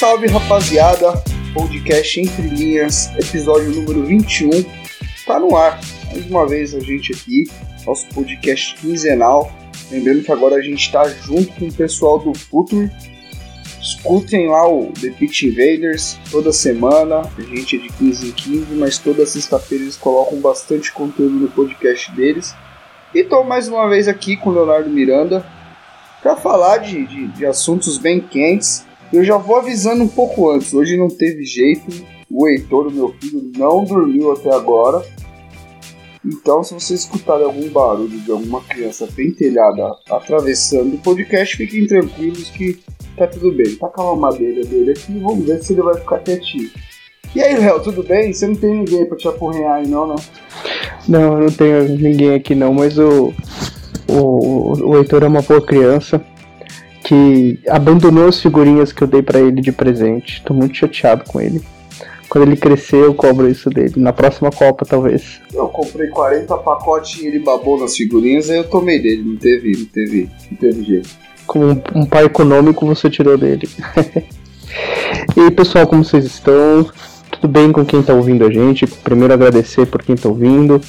Salve, 0.00 0.28
rapaziada! 0.28 1.12
Podcast 1.52 2.18
Entre 2.18 2.48
Linhas, 2.48 3.14
episódio 3.18 3.70
número 3.70 4.02
21, 4.06 4.48
tá 5.26 5.38
no 5.38 5.54
ar. 5.54 5.78
Mais 6.10 6.24
uma 6.24 6.48
vez 6.48 6.74
a 6.74 6.80
gente 6.80 7.12
aqui, 7.12 7.44
nosso 7.84 8.08
podcast 8.08 8.76
quinzenal. 8.76 9.52
Lembrando 9.90 10.22
que 10.22 10.32
agora 10.32 10.56
a 10.56 10.62
gente 10.62 10.90
tá 10.90 11.06
junto 11.06 11.52
com 11.52 11.66
o 11.66 11.72
pessoal 11.74 12.18
do 12.18 12.32
Future. 12.32 12.90
Escutem 13.78 14.48
lá 14.48 14.66
o 14.66 14.90
The 14.90 15.10
Pitch 15.10 15.42
Invaders 15.42 16.18
toda 16.30 16.50
semana. 16.50 17.30
A 17.36 17.42
gente 17.42 17.76
é 17.76 17.80
de 17.80 17.90
15 17.90 18.28
em 18.28 18.32
15, 18.32 18.74
mas 18.76 18.96
toda 18.96 19.26
sexta-feira 19.26 19.84
eles 19.84 19.98
colocam 19.98 20.40
bastante 20.40 20.90
conteúdo 20.92 21.34
no 21.34 21.48
podcast 21.48 22.10
deles. 22.12 22.54
E 23.14 23.22
tô 23.22 23.44
mais 23.44 23.68
uma 23.68 23.86
vez 23.86 24.08
aqui 24.08 24.34
com 24.34 24.48
o 24.48 24.54
Leonardo 24.54 24.88
Miranda 24.88 25.44
para 26.22 26.36
falar 26.36 26.78
de, 26.78 27.06
de, 27.06 27.28
de 27.28 27.44
assuntos 27.44 27.98
bem 27.98 28.18
quentes. 28.18 28.88
Eu 29.12 29.24
já 29.24 29.36
vou 29.36 29.56
avisando 29.56 30.04
um 30.04 30.08
pouco 30.08 30.50
antes. 30.50 30.72
Hoje 30.72 30.96
não 30.96 31.08
teve 31.08 31.44
jeito. 31.44 31.90
O 32.30 32.46
Heitor, 32.46 32.92
meu 32.92 33.12
filho, 33.20 33.50
não 33.56 33.84
dormiu 33.84 34.32
até 34.32 34.54
agora. 34.54 35.04
Então, 36.24 36.62
se 36.62 36.74
vocês 36.74 37.00
escutarem 37.00 37.44
algum 37.44 37.68
barulho 37.70 38.20
de 38.20 38.30
alguma 38.30 38.60
criança 38.62 39.08
pentelhada 39.08 39.90
atravessando 40.08 40.94
o 40.94 40.98
podcast, 40.98 41.56
fiquem 41.56 41.86
tranquilos 41.86 42.50
que 42.50 42.78
tá 43.16 43.26
tudo 43.26 43.50
bem. 43.52 43.74
Tá 43.74 43.88
com 43.88 44.02
a 44.02 44.14
mamadeira 44.14 44.64
dele 44.64 44.92
aqui 44.92 45.18
vamos 45.18 45.44
ver 45.44 45.62
se 45.62 45.72
ele 45.72 45.82
vai 45.82 45.94
ficar 45.96 46.18
quietinho. 46.20 46.70
E 47.34 47.42
aí, 47.42 47.58
Léo, 47.58 47.80
tudo 47.80 48.02
bem? 48.02 48.32
Você 48.32 48.46
não 48.46 48.54
tem 48.54 48.74
ninguém 48.74 49.06
pra 49.06 49.16
te 49.16 49.26
apurrear 49.26 49.76
aí, 49.76 49.88
não, 49.88 50.06
né? 50.06 50.16
Não, 51.08 51.34
eu 51.34 51.40
não 51.40 51.50
tenho 51.50 51.88
ninguém 51.96 52.34
aqui 52.34 52.54
não, 52.54 52.74
mas 52.74 52.98
o, 52.98 53.32
o, 54.08 54.88
o 54.88 54.96
Heitor 54.96 55.24
é 55.24 55.26
uma 55.26 55.42
boa 55.42 55.60
criança 55.60 56.24
que 57.10 57.58
abandonou 57.68 58.28
as 58.28 58.40
figurinhas 58.40 58.92
que 58.92 59.02
eu 59.02 59.08
dei 59.08 59.20
pra 59.20 59.40
ele 59.40 59.60
de 59.60 59.72
presente. 59.72 60.40
Tô 60.44 60.54
muito 60.54 60.76
chateado 60.76 61.24
com 61.24 61.40
ele. 61.40 61.60
Quando 62.28 62.46
ele 62.46 62.56
crescer, 62.56 62.98
eu 62.98 63.12
cobro 63.12 63.48
isso 63.48 63.68
dele. 63.68 63.94
Na 63.96 64.12
próxima 64.12 64.48
Copa, 64.52 64.86
talvez. 64.86 65.40
Eu 65.52 65.66
comprei 65.66 66.06
40 66.06 66.56
pacotes 66.58 67.20
e 67.20 67.26
ele 67.26 67.40
babou 67.40 67.80
nas 67.80 67.96
figurinhas, 67.96 68.48
aí 68.48 68.58
eu 68.58 68.70
tomei 68.70 69.02
dele. 69.02 69.24
Não 69.24 69.36
teve, 69.36 69.76
não 69.76 69.86
teve, 69.86 70.30
não 70.52 70.56
teve 70.56 70.84
jeito. 70.84 71.08
Como 71.48 71.64
um, 71.64 71.82
um 71.96 72.06
pai 72.06 72.26
econômico, 72.26 72.86
você 72.86 73.10
tirou 73.10 73.36
dele. 73.36 73.68
e 75.36 75.40
aí, 75.40 75.50
pessoal, 75.50 75.88
como 75.88 76.04
vocês 76.04 76.24
estão? 76.24 76.88
Tudo 77.32 77.48
bem 77.48 77.72
com 77.72 77.84
quem 77.84 78.04
tá 78.04 78.14
ouvindo 78.14 78.46
a 78.46 78.52
gente? 78.52 78.86
Primeiro, 78.86 79.34
agradecer 79.34 79.84
por 79.86 80.00
quem 80.00 80.14
tá 80.14 80.28
ouvindo. 80.28 80.80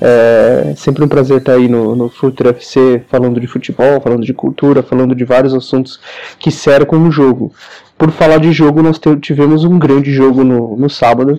É 0.00 0.72
sempre 0.76 1.04
um 1.04 1.08
prazer 1.08 1.38
estar 1.38 1.52
aí 1.52 1.68
no, 1.68 1.94
no 1.94 2.08
Future 2.08 2.50
FC 2.50 3.02
falando 3.08 3.38
de 3.38 3.46
futebol, 3.46 4.00
falando 4.00 4.24
de 4.24 4.32
cultura, 4.32 4.82
falando 4.82 5.14
de 5.14 5.24
vários 5.24 5.54
assuntos 5.54 6.00
que 6.38 6.50
cercam 6.50 7.06
o 7.06 7.10
jogo. 7.10 7.52
Por 7.98 8.10
falar 8.10 8.38
de 8.38 8.50
jogo, 8.50 8.82
nós 8.82 8.98
tivemos 9.20 9.62
um 9.64 9.78
grande 9.78 10.10
jogo 10.10 10.42
no, 10.42 10.74
no 10.74 10.88
sábado, 10.88 11.38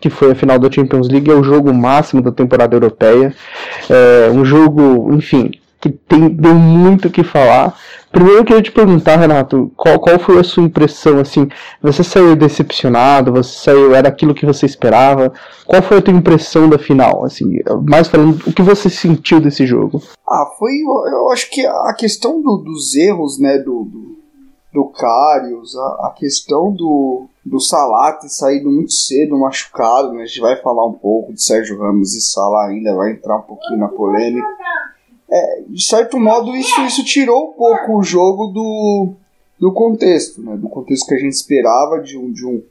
que 0.00 0.10
foi 0.10 0.32
a 0.32 0.34
final 0.34 0.58
da 0.58 0.68
Champions 0.70 1.08
League, 1.08 1.30
é 1.30 1.34
o 1.34 1.44
jogo 1.44 1.72
máximo 1.72 2.20
da 2.20 2.32
temporada 2.32 2.74
europeia. 2.74 3.32
É 3.88 4.28
um 4.28 4.44
jogo, 4.44 5.14
enfim, 5.14 5.52
que 5.80 5.88
tem, 5.88 6.28
deu 6.28 6.54
muito 6.54 7.06
o 7.06 7.10
que 7.10 7.22
falar. 7.22 7.78
Primeiro 8.12 8.40
eu 8.40 8.44
queria 8.44 8.62
te 8.62 8.72
perguntar, 8.72 9.16
Renato, 9.16 9.70
qual, 9.76 9.98
qual 10.00 10.18
foi 10.18 10.38
a 10.40 10.44
sua 10.44 10.64
impressão, 10.64 11.20
assim, 11.20 11.48
você 11.80 12.02
saiu 12.02 12.34
decepcionado, 12.34 13.32
você 13.32 13.56
saiu, 13.64 13.94
era 13.94 14.08
aquilo 14.08 14.34
que 14.34 14.44
você 14.44 14.66
esperava? 14.66 15.32
Qual 15.64 15.80
foi 15.80 15.98
a 15.98 16.02
tua 16.02 16.12
impressão 16.14 16.68
da 16.68 16.76
final, 16.78 17.24
assim, 17.24 17.60
mais 17.88 18.08
falando, 18.08 18.36
o 18.48 18.52
que 18.52 18.62
você 18.62 18.90
sentiu 18.90 19.40
desse 19.40 19.64
jogo? 19.64 20.02
Ah, 20.28 20.44
foi. 20.58 20.72
Eu 21.12 21.30
acho 21.30 21.48
que 21.50 21.64
a 21.64 21.94
questão 21.96 22.42
do- 22.42 22.58
dos 22.64 22.96
erros, 22.96 23.38
né, 23.38 23.58
do, 23.58 23.84
do, 23.84 24.18
do 24.72 24.84
Karius, 24.86 25.76
a, 25.76 26.08
a 26.08 26.14
questão 26.16 26.72
do, 26.72 27.26
do 27.46 27.60
Salah 27.60 28.12
ter 28.14 28.28
saído 28.28 28.68
muito 28.70 28.92
cedo, 28.92 29.38
machucado, 29.38 30.12
né, 30.14 30.22
a 30.22 30.26
gente 30.26 30.40
vai 30.40 30.56
falar 30.56 30.84
um 30.84 30.92
pouco 30.94 31.32
de 31.32 31.40
Sérgio 31.42 31.78
Ramos 31.78 32.12
e 32.14 32.20
Salah 32.20 32.66
ainda, 32.70 32.92
vai 32.96 33.12
entrar 33.12 33.36
um 33.36 33.42
pouquinho 33.42 33.78
na 33.78 33.88
polêmica. 33.88 34.46
É, 35.30 35.62
de 35.68 35.82
certo 35.82 36.18
modo, 36.18 36.56
isso, 36.56 36.80
isso 36.82 37.04
tirou 37.04 37.50
um 37.50 37.52
pouco 37.52 37.98
o 37.98 38.02
jogo 38.02 38.48
do, 38.48 39.12
do 39.58 39.72
contexto, 39.72 40.42
né, 40.42 40.56
do 40.56 40.68
contexto 40.68 41.06
que 41.06 41.14
a 41.14 41.18
gente 41.18 41.32
esperava 41.32 42.00
de 42.00 42.18
um. 42.18 42.32
De 42.32 42.46
um 42.46 42.62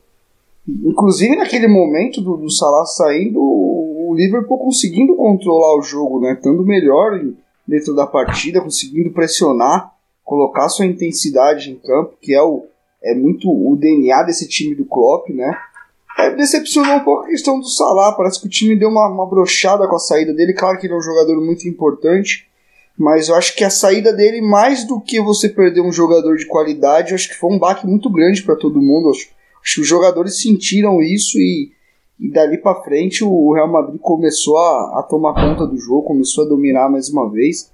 Inclusive 0.67 1.35
naquele 1.35 1.67
momento 1.67 2.21
do, 2.21 2.37
do 2.37 2.51
Salah 2.51 2.85
saindo, 2.85 3.39
o 3.41 4.13
Liverpool 4.15 4.57
conseguindo 4.57 5.15
controlar 5.15 5.77
o 5.77 5.81
jogo, 5.81 6.19
né? 6.19 6.33
Estando 6.33 6.63
melhor 6.63 7.19
dentro 7.67 7.95
da 7.95 8.05
partida, 8.05 8.61
conseguindo 8.61 9.11
pressionar, 9.11 9.91
colocar 10.23 10.69
sua 10.69 10.85
intensidade 10.85 11.71
em 11.71 11.75
campo, 11.75 12.17
que 12.21 12.35
é 12.35 12.41
o 12.41 12.65
é 13.01 13.15
muito 13.15 13.49
o 13.49 13.77
DNA 13.77 14.23
desse 14.23 14.47
time 14.47 14.75
do 14.75 14.85
Klopp, 14.85 15.29
né? 15.29 15.57
É, 16.17 16.31
decepcionou 16.31 16.97
um 16.97 16.99
pouco 16.99 17.23
a 17.23 17.27
questão 17.27 17.57
do 17.59 17.65
Salah, 17.65 18.11
parece 18.11 18.41
que 18.41 18.47
o 18.47 18.49
time 18.49 18.75
deu 18.75 18.89
uma, 18.89 19.07
uma 19.07 19.25
brochada 19.25 19.87
com 19.87 19.95
a 19.95 19.99
saída 19.99 20.33
dele, 20.33 20.53
claro 20.53 20.77
que 20.77 20.85
ele 20.85 20.93
é 20.93 20.97
um 20.97 21.01
jogador 21.01 21.39
muito 21.39 21.65
importante, 21.67 22.48
mas 22.99 23.29
eu 23.29 23.35
acho 23.35 23.55
que 23.55 23.63
a 23.63 23.69
saída 23.69 24.11
dele, 24.11 24.41
mais 24.41 24.83
do 24.83 24.99
que 24.99 25.21
você 25.21 25.47
perder 25.47 25.79
um 25.79 25.91
jogador 25.91 26.35
de 26.35 26.45
qualidade, 26.45 27.11
eu 27.11 27.15
acho 27.15 27.29
que 27.29 27.37
foi 27.37 27.49
um 27.49 27.57
baque 27.57 27.87
muito 27.87 28.09
grande 28.09 28.43
para 28.43 28.57
todo 28.57 28.81
mundo, 28.81 29.09
acho, 29.09 29.29
acho 29.63 29.75
que 29.75 29.81
os 29.81 29.87
jogadores 29.87 30.41
sentiram 30.41 31.01
isso 31.01 31.37
e, 31.39 31.71
e 32.19 32.29
dali 32.29 32.57
para 32.57 32.83
frente 32.83 33.23
o 33.23 33.53
Real 33.53 33.71
Madrid 33.71 34.01
começou 34.01 34.57
a, 34.57 34.99
a 34.99 35.03
tomar 35.09 35.33
conta 35.33 35.65
do 35.65 35.77
jogo, 35.77 36.07
começou 36.07 36.43
a 36.43 36.49
dominar 36.49 36.89
mais 36.89 37.07
uma 37.07 37.31
vez. 37.31 37.71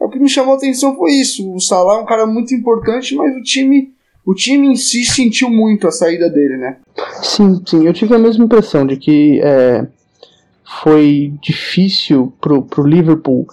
O 0.00 0.08
que 0.08 0.18
me 0.18 0.28
chamou 0.28 0.54
a 0.54 0.56
atenção 0.56 0.96
foi 0.96 1.12
isso. 1.12 1.54
O 1.54 1.60
Salah 1.60 2.00
é 2.00 2.02
um 2.02 2.06
cara 2.06 2.26
muito 2.26 2.52
importante, 2.52 3.14
mas 3.14 3.32
o 3.36 3.42
time, 3.42 3.94
o 4.26 4.34
time 4.34 4.66
em 4.66 4.74
si 4.74 5.04
sentiu 5.04 5.48
muito 5.48 5.86
a 5.86 5.92
saída 5.92 6.28
dele, 6.28 6.56
né? 6.56 6.78
Sim, 7.22 7.62
sim, 7.64 7.86
eu 7.86 7.92
tive 7.92 8.12
a 8.12 8.18
mesma 8.18 8.44
impressão 8.44 8.84
de 8.84 8.96
que 8.96 9.40
é, 9.40 9.86
foi 10.82 11.32
difícil 11.40 12.32
pro, 12.40 12.60
pro 12.60 12.84
Liverpool 12.84 13.46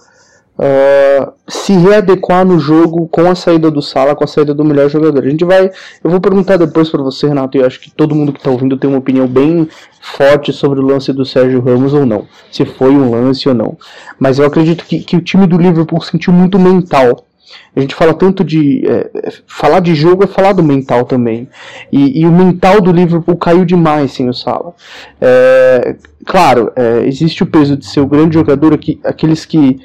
ah, 0.64 1.32
se 1.48 1.72
readequar 1.72 2.44
no 2.44 2.56
jogo 2.56 3.08
com 3.08 3.28
a 3.28 3.34
saída 3.34 3.68
do 3.68 3.82
Sala, 3.82 4.14
com 4.14 4.22
a 4.22 4.28
saída 4.28 4.54
do 4.54 4.64
melhor 4.64 4.88
jogador. 4.88 5.24
A 5.24 5.28
gente 5.28 5.44
vai, 5.44 5.68
eu 6.04 6.08
vou 6.08 6.20
perguntar 6.20 6.56
depois 6.56 6.88
para 6.88 7.02
você, 7.02 7.26
Renato, 7.26 7.56
e 7.56 7.60
eu 7.60 7.66
acho 7.66 7.80
que 7.80 7.90
todo 7.90 8.14
mundo 8.14 8.32
que 8.32 8.40
tá 8.40 8.48
ouvindo 8.48 8.76
tem 8.76 8.88
uma 8.88 9.00
opinião 9.00 9.26
bem 9.26 9.68
forte 10.00 10.52
sobre 10.52 10.78
o 10.78 10.86
lance 10.86 11.12
do 11.12 11.24
Sérgio 11.24 11.60
Ramos 11.60 11.92
ou 11.92 12.06
não, 12.06 12.28
se 12.52 12.64
foi 12.64 12.90
um 12.90 13.10
lance 13.10 13.48
ou 13.48 13.56
não. 13.56 13.76
Mas 14.20 14.38
eu 14.38 14.46
acredito 14.46 14.84
que, 14.84 15.00
que 15.00 15.16
o 15.16 15.20
time 15.20 15.48
do 15.48 15.58
Liverpool 15.58 16.00
sentiu 16.00 16.32
muito 16.32 16.60
mental. 16.60 17.26
A 17.74 17.80
gente 17.80 17.96
fala 17.96 18.14
tanto 18.14 18.44
de. 18.44 18.86
é, 18.86 19.10
é, 19.14 19.32
falar 19.48 19.80
de 19.80 19.96
jogo 19.96 20.22
é 20.22 20.26
falar 20.28 20.52
do 20.52 20.62
mental 20.62 21.04
também. 21.04 21.48
E, 21.90 22.20
e 22.20 22.24
o 22.26 22.30
mental 22.30 22.80
do 22.80 22.92
Liverpool 22.92 23.36
caiu 23.36 23.64
demais 23.64 24.12
sem 24.12 24.28
o 24.28 24.32
Sala. 24.32 24.74
É, 25.20 25.96
claro, 26.24 26.72
é, 26.76 27.04
existe 27.06 27.42
o 27.42 27.46
peso 27.46 27.76
de 27.76 27.84
ser 27.84 28.00
o 28.00 28.06
grande 28.06 28.34
jogador, 28.34 28.72
aqui, 28.72 29.00
aqueles 29.02 29.44
que. 29.44 29.80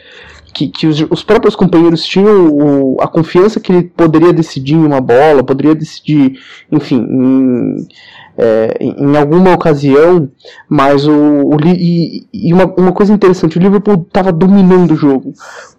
Que, 0.58 0.68
que 0.70 0.88
os, 0.88 1.00
os 1.12 1.24
próprios 1.24 1.56
companheiros 1.56 2.04
tinham 2.04 2.48
o- 2.50 2.98
a 3.00 3.08
confiança 3.08 3.60
que 3.60 3.72
ele 3.72 3.84
poderia 3.84 4.34
decidir 4.34 4.74
em 4.74 4.86
uma 4.86 5.00
bola, 5.00 5.44
poderia 5.44 5.76
decidir, 5.76 6.40
enfim, 6.72 6.98
em, 7.00 7.88
é, 8.36 8.76
em 8.82 9.16
alguma 9.16 9.54
ocasião, 9.54 10.28
mas 10.68 11.08
o, 11.08 11.12
o 11.14 11.58
e, 11.64 12.26
e 12.34 12.52
uma, 12.54 12.66
uma 12.76 12.92
coisa 12.92 13.14
interessante, 13.14 13.58
o 13.58 13.62
Liverpool 13.62 14.04
estava 14.08 14.32
dominando 14.32 14.92
o 14.92 14.96
jogo. 14.96 15.32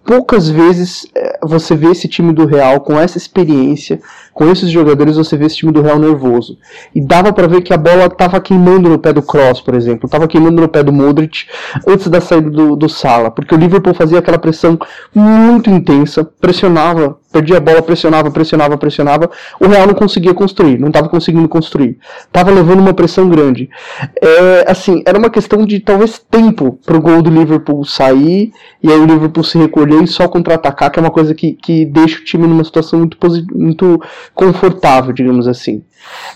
Poucas 0.09 0.49
vezes 0.49 1.07
é, 1.15 1.39
você 1.43 1.77
vê 1.77 1.89
esse 1.89 2.09
time 2.09 2.33
do 2.33 2.47
Real 2.47 2.81
com 2.81 2.99
essa 2.99 3.19
experiência, 3.19 4.01
com 4.33 4.51
esses 4.51 4.71
jogadores, 4.71 5.19
você 5.19 5.37
vê 5.37 5.45
esse 5.45 5.57
time 5.57 5.71
do 5.71 5.83
Real 5.83 5.99
nervoso. 5.99 6.57
E 6.95 7.01
dava 7.07 7.31
para 7.31 7.47
ver 7.47 7.61
que 7.61 7.75
a 7.75 7.77
bola 7.77 8.07
estava 8.07 8.41
queimando 8.41 8.89
no 8.89 8.99
pé 8.99 9.13
do 9.13 9.21
Cross, 9.21 9.61
por 9.61 9.75
exemplo, 9.75 10.07
estava 10.07 10.27
queimando 10.27 10.63
no 10.63 10.69
pé 10.69 10.83
do 10.83 10.95
Modric 10.95 11.45
antes 11.87 12.09
da 12.09 12.23
saída 12.23 12.49
do, 12.49 12.75
do 12.75 12.89
Sala, 12.89 13.31
porque 13.31 13.55
o 13.55 13.59
Liverpool 13.59 13.93
fazia 13.93 14.19
aquela 14.19 14.39
pressão 14.39 14.79
muito 15.15 15.69
intensa, 15.69 16.25
pressionava 16.25 17.19
perdia 17.33 17.59
a 17.59 17.61
bola, 17.61 17.83
pressionava, 17.83 18.31
pressionava, 18.31 18.79
pressionava. 18.79 19.31
O 19.61 19.67
Real 19.67 19.87
não 19.87 19.95
conseguia 19.95 20.33
construir, 20.33 20.79
não 20.79 20.89
estava 20.89 21.09
conseguindo 21.09 21.49
construir. 21.49 21.99
Tava 22.33 22.51
levando 22.51 22.81
uma 22.81 22.95
pressão 22.95 23.29
grande. 23.29 23.69
É, 24.21 24.65
assim, 24.71 25.03
era 25.07 25.19
uma 25.19 25.31
questão 25.31 25.65
de 25.65 25.81
talvez 25.81 26.19
tempo 26.31 26.79
pro 26.85 27.01
gol 27.01 27.23
do 27.23 27.31
Liverpool 27.31 27.85
sair 27.85 28.51
e 28.83 28.91
aí 28.91 28.99
o 28.99 29.07
Liverpool 29.07 29.45
se 29.45 29.59
recolher 29.59 29.98
e 30.03 30.07
só 30.07 30.29
contra-atacar, 30.29 30.91
que 30.91 30.99
é 30.99 31.03
uma 31.03 31.11
coisa 31.11 31.35
que, 31.35 31.53
que 31.53 31.85
deixa 31.85 32.21
o 32.21 32.25
time 32.25 32.47
numa 32.47 32.65
situação 32.65 32.99
muito, 32.99 33.17
muito 33.55 34.01
confortável, 34.35 35.13
digamos 35.13 35.47
assim. 35.47 35.83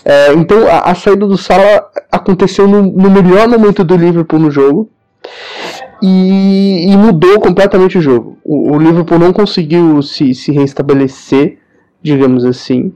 É, 0.03 0.33
então 0.33 0.67
a, 0.67 0.91
a, 0.91 0.95
saída 0.95 1.25
do 1.25 1.37
Salah 1.37 1.85
aconteceu 2.11 2.67
no, 2.67 2.83
no 2.83 3.09
melhor 3.09 3.47
momento 3.47 3.83
do 3.83 3.95
Liverpool 3.95 4.39
no 4.39 4.51
jogo 4.51 4.89
e, 6.01 6.91
e 6.91 6.97
mudou 6.97 7.39
completamente 7.39 7.97
o 7.97 8.01
jogo. 8.01 8.37
O, 8.43 8.73
o, 8.73 8.79
Liverpool 8.79 9.19
não 9.19 9.31
conseguiu 9.31 10.01
se, 10.01 10.33
se 10.33 10.51
restabelecer, 10.51 11.57
digamos 12.01 12.43
assim. 12.43 12.93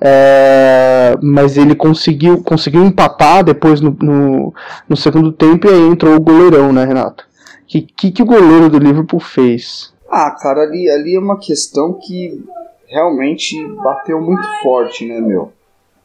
É, 0.00 1.16
mas 1.22 1.58
ele 1.58 1.74
conseguiu, 1.74 2.42
conseguiu 2.42 2.82
empatar 2.82 3.44
depois 3.44 3.80
no, 3.80 3.94
no, 4.00 4.54
no, 4.88 4.96
segundo 4.96 5.30
tempo 5.30 5.68
e 5.68 5.70
aí 5.70 5.88
entrou 5.88 6.16
o 6.16 6.20
goleirão, 6.20 6.72
né, 6.72 6.84
Renato? 6.84 7.24
O 7.24 7.66
que, 7.66 7.82
que, 7.82 8.10
que 8.10 8.22
o 8.22 8.26
goleiro 8.26 8.70
do 8.70 8.78
Liverpool 8.78 9.20
fez? 9.20 9.92
Ah, 10.10 10.30
cara, 10.32 10.62
ali, 10.62 10.90
ali 10.90 11.14
é 11.14 11.20
uma 11.20 11.38
questão 11.38 11.94
que 11.94 12.44
realmente 12.86 13.56
bateu 13.76 14.20
muito 14.20 14.42
forte, 14.62 15.06
né, 15.06 15.20
meu? 15.20 15.52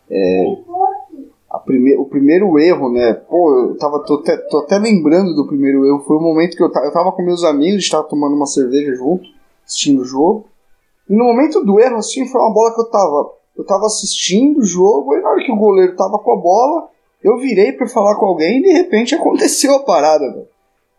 É, 0.09 0.57
prime 1.65 1.97
o 1.97 2.05
primeiro 2.05 2.57
erro, 2.59 2.91
né? 2.91 3.13
Pô, 3.13 3.69
eu 3.69 3.77
tava, 3.77 3.99
tô, 4.03 4.15
até, 4.15 4.37
tô 4.37 4.59
até 4.59 4.77
lembrando 4.77 5.33
do 5.33 5.47
primeiro 5.47 5.85
erro. 5.85 6.03
Foi 6.05 6.17
o 6.17 6.21
momento 6.21 6.55
que 6.55 6.63
eu, 6.63 6.67
eu 6.67 6.91
tava 6.91 7.11
com 7.11 7.23
meus 7.23 7.43
amigos, 7.43 7.83
estava 7.83 8.07
tomando 8.07 8.35
uma 8.35 8.45
cerveja 8.45 8.93
junto, 8.93 9.27
assistindo 9.65 10.01
o 10.01 10.05
jogo. 10.05 10.45
E 11.09 11.15
no 11.15 11.25
momento 11.25 11.63
do 11.63 11.79
erro, 11.79 11.97
assim, 11.97 12.27
foi 12.27 12.39
uma 12.39 12.53
bola 12.53 12.73
que 12.73 12.81
eu 12.81 12.89
tava. 12.89 13.33
Eu 13.57 13.65
tava 13.65 13.85
assistindo 13.85 14.59
o 14.59 14.65
jogo, 14.65 15.15
e 15.15 15.21
na 15.21 15.29
hora 15.29 15.43
que 15.43 15.51
o 15.51 15.57
goleiro 15.57 15.95
tava 15.95 16.19
com 16.19 16.33
a 16.33 16.41
bola, 16.41 16.89
eu 17.23 17.37
virei 17.37 17.71
para 17.71 17.87
falar 17.87 18.15
com 18.15 18.25
alguém 18.25 18.59
e 18.59 18.63
de 18.63 18.71
repente 18.71 19.15
aconteceu 19.15 19.75
a 19.75 19.83
parada, 19.83 20.31
velho. 20.31 20.47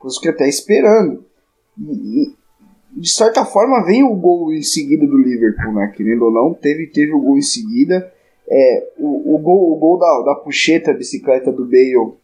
Por 0.01 0.09
isso 0.09 0.21
que 0.21 0.29
até 0.29 0.49
esperando. 0.49 1.25
E, 1.79 1.93
e, 1.93 2.35
de 2.97 3.11
certa 3.11 3.45
forma 3.45 3.85
vem 3.85 4.03
o 4.03 4.15
gol 4.15 4.53
em 4.53 4.63
seguida 4.63 5.07
do 5.07 5.19
Liverpool, 5.19 5.75
né? 5.75 5.93
Querendo 5.95 6.25
ou 6.25 6.33
não, 6.33 6.55
teve, 6.55 6.87
teve 6.87 7.13
o 7.13 7.21
gol 7.21 7.37
em 7.37 7.43
seguida. 7.43 8.11
É, 8.49 8.89
o, 8.99 9.35
o 9.35 9.39
gol, 9.39 9.73
o 9.73 9.77
gol 9.77 9.99
da, 9.99 10.23
da 10.23 10.35
puxeta 10.37 10.95
bicicleta 10.95 11.53
do 11.53 11.65
Bale. 11.65 12.15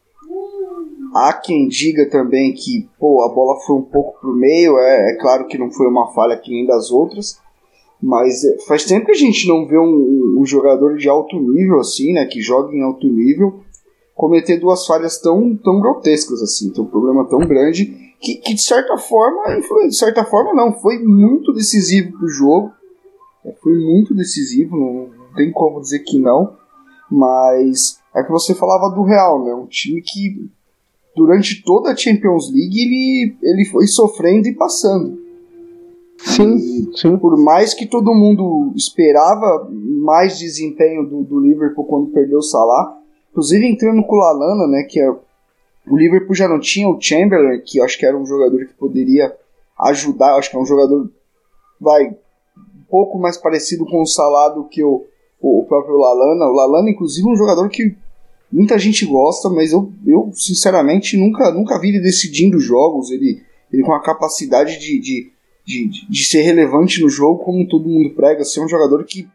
Há 1.15 1.35
quem 1.35 1.69
diga 1.69 2.09
também 2.09 2.55
que 2.55 2.89
pô, 2.99 3.23
a 3.23 3.29
bola 3.29 3.61
foi 3.61 3.77
um 3.77 3.83
pouco 3.83 4.19
pro 4.19 4.35
meio. 4.35 4.79
É, 4.79 5.11
é 5.11 5.17
claro 5.17 5.47
que 5.47 5.59
não 5.59 5.71
foi 5.71 5.87
uma 5.87 6.11
falha 6.15 6.39
que 6.39 6.51
nem 6.51 6.65
das 6.65 6.91
outras. 6.91 7.39
Mas 8.01 8.43
é, 8.43 8.59
faz 8.67 8.85
tempo 8.87 9.07
que 9.07 9.13
a 9.13 9.17
gente 9.17 9.47
não 9.47 9.67
vê 9.67 9.79
um, 9.79 10.39
um, 10.39 10.47
jogador 10.47 10.97
de 10.97 11.07
alto 11.07 11.39
nível 11.39 11.81
assim, 11.81 12.15
né? 12.15 12.25
Que 12.25 12.41
joga 12.41 12.75
em 12.75 12.83
alto 12.83 13.07
nível, 13.07 13.61
cometer 14.15 14.57
duas 14.57 14.87
falhas 14.87 15.21
tão, 15.21 15.55
tão 15.55 15.81
grotescas 15.81 16.43
assim, 16.43 16.71
tem 16.71 16.83
um 16.83 16.87
problema 16.87 17.29
tão 17.29 17.41
grande 17.41 18.12
que, 18.23 18.37
que 18.37 18.55
de 18.55 18.63
certa 18.63 18.97
forma, 18.97 19.61
de 19.89 19.97
certa 19.97 20.25
forma 20.25 20.55
não, 20.55 20.73
foi 20.73 20.99
muito 21.01 21.53
decisivo 21.53 22.17
pro 22.17 22.29
jogo. 22.29 22.73
É, 23.45 23.53
foi 23.61 23.75
muito 23.75 24.15
decisivo, 24.15 24.77
não, 24.77 25.11
tem 25.35 25.51
como 25.51 25.81
dizer 25.81 25.99
que 26.01 26.19
não, 26.19 26.57
mas 27.11 27.99
é 28.15 28.23
que 28.23 28.31
você 28.31 28.55
falava 28.55 28.95
do 28.95 29.03
Real, 29.03 29.45
né? 29.45 29.53
Um 29.53 29.67
time 29.67 30.01
que 30.01 30.49
durante 31.17 31.63
toda 31.65 31.91
a 31.91 31.97
Champions 31.97 32.51
League 32.53 32.79
ele, 32.79 33.37
ele 33.43 33.65
foi 33.65 33.87
sofrendo 33.87 34.47
e 34.47 34.55
passando. 34.55 35.21
Sim, 36.19 36.55
e, 36.55 36.97
sim. 36.97 37.17
Por 37.17 37.37
mais 37.37 37.75
que 37.75 37.87
todo 37.87 38.15
mundo 38.15 38.73
esperava 38.77 39.69
mais 40.01 40.39
desempenho 40.39 41.05
do, 41.09 41.25
do 41.25 41.41
Liverpool 41.41 41.85
quando 41.85 42.13
perdeu 42.13 42.39
o 42.39 42.43
Salah, 42.43 42.97
inclusive 43.31 43.67
entrando 43.67 44.05
com 44.05 44.15
o 44.15 44.21
Lalana, 44.21 44.69
né? 44.69 44.87
Que 44.89 45.01
é, 45.01 45.13
o 45.87 45.97
Liverpool 45.97 46.35
já 46.35 46.49
não 46.49 46.61
tinha 46.61 46.89
o 46.89 47.01
Chamberlain, 47.01 47.61
que 47.61 47.79
eu 47.79 47.85
acho 47.85 47.99
que 47.99 48.07
era 48.07 48.17
um 48.17 48.27
jogador 48.27 48.65
que 48.67 48.75
poderia 48.75 49.35
ajudar, 49.79 50.37
acho 50.37 50.51
que 50.51 50.57
é 50.57 50.61
um 50.61 50.67
jogador 50.67 51.11
vai 51.83 52.09
um 52.09 52.85
pouco 52.89 53.19
mais 53.19 53.37
parecido 53.37 53.85
com 53.85 54.03
o 54.03 54.07
Salah 54.07 54.51
do 54.51 54.65
que 54.65 54.83
o, 54.85 55.05
o 55.41 55.65
próprio 55.65 55.97
Lalana. 55.97 56.47
O 56.47 56.53
Lalana, 56.53 56.91
inclusive, 56.91 57.29
é 57.29 57.33
um 57.33 57.37
jogador 57.37 57.69
que 57.69 57.95
muita 58.51 58.79
gente 58.79 59.05
gosta, 59.05 59.49
mas 59.49 59.73
eu, 59.73 59.91
eu 60.07 60.31
sinceramente 60.33 61.17
nunca, 61.17 61.51
nunca 61.51 61.79
vi 61.81 61.89
ele 61.89 62.01
decidindo 62.01 62.61
jogos. 62.61 63.11
Ele, 63.11 63.43
ele 63.73 63.83
com 63.83 63.93
a 63.93 64.03
capacidade 64.03 64.79
de, 64.79 65.01
de, 65.01 65.33
de, 65.67 66.09
de 66.09 66.25
ser 66.25 66.43
relevante 66.43 67.03
no 67.03 67.09
jogo, 67.09 67.43
como 67.43 67.67
todo 67.67 67.89
mundo 67.89 68.15
prega. 68.15 68.45
Ser 68.45 68.61
um 68.61 68.69
jogador 68.69 69.03
que 69.05 69.27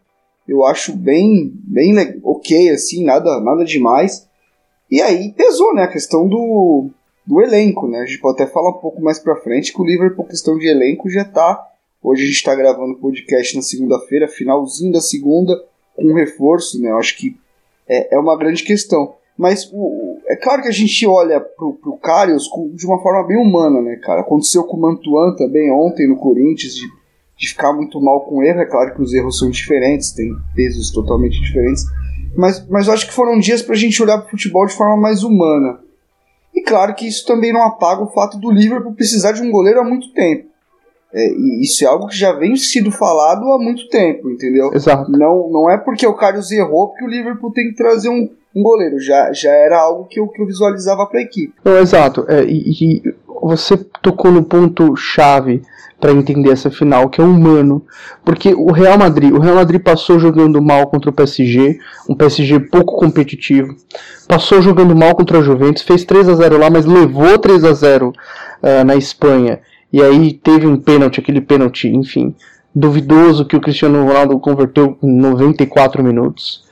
eu 0.47 0.63
acho 0.65 0.95
bem, 0.95 1.51
bem 1.65 1.93
ok, 2.23 2.69
assim, 2.69 3.03
nada, 3.03 3.41
nada 3.41 3.65
demais. 3.65 4.26
E 4.89 5.01
aí 5.01 5.33
pesou, 5.33 5.73
né, 5.73 5.83
a 5.83 5.91
questão 5.91 6.27
do, 6.27 6.89
do 7.25 7.41
elenco, 7.41 7.87
né? 7.87 7.99
A 7.99 8.05
gente 8.05 8.19
pode 8.19 8.41
até 8.41 8.51
falar 8.51 8.69
um 8.69 8.79
pouco 8.79 9.01
mais 9.01 9.19
pra 9.19 9.35
frente 9.35 9.73
que 9.73 9.81
o 9.81 9.85
Liverpool, 9.85 10.25
questão 10.25 10.57
de 10.57 10.67
elenco, 10.67 11.09
já 11.09 11.25
tá. 11.25 11.61
Hoje 12.01 12.23
a 12.23 12.25
gente 12.25 12.43
tá 12.43 12.55
gravando 12.55 12.93
o 12.93 12.99
podcast 12.99 13.55
na 13.55 13.61
segunda-feira, 13.61 14.27
finalzinho 14.27 14.93
da 14.93 15.01
segunda 15.01 15.53
com 15.95 16.13
reforço, 16.13 16.81
né? 16.81 16.91
Eu 16.91 16.97
acho 16.97 17.17
que 17.17 17.35
é, 17.87 18.15
é 18.15 18.19
uma 18.19 18.37
grande 18.37 18.63
questão. 18.63 19.15
Mas 19.37 19.69
o, 19.73 20.17
é 20.27 20.35
claro 20.35 20.61
que 20.61 20.67
a 20.67 20.71
gente 20.71 21.05
olha 21.05 21.39
pro, 21.39 21.73
pro 21.73 21.97
Karius 21.97 22.49
de 22.73 22.85
uma 22.85 23.01
forma 23.01 23.27
bem 23.27 23.37
humana, 23.37 23.81
né, 23.81 23.97
cara? 23.97 24.21
Aconteceu 24.21 24.63
com 24.63 24.77
o 24.77 24.81
Mantuan 24.81 25.35
também 25.35 25.71
ontem 25.71 26.07
no 26.07 26.17
Corinthians, 26.17 26.75
de, 26.75 26.87
de 27.37 27.47
ficar 27.49 27.73
muito 27.73 27.99
mal 27.99 28.21
com 28.21 28.41
erro. 28.41 28.61
É 28.61 28.65
claro 28.65 28.95
que 28.95 29.01
os 29.01 29.13
erros 29.13 29.37
são 29.37 29.49
diferentes, 29.49 30.11
tem 30.11 30.31
pesos 30.55 30.91
totalmente 30.91 31.39
diferentes. 31.41 31.83
Mas, 32.35 32.67
mas 32.69 32.87
eu 32.87 32.93
acho 32.93 33.07
que 33.07 33.13
foram 33.13 33.39
dias 33.39 33.61
pra 33.61 33.75
gente 33.75 34.01
olhar 34.01 34.19
pro 34.19 34.29
futebol 34.29 34.65
de 34.65 34.73
forma 34.73 34.97
mais 34.97 35.23
humana. 35.23 35.79
E 36.53 36.61
claro 36.61 36.93
que 36.95 37.07
isso 37.07 37.25
também 37.25 37.53
não 37.53 37.63
apaga 37.63 38.01
o 38.01 38.11
fato 38.11 38.37
do 38.37 38.51
Liverpool 38.51 38.93
precisar 38.93 39.31
de 39.31 39.41
um 39.41 39.51
goleiro 39.51 39.79
há 39.79 39.83
muito 39.83 40.11
tempo. 40.13 40.47
É, 41.13 41.25
e 41.31 41.63
isso 41.63 41.83
é 41.83 41.87
algo 41.87 42.07
que 42.07 42.17
já 42.17 42.33
vem 42.33 42.55
sido 42.55 42.91
falado 42.91 43.51
há 43.51 43.57
muito 43.57 43.87
tempo, 43.89 44.29
entendeu? 44.29 44.71
Exato. 44.73 45.09
Não, 45.11 45.49
não 45.49 45.69
é 45.69 45.77
porque 45.77 46.05
o 46.05 46.13
Carlos 46.13 46.51
errou 46.51 46.89
porque 46.89 47.05
o 47.05 47.07
Liverpool 47.07 47.51
tem 47.51 47.69
que 47.69 47.75
trazer 47.75 48.09
um, 48.09 48.29
um 48.55 48.61
goleiro. 48.61 48.99
Já, 48.99 49.31
já 49.31 49.51
era 49.51 49.79
algo 49.79 50.05
que 50.05 50.19
eu, 50.19 50.27
que 50.27 50.41
eu 50.41 50.45
visualizava 50.45 51.05
para 51.05 51.19
a 51.19 51.23
equipe. 51.23 51.53
Não, 51.63 51.77
exato. 51.79 52.25
É, 52.27 52.43
e, 52.43 52.71
e, 52.71 53.06
você 53.47 53.77
tocou 54.01 54.31
no 54.31 54.43
ponto 54.43 54.95
chave 54.95 55.61
para 55.99 56.11
entender 56.11 56.51
essa 56.51 56.69
final, 56.69 57.09
que 57.09 57.19
é 57.19 57.23
humano. 57.23 57.83
Porque 58.23 58.53
o 58.53 58.71
Real 58.71 58.97
Madrid, 58.97 59.33
o 59.33 59.39
Real 59.39 59.55
Madrid 59.55 59.81
passou 59.81 60.19
jogando 60.19 60.61
mal 60.61 60.87
contra 60.87 61.09
o 61.09 61.13
PSG, 61.13 61.79
um 62.07 62.15
PSG 62.15 62.59
pouco 62.59 62.97
competitivo. 62.97 63.75
Passou 64.27 64.61
jogando 64.61 64.95
mal 64.95 65.15
contra 65.15 65.39
a 65.39 65.41
Juventus, 65.41 65.81
fez 65.81 66.03
3 66.05 66.29
a 66.29 66.35
0 66.35 66.59
lá, 66.59 66.69
mas 66.69 66.85
levou 66.85 67.39
3 67.39 67.63
a 67.63 67.73
0 67.73 68.09
uh, 68.09 68.85
na 68.85 68.95
Espanha 68.95 69.59
e 69.91 70.01
aí 70.01 70.33
teve 70.33 70.67
um 70.67 70.77
pênalti, 70.77 71.19
aquele 71.19 71.41
pênalti, 71.41 71.87
enfim, 71.87 72.35
duvidoso 72.75 73.45
que 73.45 73.55
o 73.55 73.61
Cristiano 73.61 74.05
Ronaldo 74.05 74.39
converteu 74.39 74.97
em 75.01 75.17
94 75.17 76.03
minutos 76.03 76.65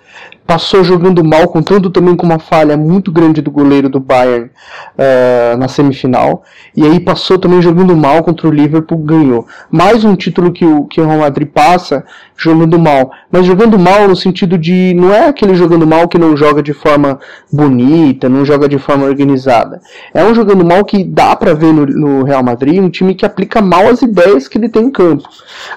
passou 0.46 0.84
jogando 0.84 1.24
mal, 1.24 1.48
contando 1.48 1.90
também 1.90 2.16
com 2.16 2.26
uma 2.26 2.38
falha 2.38 2.78
muito 2.78 3.12
grande 3.12 3.42
do 3.42 3.50
goleiro 3.50 3.90
do 3.90 4.00
Bayern 4.00 4.46
uh, 4.46 5.58
na 5.58 5.68
semifinal. 5.68 6.44
E 6.76 6.84
aí 6.84 7.00
passou 7.00 7.40
também 7.40 7.62
jogando 7.62 7.96
mal 7.96 8.24
contra 8.24 8.48
o 8.48 8.52
Liverpool, 8.52 8.98
ganhou. 9.00 9.48
Mais 9.72 10.04
um 10.04 10.16
título 10.16 10.52
que 10.52 10.66
o, 10.66 10.86
que 10.86 11.02
o 11.02 11.08
Real 11.08 11.20
Madrid 11.20 11.48
passa 11.48 12.06
jogando 12.38 12.78
mal. 12.78 13.12
Mas 13.32 13.46
jogando 13.46 13.80
mal 13.80 14.08
no 14.08 14.16
sentido 14.16 14.58
de. 14.58 14.94
Não 14.96 15.14
é 15.14 15.28
aquele 15.28 15.56
jogando 15.56 15.88
mal 15.88 16.08
que 16.08 16.18
não 16.18 16.38
joga 16.38 16.62
de 16.62 16.74
forma 16.74 17.20
bonita, 17.52 18.30
não 18.30 18.46
joga 18.46 18.70
de 18.70 18.78
forma 18.78 19.06
organizada. 19.06 19.82
É 20.14 20.24
um 20.24 20.36
jogando 20.36 20.64
mal 20.64 20.86
que 20.86 21.04
dá 21.04 21.36
para 21.36 21.54
ver 21.54 21.74
no, 21.74 21.86
no 21.86 22.24
Real 22.24 22.44
Madrid 22.44 22.82
um 22.82 22.90
time 22.90 23.16
que 23.16 23.26
aplica 23.26 23.62
mal 23.62 23.88
as 23.88 24.02
ideias 24.02 24.48
que 24.48 24.58
ele 24.58 24.70
tem 24.70 24.86
em 24.86 24.92
campo. 24.92 25.28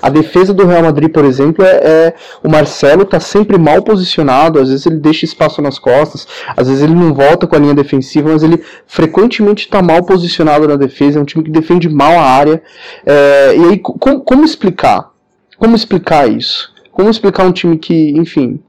A 0.03 0.11
defesa 0.11 0.53
do 0.53 0.67
Real 0.67 0.83
Madrid, 0.83 1.11
por 1.11 1.25
exemplo, 1.25 1.65
é, 1.65 1.71
é 1.71 2.15
o 2.43 2.51
Marcelo 2.51 3.05
tá 3.05 3.21
sempre 3.21 3.57
mal 3.57 3.83
posicionado 3.83 4.58
às 4.61 4.69
vezes 4.71 4.87
ele 4.87 4.97
deixa 4.97 5.25
espaço 5.25 5.61
nas 5.62 5.79
costas, 5.79 6.27
às 6.57 6.69
vezes 6.69 6.83
ele 6.83 6.95
não 6.95 7.15
volta 7.15 7.47
com 7.47 7.57
a 7.57 7.59
linha 7.59 7.75
defensiva, 7.75 8.31
mas 8.31 8.43
ele 8.43 8.62
frequentemente 8.87 9.67
está 9.67 9.83
mal 9.83 10.05
posicionado 10.05 10.67
na 10.69 10.77
defesa, 10.77 11.19
é 11.19 11.23
um 11.23 11.25
time 11.25 11.45
que 11.45 11.50
defende 11.50 11.88
mal 11.88 12.19
a 12.19 12.23
área. 12.23 12.62
É, 13.05 13.57
e 13.57 13.65
aí, 13.65 13.79
com, 13.79 14.21
como 14.21 14.45
explicar? 14.45 15.11
Como 15.59 15.75
explicar 15.75 16.31
isso? 16.31 16.73
Como 16.93 17.11
explicar 17.11 17.45
um 17.45 17.53
time 17.53 17.79
que, 17.79 18.11
enfim, 18.17 18.61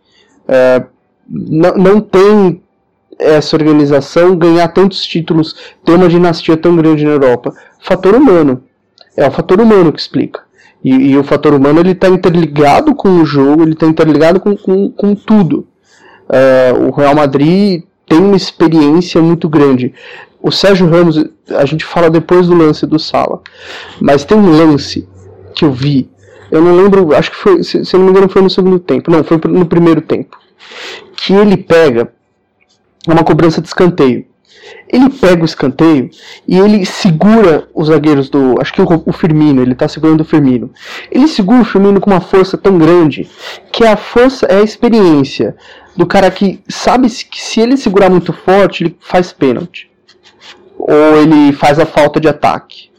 é, 0.47 0.83
não, 1.27 1.75
não 1.75 2.01
tem 2.01 2.61
essa 3.19 3.55
organização 3.55 4.35
ganhar 4.35 4.67
tantos 4.69 5.05
títulos, 5.05 5.55
ter 5.83 5.93
uma 5.93 6.07
dinastia 6.07 6.55
tão 6.55 6.75
grande 6.75 7.03
na 7.03 7.11
Europa? 7.11 7.53
Fator 7.79 8.15
humano. 8.15 8.63
É 9.15 9.27
o 9.27 9.31
fator 9.31 9.59
humano 9.59 9.91
que 9.91 9.99
explica. 9.99 10.41
E, 10.83 11.11
e 11.11 11.17
o 11.17 11.23
fator 11.23 11.53
humano 11.53 11.79
ele 11.79 11.91
está 11.91 12.07
interligado 12.07 12.95
com 12.95 13.19
o 13.19 13.25
jogo, 13.25 13.63
ele 13.63 13.73
está 13.73 13.85
interligado 13.85 14.39
com, 14.39 14.55
com, 14.55 14.89
com 14.89 15.13
tudo. 15.13 15.67
Uh, 16.29 16.87
o 16.87 16.91
Real 16.91 17.15
Madrid 17.15 17.83
tem 18.05 18.19
uma 18.19 18.35
experiência 18.35 19.21
muito 19.21 19.49
grande. 19.49 19.93
O 20.41 20.51
Sérgio 20.51 20.87
Ramos, 20.87 21.23
a 21.49 21.65
gente 21.65 21.83
fala 21.83 22.09
depois 22.09 22.47
do 22.47 22.55
lance 22.55 22.85
do 22.85 22.97
Sala, 22.97 23.41
mas 23.99 24.23
tem 24.23 24.37
um 24.37 24.51
lance 24.51 25.07
que 25.53 25.65
eu 25.65 25.71
vi 25.71 26.09
Eu 26.51 26.61
não 26.61 26.75
lembro, 26.75 27.13
acho 27.13 27.31
que 27.31 27.37
foi, 27.37 27.63
se, 27.63 27.83
se 27.83 27.97
não 27.97 28.05
me 28.05 28.11
engano, 28.11 28.29
foi 28.29 28.41
no 28.41 28.49
segundo 28.49 28.79
tempo. 28.79 29.11
Não, 29.11 29.23
foi 29.23 29.39
no 29.49 29.65
primeiro 29.65 30.01
tempo. 30.01 30.37
Que 31.15 31.33
ele 31.33 31.57
pega 31.57 32.11
uma 33.07 33.23
cobrança 33.23 33.61
de 33.61 33.67
escanteio. 33.67 34.25
Ele 34.87 35.09
pega 35.09 35.41
o 35.41 35.45
escanteio 35.45 36.09
e 36.47 36.57
ele 36.57 36.85
segura 36.85 37.67
os 37.73 37.87
zagueiros 37.87 38.29
do. 38.29 38.55
Acho 38.59 38.73
que 38.73 38.81
o, 38.81 39.03
o 39.05 39.13
Firmino, 39.13 39.61
ele 39.61 39.75
tá 39.75 39.87
segurando 39.87 40.21
o 40.21 40.25
Firmino. 40.25 40.71
Ele 41.11 41.27
segura 41.27 41.61
o 41.61 41.65
Firmino 41.65 41.99
com 41.99 42.09
uma 42.09 42.21
força 42.21 42.57
tão 42.57 42.77
grande 42.77 43.29
que 43.71 43.85
a 43.85 43.95
força 43.95 44.47
é 44.47 44.57
a 44.57 44.63
experiência 44.63 45.55
do 45.99 46.07
cara 46.07 46.31
que 46.31 46.61
sabe 46.69 47.09
que 47.09 47.41
se 47.41 47.59
ele 47.59 47.75
segurar 47.75 48.09
muito 48.09 48.31
forte, 48.31 48.85
ele 48.85 48.97
faz 49.01 49.33
pênalti. 49.33 49.91
Ou 50.77 51.17
ele 51.21 51.51
faz 51.51 51.77
a 51.77 51.85
falta 51.85 52.21
de 52.21 52.27
ataque. 52.29 52.89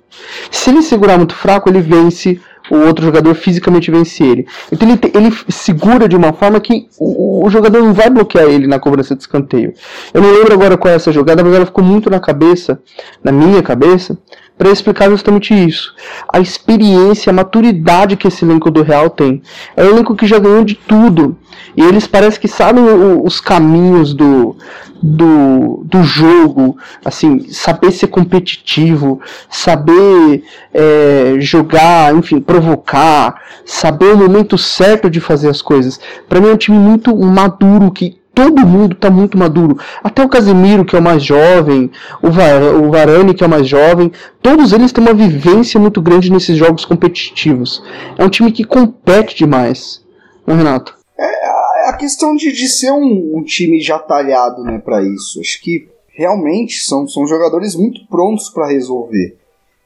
Se 0.50 0.69
ele 0.69 0.83
segurar 0.83 1.16
muito 1.16 1.35
fraco, 1.35 1.71
ele 1.71 1.80
vence 1.80 2.38
o 2.71 2.76
outro 2.76 3.02
jogador 3.02 3.35
fisicamente 3.35 3.90
vence 3.90 4.23
ele. 4.23 4.47
Então 4.71 4.87
ele, 4.87 5.00
ele 5.14 5.35
segura 5.49 6.07
de 6.07 6.14
uma 6.14 6.35
forma 6.35 6.61
que 6.61 6.88
o, 6.99 7.47
o, 7.47 7.49
jogador 7.49 7.83
não 7.83 7.95
vai 7.95 8.11
bloquear 8.11 8.45
ele 8.45 8.66
na 8.66 8.78
cobrança 8.78 9.16
de 9.16 9.23
escanteio. 9.23 9.73
Eu 10.12 10.21
não 10.21 10.30
lembro 10.30 10.52
agora 10.52 10.76
qual 10.76 10.92
é 10.92 10.97
essa 10.97 11.11
jogada, 11.11 11.42
mas 11.42 11.54
ela 11.54 11.64
ficou 11.64 11.83
muito 11.83 12.11
na 12.11 12.21
cabeça, 12.21 12.83
na 13.25 13.33
minha 13.33 13.62
cabeça, 13.62 14.19
para 14.61 14.71
explicar 14.71 15.09
justamente 15.09 15.55
isso. 15.55 15.95
A 16.31 16.38
experiência, 16.38 17.31
a 17.31 17.33
maturidade 17.33 18.14
que 18.14 18.29
esse 18.29 18.45
elenco 18.45 18.71
do 18.71 18.83
Real 18.83 19.09
tem. 19.09 19.40
É 19.75 19.83
um 19.83 19.88
elenco 19.88 20.14
que 20.14 20.26
já 20.26 20.38
ganhou 20.38 20.62
de 20.67 20.75
tudo. 20.75 21.35
E 21.75 21.81
eles 21.81 22.07
parecem 22.07 22.38
que 22.38 22.47
sabem 22.47 22.85
os 23.25 23.40
caminhos 23.40 24.12
do, 24.12 24.55
do, 25.02 25.83
do 25.87 26.02
jogo, 26.02 26.76
assim, 27.02 27.49
saber 27.49 27.90
ser 27.90 28.09
competitivo, 28.09 29.19
saber 29.49 30.45
é, 30.75 31.37
jogar, 31.38 32.14
enfim, 32.14 32.38
provocar, 32.38 33.40
saber 33.64 34.12
o 34.12 34.19
momento 34.19 34.59
certo 34.59 35.09
de 35.09 35.21
fazer 35.21 35.49
as 35.49 35.62
coisas. 35.62 35.99
Para 36.29 36.38
mim 36.38 36.49
é 36.49 36.52
um 36.52 36.59
time 36.59 36.79
muito 36.79 37.17
maduro 37.17 37.90
que 37.90 38.19
todo 38.40 38.66
mundo 38.66 38.94
está 38.94 39.11
muito 39.11 39.37
maduro. 39.37 39.78
Até 40.02 40.25
o 40.25 40.28
Casemiro, 40.28 40.82
que 40.82 40.97
é 40.97 40.99
o 40.99 41.02
mais 41.02 41.23
jovem, 41.23 41.90
o, 42.23 42.30
Var 42.30 42.75
o 42.82 42.90
Varane, 42.90 43.35
que 43.35 43.44
é 43.44 43.47
o 43.47 43.50
mais 43.50 43.68
jovem, 43.68 44.11
todos 44.40 44.73
eles 44.73 44.92
têm 44.92 45.04
uma 45.04 45.12
vivência 45.12 45.78
muito 45.78 46.00
grande 46.00 46.32
nesses 46.32 46.56
jogos 46.56 46.87
competitivos. 46.87 47.82
É 48.16 48.25
um 48.25 48.30
time 48.30 48.50
que 48.50 48.64
compete 48.64 49.37
demais. 49.37 50.02
Não, 50.47 50.56
Renato? 50.56 50.97
É 51.18 51.90
a 51.90 51.97
questão 51.99 52.35
de, 52.35 52.50
de 52.50 52.66
ser 52.66 52.92
um, 52.92 53.37
um 53.37 53.42
time 53.42 53.78
já 53.78 53.99
talhado 53.99 54.62
né, 54.62 54.78
para 54.78 55.02
isso. 55.02 55.38
Acho 55.38 55.61
que 55.61 55.90
realmente 56.09 56.80
são, 56.80 57.06
são 57.06 57.26
jogadores 57.26 57.75
muito 57.75 58.06
prontos 58.09 58.49
para 58.49 58.68
resolver. 58.68 59.37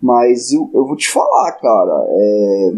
Mas 0.01 0.53
eu, 0.53 0.71
eu 0.73 0.87
vou 0.87 0.97
te 0.97 1.09
falar, 1.09 1.53
cara, 1.53 2.07
é, 2.09 2.73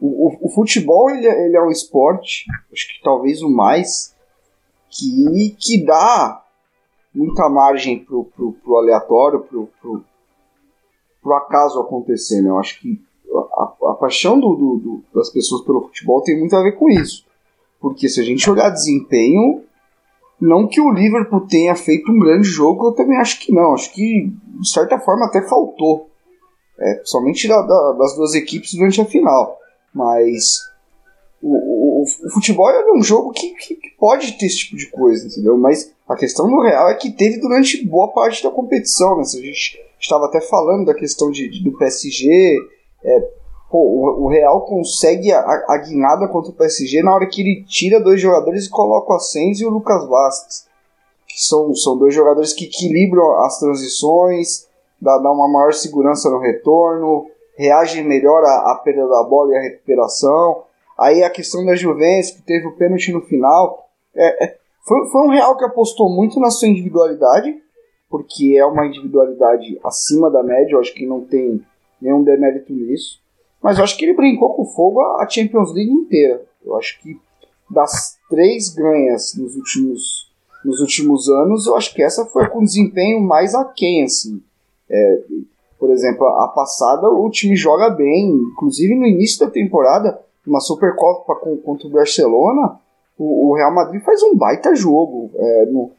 o, 0.00 0.28
o, 0.28 0.38
o, 0.42 0.48
futebol 0.50 1.10
ele, 1.10 1.26
é, 1.26 1.46
ele 1.46 1.56
é 1.56 1.62
um 1.62 1.70
esporte, 1.70 2.44
acho 2.72 2.86
que 2.86 3.02
talvez 3.02 3.42
o 3.42 3.50
mais 3.50 4.11
que, 4.92 5.56
que 5.58 5.84
dá 5.84 6.44
muita 7.14 7.48
margem 7.48 7.98
pro, 8.04 8.24
pro, 8.24 8.52
pro 8.52 8.76
aleatório, 8.76 9.40
pro, 9.40 9.68
pro, 9.80 10.04
pro 11.22 11.34
acaso 11.34 11.80
acontecer, 11.80 12.42
né? 12.42 12.50
Eu 12.50 12.58
acho 12.58 12.78
que 12.80 13.00
a, 13.56 13.90
a 13.90 13.94
paixão 13.94 14.38
do, 14.38 14.54
do, 14.54 14.76
do, 14.76 15.04
das 15.14 15.30
pessoas 15.30 15.64
pelo 15.64 15.82
futebol 15.82 16.22
tem 16.22 16.38
muito 16.38 16.54
a 16.54 16.62
ver 16.62 16.72
com 16.72 16.88
isso. 16.90 17.24
Porque 17.80 18.08
se 18.08 18.20
a 18.20 18.24
gente 18.24 18.48
olhar 18.48 18.70
desempenho, 18.70 19.64
não 20.40 20.68
que 20.68 20.80
o 20.80 20.92
Liverpool 20.92 21.46
tenha 21.46 21.74
feito 21.74 22.12
um 22.12 22.18
grande 22.18 22.48
jogo, 22.48 22.88
eu 22.88 22.92
também 22.92 23.16
acho 23.16 23.40
que 23.40 23.52
não. 23.52 23.74
Acho 23.74 23.92
que, 23.92 24.32
de 24.60 24.68
certa 24.68 24.98
forma, 24.98 25.26
até 25.26 25.42
faltou. 25.48 26.10
É, 26.78 27.02
somente 27.04 27.46
da, 27.46 27.60
da, 27.62 27.92
das 27.92 28.16
duas 28.16 28.34
equipes 28.34 28.74
durante 28.74 29.00
a 29.00 29.04
final. 29.04 29.58
Mas 29.94 30.60
o, 31.42 32.02
o, 32.02 32.02
o 32.02 32.30
futebol 32.30 32.70
é 32.70 32.92
um 32.92 33.02
jogo 33.02 33.32
que, 33.32 33.50
que, 33.54 33.74
que, 33.74 33.90
pode 34.02 34.32
ter 34.32 34.46
esse 34.46 34.58
tipo 34.58 34.76
de 34.76 34.90
coisa, 34.90 35.28
entendeu? 35.28 35.56
Mas 35.56 35.94
a 36.08 36.16
questão 36.16 36.48
no 36.48 36.60
real 36.60 36.88
é 36.88 36.94
que 36.96 37.12
teve 37.12 37.38
durante 37.38 37.86
boa 37.86 38.08
parte 38.08 38.42
da 38.42 38.50
competição, 38.50 39.14
né? 39.16 39.22
A 39.22 39.36
gente 39.36 39.80
estava 40.00 40.26
até 40.26 40.40
falando 40.40 40.86
da 40.86 40.92
questão 40.92 41.30
de, 41.30 41.48
de 41.48 41.62
do 41.62 41.78
PSG, 41.78 42.58
é, 43.04 43.20
pô, 43.70 43.78
o, 43.78 44.24
o, 44.24 44.28
Real 44.28 44.62
consegue 44.62 45.30
a, 45.30 45.38
a, 45.68 45.78
guinada 45.78 46.26
contra 46.26 46.50
o 46.50 46.54
PSG 46.54 47.00
na 47.00 47.14
hora 47.14 47.28
que 47.28 47.42
ele 47.42 47.64
tira 47.64 48.00
dois 48.00 48.20
jogadores 48.20 48.66
e 48.66 48.70
coloca 48.70 49.12
o 49.12 49.16
Asensio 49.16 49.66
e 49.66 49.70
o 49.70 49.72
Lucas 49.72 50.04
Vasquez, 50.08 50.66
que 51.28 51.40
são, 51.40 51.72
são 51.72 51.96
dois 51.96 52.12
jogadores 52.12 52.52
que 52.52 52.64
equilibram 52.64 53.44
as 53.44 53.60
transições, 53.60 54.66
dá, 55.00 55.16
dá 55.18 55.30
uma 55.30 55.46
maior 55.46 55.72
segurança 55.72 56.28
no 56.28 56.40
retorno, 56.40 57.26
reagem 57.56 58.02
melhor 58.02 58.42
à, 58.42 58.72
à 58.72 58.80
perda 58.82 59.06
da 59.06 59.22
bola 59.22 59.52
e 59.52 59.58
à 59.58 59.60
recuperação. 59.60 60.64
Aí 60.98 61.22
a 61.22 61.30
questão 61.30 61.64
da 61.64 61.76
Juventus, 61.76 62.32
que 62.32 62.42
teve 62.42 62.66
o 62.66 62.76
pênalti 62.76 63.12
no 63.12 63.20
final. 63.20 63.91
É, 64.14 64.44
é, 64.44 64.58
foi, 64.86 65.06
foi 65.10 65.20
um 65.22 65.30
Real 65.30 65.56
que 65.56 65.64
apostou 65.64 66.10
muito 66.10 66.40
na 66.40 66.50
sua 66.50 66.68
individualidade, 66.68 67.54
porque 68.08 68.56
é 68.56 68.64
uma 68.64 68.86
individualidade 68.86 69.78
acima 69.84 70.30
da 70.30 70.42
média, 70.42 70.74
eu 70.74 70.80
acho 70.80 70.94
que 70.94 71.06
não 71.06 71.22
tem 71.22 71.64
nenhum 72.00 72.22
demérito 72.22 72.72
nisso. 72.72 73.20
Mas 73.62 73.78
eu 73.78 73.84
acho 73.84 73.96
que 73.96 74.04
ele 74.04 74.14
brincou 74.14 74.54
com 74.54 74.64
fogo 74.66 75.00
a 75.00 75.28
Champions 75.28 75.72
League 75.72 75.92
inteira. 75.92 76.44
Eu 76.64 76.76
acho 76.76 77.00
que 77.00 77.18
das 77.70 78.18
três 78.28 78.74
ganhas 78.74 79.34
nos 79.36 79.56
últimos, 79.56 80.30
nos 80.64 80.80
últimos 80.80 81.28
anos, 81.28 81.66
eu 81.66 81.76
acho 81.76 81.94
que 81.94 82.02
essa 82.02 82.26
foi 82.26 82.48
com 82.48 82.64
desempenho 82.64 83.20
mais 83.20 83.54
aquém, 83.54 84.02
assim. 84.02 84.42
É, 84.90 85.22
por 85.78 85.90
exemplo, 85.90 86.26
a 86.26 86.48
passada 86.48 87.08
o 87.08 87.30
time 87.30 87.56
joga 87.56 87.88
bem, 87.90 88.30
inclusive 88.30 88.94
no 88.94 89.06
início 89.06 89.44
da 89.44 89.50
temporada 89.50 90.20
uma 90.46 90.60
Supercopa 90.60 91.34
contra 91.64 91.86
o 91.86 91.90
Barcelona, 91.90 92.78
o, 93.18 93.50
o, 93.50 93.54
Real 93.54 93.74
Madrid 93.74 94.02
faz 94.02 94.22
um 94.22 94.36
baita 94.36 94.74
jogo. 94.74 95.30
É, 95.34 95.66
no, 95.66 95.90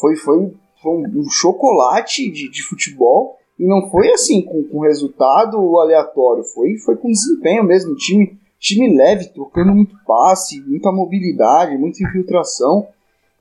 foi, 0.00 0.16
foi, 0.16 0.52
foi 0.82 0.92
um, 0.92 1.20
um 1.20 1.30
chocolate 1.30 2.30
de, 2.30 2.50
de 2.50 2.62
futebol 2.62 3.38
e 3.58 3.66
não 3.66 3.90
foi 3.90 4.10
assim 4.10 4.40
com, 4.42 4.64
com 4.64 4.80
resultado 4.80 5.78
aleatório, 5.78 6.42
foi, 6.42 6.78
foi 6.78 6.96
com 6.96 7.08
desempenho 7.08 7.62
mesmo. 7.62 7.94
Time, 7.94 8.38
time 8.58 8.96
leve, 8.96 9.28
trocando 9.28 9.74
muito 9.74 9.94
passe, 10.06 10.62
muita 10.62 10.90
mobilidade, 10.90 11.76
muita 11.76 12.02
infiltração. 12.02 12.88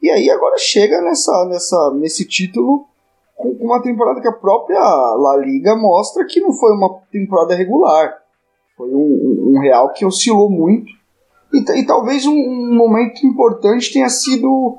E 0.01 0.09
aí 0.09 0.29
agora 0.29 0.57
chega 0.57 1.01
nessa, 1.01 1.45
nessa, 1.45 1.93
nesse 1.95 2.25
título 2.25 2.85
com, 3.39 3.55
com 3.55 3.63
uma 3.63 3.81
temporada 3.81 4.19
que 4.19 4.27
a 4.27 4.33
própria 4.33 4.79
La 4.79 5.37
Liga 5.37 5.73
mostra 5.77 6.25
que 6.25 6.41
não 6.41 6.51
foi 6.51 6.73
uma 6.73 6.99
temporada 7.09 7.55
regular. 7.55 8.17
Foi 8.75 8.89
um, 8.93 9.53
um 9.55 9.59
Real 9.59 9.93
que 9.93 10.05
oscilou 10.05 10.49
muito. 10.49 10.91
E, 11.53 11.79
e 11.79 11.85
talvez 11.85 12.25
um, 12.25 12.33
um, 12.33 12.75
momento 12.75 13.25
importante 13.25 13.91
tenha 13.91 14.09
sido 14.09 14.77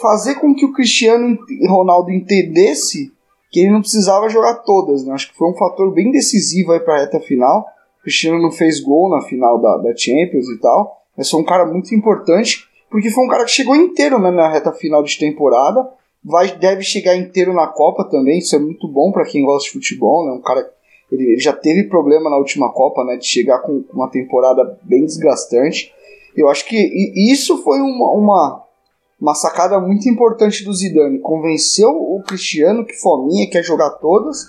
fazer 0.00 0.36
com 0.36 0.54
que 0.54 0.64
o 0.64 0.72
Cristiano 0.72 1.38
Ronaldo 1.68 2.10
entendesse 2.10 3.12
que 3.50 3.60
ele 3.60 3.70
não 3.70 3.80
precisava 3.80 4.28
jogar 4.28 4.54
todas. 4.56 5.04
Né? 5.04 5.12
Acho 5.12 5.30
que 5.30 5.36
foi 5.36 5.50
um 5.50 5.54
fator 5.54 5.92
bem 5.92 6.10
decisivo 6.10 6.78
para 6.80 6.96
a 6.96 7.00
reta 7.00 7.20
final. 7.20 7.66
O 8.00 8.02
Cristiano 8.02 8.40
não 8.40 8.50
fez 8.50 8.80
gol 8.80 9.10
na 9.10 9.20
final 9.20 9.60
da, 9.60 9.76
da 9.76 9.96
Champions 9.96 10.48
e 10.48 10.58
tal, 10.58 11.02
mas 11.16 11.30
foi 11.30 11.40
um 11.40 11.44
cara 11.44 11.66
muito 11.66 11.94
importante, 11.94 12.66
porque 12.90 13.10
foi 13.10 13.24
um 13.24 13.28
cara 13.28 13.44
que 13.44 13.50
chegou 13.50 13.76
inteiro 13.76 14.18
né, 14.18 14.30
na 14.30 14.48
reta 14.48 14.72
final 14.72 15.02
de 15.02 15.18
temporada. 15.18 15.88
Vai, 16.24 16.56
deve 16.56 16.82
chegar 16.82 17.16
inteiro 17.16 17.52
na 17.52 17.66
Copa 17.66 18.04
também, 18.04 18.38
isso 18.38 18.56
é 18.56 18.58
muito 18.58 18.88
bom 18.88 19.12
para 19.12 19.24
quem 19.24 19.44
gosta 19.44 19.66
de 19.66 19.72
futebol, 19.72 20.24
né? 20.24 20.32
Um 20.32 20.40
cara 20.40 20.68
ele, 21.12 21.38
já 21.38 21.52
teve 21.52 21.84
problema 21.84 22.30
na 22.30 22.38
última 22.38 22.72
Copa, 22.72 23.04
né? 23.04 23.16
De 23.16 23.26
chegar 23.26 23.58
com 23.58 23.84
uma 23.92 24.10
temporada 24.10 24.78
bem 24.82 25.04
desgastante. 25.04 25.92
Eu 26.34 26.48
acho 26.48 26.66
que 26.66 26.76
isso 27.30 27.62
foi 27.62 27.78
uma, 27.80 28.10
uma, 28.12 28.64
uma 29.20 29.34
sacada 29.34 29.78
muito 29.78 30.08
importante 30.08 30.64
do 30.64 30.72
Zidane. 30.72 31.18
Convenceu 31.18 31.90
o 31.90 32.22
Cristiano, 32.26 32.86
que 32.86 32.94
fominha, 32.94 33.50
quer 33.50 33.62
jogar 33.62 33.90
todas, 33.90 34.46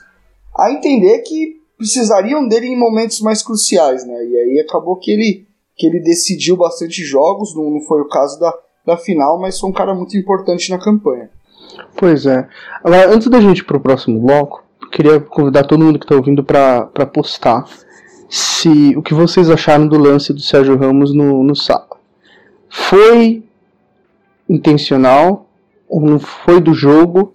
a 0.58 0.72
entender 0.72 1.20
que 1.20 1.62
precisariam 1.78 2.48
dele 2.48 2.68
em 2.68 2.80
momentos 2.80 3.20
mais 3.20 3.44
cruciais, 3.44 4.06
né? 4.06 4.26
E 4.26 4.38
aí 4.38 4.60
acabou 4.60 4.96
que 4.96 5.12
ele, 5.12 5.46
que 5.76 5.86
ele 5.86 6.00
decidiu 6.00 6.56
bastante 6.56 7.04
jogos, 7.04 7.54
não, 7.54 7.70
não 7.70 7.82
foi 7.82 8.00
o 8.00 8.08
caso 8.08 8.40
da, 8.40 8.54
da 8.86 8.96
final, 8.96 9.38
mas 9.38 9.60
foi 9.60 9.70
um 9.70 9.74
cara 9.74 9.94
muito 9.94 10.16
importante 10.16 10.70
na 10.70 10.80
campanha. 10.80 11.30
Pois 11.98 12.26
é. 12.26 12.48
Agora, 12.82 13.14
antes 13.14 13.28
da 13.28 13.42
gente 13.42 13.60
ir 13.60 13.66
pro 13.66 13.82
próximo 13.82 14.20
bloco, 14.20 14.63
queria 14.94 15.20
convidar 15.20 15.64
todo 15.64 15.84
mundo 15.84 15.98
que 15.98 16.06
está 16.06 16.16
ouvindo 16.16 16.44
para 16.44 17.06
postar 17.12 17.66
se 18.30 18.96
o 18.96 19.02
que 19.02 19.14
vocês 19.14 19.50
acharam 19.50 19.88
do 19.88 19.98
lance 19.98 20.32
do 20.32 20.40
Sérgio 20.40 20.78
Ramos 20.78 21.14
no, 21.14 21.44
no 21.44 21.56
sábado. 21.56 21.98
Foi 22.70 23.44
intencional 24.48 25.50
ou 25.90 26.02
não 26.02 26.20
foi 26.20 26.62
do 26.62 26.74
jogo? 26.74 27.34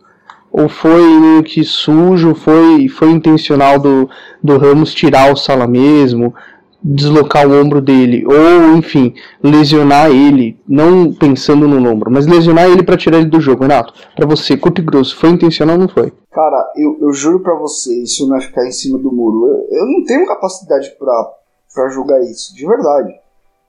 Ou 0.50 0.68
foi 0.68 1.42
que 1.44 1.62
sujo, 1.62 2.34
foi, 2.34 2.88
foi 2.88 3.10
intencional 3.10 3.78
do, 3.78 4.08
do 4.42 4.56
Ramos 4.56 4.94
tirar 4.94 5.30
o 5.32 5.36
sala 5.36 5.66
mesmo, 5.66 6.34
deslocar 6.82 7.46
o 7.46 7.60
ombro 7.60 7.80
dele, 7.80 8.24
ou 8.26 8.76
enfim, 8.76 9.14
lesionar 9.42 10.10
ele, 10.10 10.58
não 10.66 11.12
pensando 11.12 11.66
no 11.66 11.90
ombro, 11.90 12.10
mas 12.10 12.26
lesionar 12.26 12.66
ele 12.66 12.82
para 12.82 12.96
tirar 12.96 13.18
ele 13.18 13.28
do 13.28 13.40
jogo. 13.40 13.62
Renato, 13.62 13.92
para 14.14 14.26
você, 14.26 14.56
curto 14.56 14.80
e 14.80 14.84
grosso, 14.84 15.16
foi 15.16 15.30
intencional 15.30 15.76
ou 15.76 15.82
não 15.82 15.88
foi? 15.88 16.12
Cara, 16.30 16.72
eu, 16.76 16.96
eu 17.00 17.12
juro 17.12 17.40
para 17.40 17.58
você, 17.58 18.02
isso 18.02 18.28
não 18.28 18.36
é 18.36 18.40
ficar 18.40 18.66
em 18.66 18.70
cima 18.70 18.98
do 18.98 19.12
muro. 19.12 19.48
Eu, 19.48 19.78
eu 19.78 19.86
não 19.86 20.04
tenho 20.04 20.26
capacidade 20.26 20.94
para 20.98 21.88
julgar 21.88 22.20
isso, 22.22 22.54
de 22.54 22.66
verdade. 22.66 23.12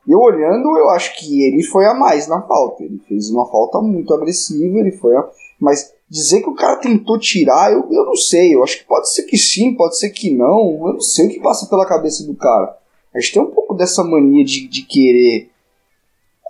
Eu 0.07 0.19
olhando, 0.19 0.77
eu 0.77 0.89
acho 0.89 1.17
que 1.19 1.43
ele 1.43 1.63
foi 1.63 1.85
a 1.85 1.93
mais 1.93 2.27
na 2.27 2.41
falta. 2.41 2.83
Ele 2.83 2.99
fez 3.07 3.29
uma 3.29 3.49
falta 3.49 3.79
muito 3.79 4.13
agressiva, 4.13 4.79
ele 4.79 4.91
foi 4.91 5.15
a... 5.15 5.27
Mas 5.59 5.91
dizer 6.09 6.41
que 6.41 6.49
o 6.49 6.55
cara 6.55 6.77
tentou 6.77 7.19
tirar, 7.19 7.71
eu, 7.71 7.85
eu 7.91 8.05
não 8.05 8.15
sei. 8.15 8.55
Eu 8.55 8.63
acho 8.63 8.79
que 8.79 8.87
pode 8.87 9.11
ser 9.13 9.23
que 9.23 9.37
sim, 9.37 9.75
pode 9.75 9.97
ser 9.99 10.09
que 10.09 10.35
não. 10.35 10.87
Eu 10.87 10.93
não 10.93 10.99
sei 10.99 11.27
o 11.27 11.29
que 11.29 11.39
passa 11.39 11.67
pela 11.67 11.85
cabeça 11.85 12.25
do 12.25 12.35
cara. 12.35 12.78
A 13.13 13.19
gente 13.19 13.33
tem 13.33 13.41
um 13.41 13.51
pouco 13.51 13.73
dessa 13.73 14.03
mania 14.03 14.43
de, 14.45 14.67
de 14.67 14.83
querer 14.83 15.49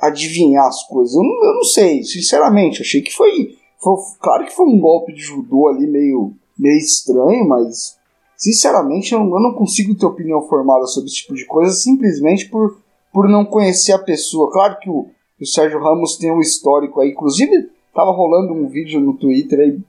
adivinhar 0.01 0.67
as 0.67 0.83
coisas. 0.87 1.15
Eu 1.15 1.23
não, 1.23 1.45
eu 1.45 1.53
não 1.55 1.63
sei, 1.63 2.03
sinceramente. 2.03 2.81
Achei 2.81 3.01
que 3.01 3.13
foi, 3.13 3.57
foi. 3.81 3.95
Claro 4.19 4.45
que 4.45 4.55
foi 4.55 4.65
um 4.65 4.79
golpe 4.79 5.13
de 5.13 5.21
judô 5.21 5.67
ali 5.67 5.87
meio, 5.87 6.33
meio 6.57 6.77
estranho, 6.77 7.47
mas 7.47 7.97
sinceramente 8.37 9.13
eu, 9.13 9.19
eu 9.19 9.39
não 9.39 9.53
consigo 9.53 9.95
ter 9.95 10.05
opinião 10.05 10.41
formada 10.47 10.85
sobre 10.85 11.09
esse 11.09 11.17
tipo 11.17 11.35
de 11.35 11.45
coisa 11.45 11.71
simplesmente 11.71 12.49
por, 12.49 12.77
por 13.13 13.27
não 13.27 13.45
conhecer 13.45 13.93
a 13.93 13.99
pessoa. 13.99 14.51
Claro 14.51 14.79
que 14.79 14.89
o, 14.89 15.07
o 15.39 15.45
Sérgio 15.45 15.79
Ramos 15.79 16.17
tem 16.17 16.31
um 16.31 16.39
histórico 16.39 17.01
aí, 17.01 17.11
inclusive 17.11 17.69
tava 17.93 18.11
rolando 18.11 18.53
um 18.53 18.67
vídeo 18.67 19.01
no 19.01 19.13
Twitter 19.13 19.59
aí 19.59 19.79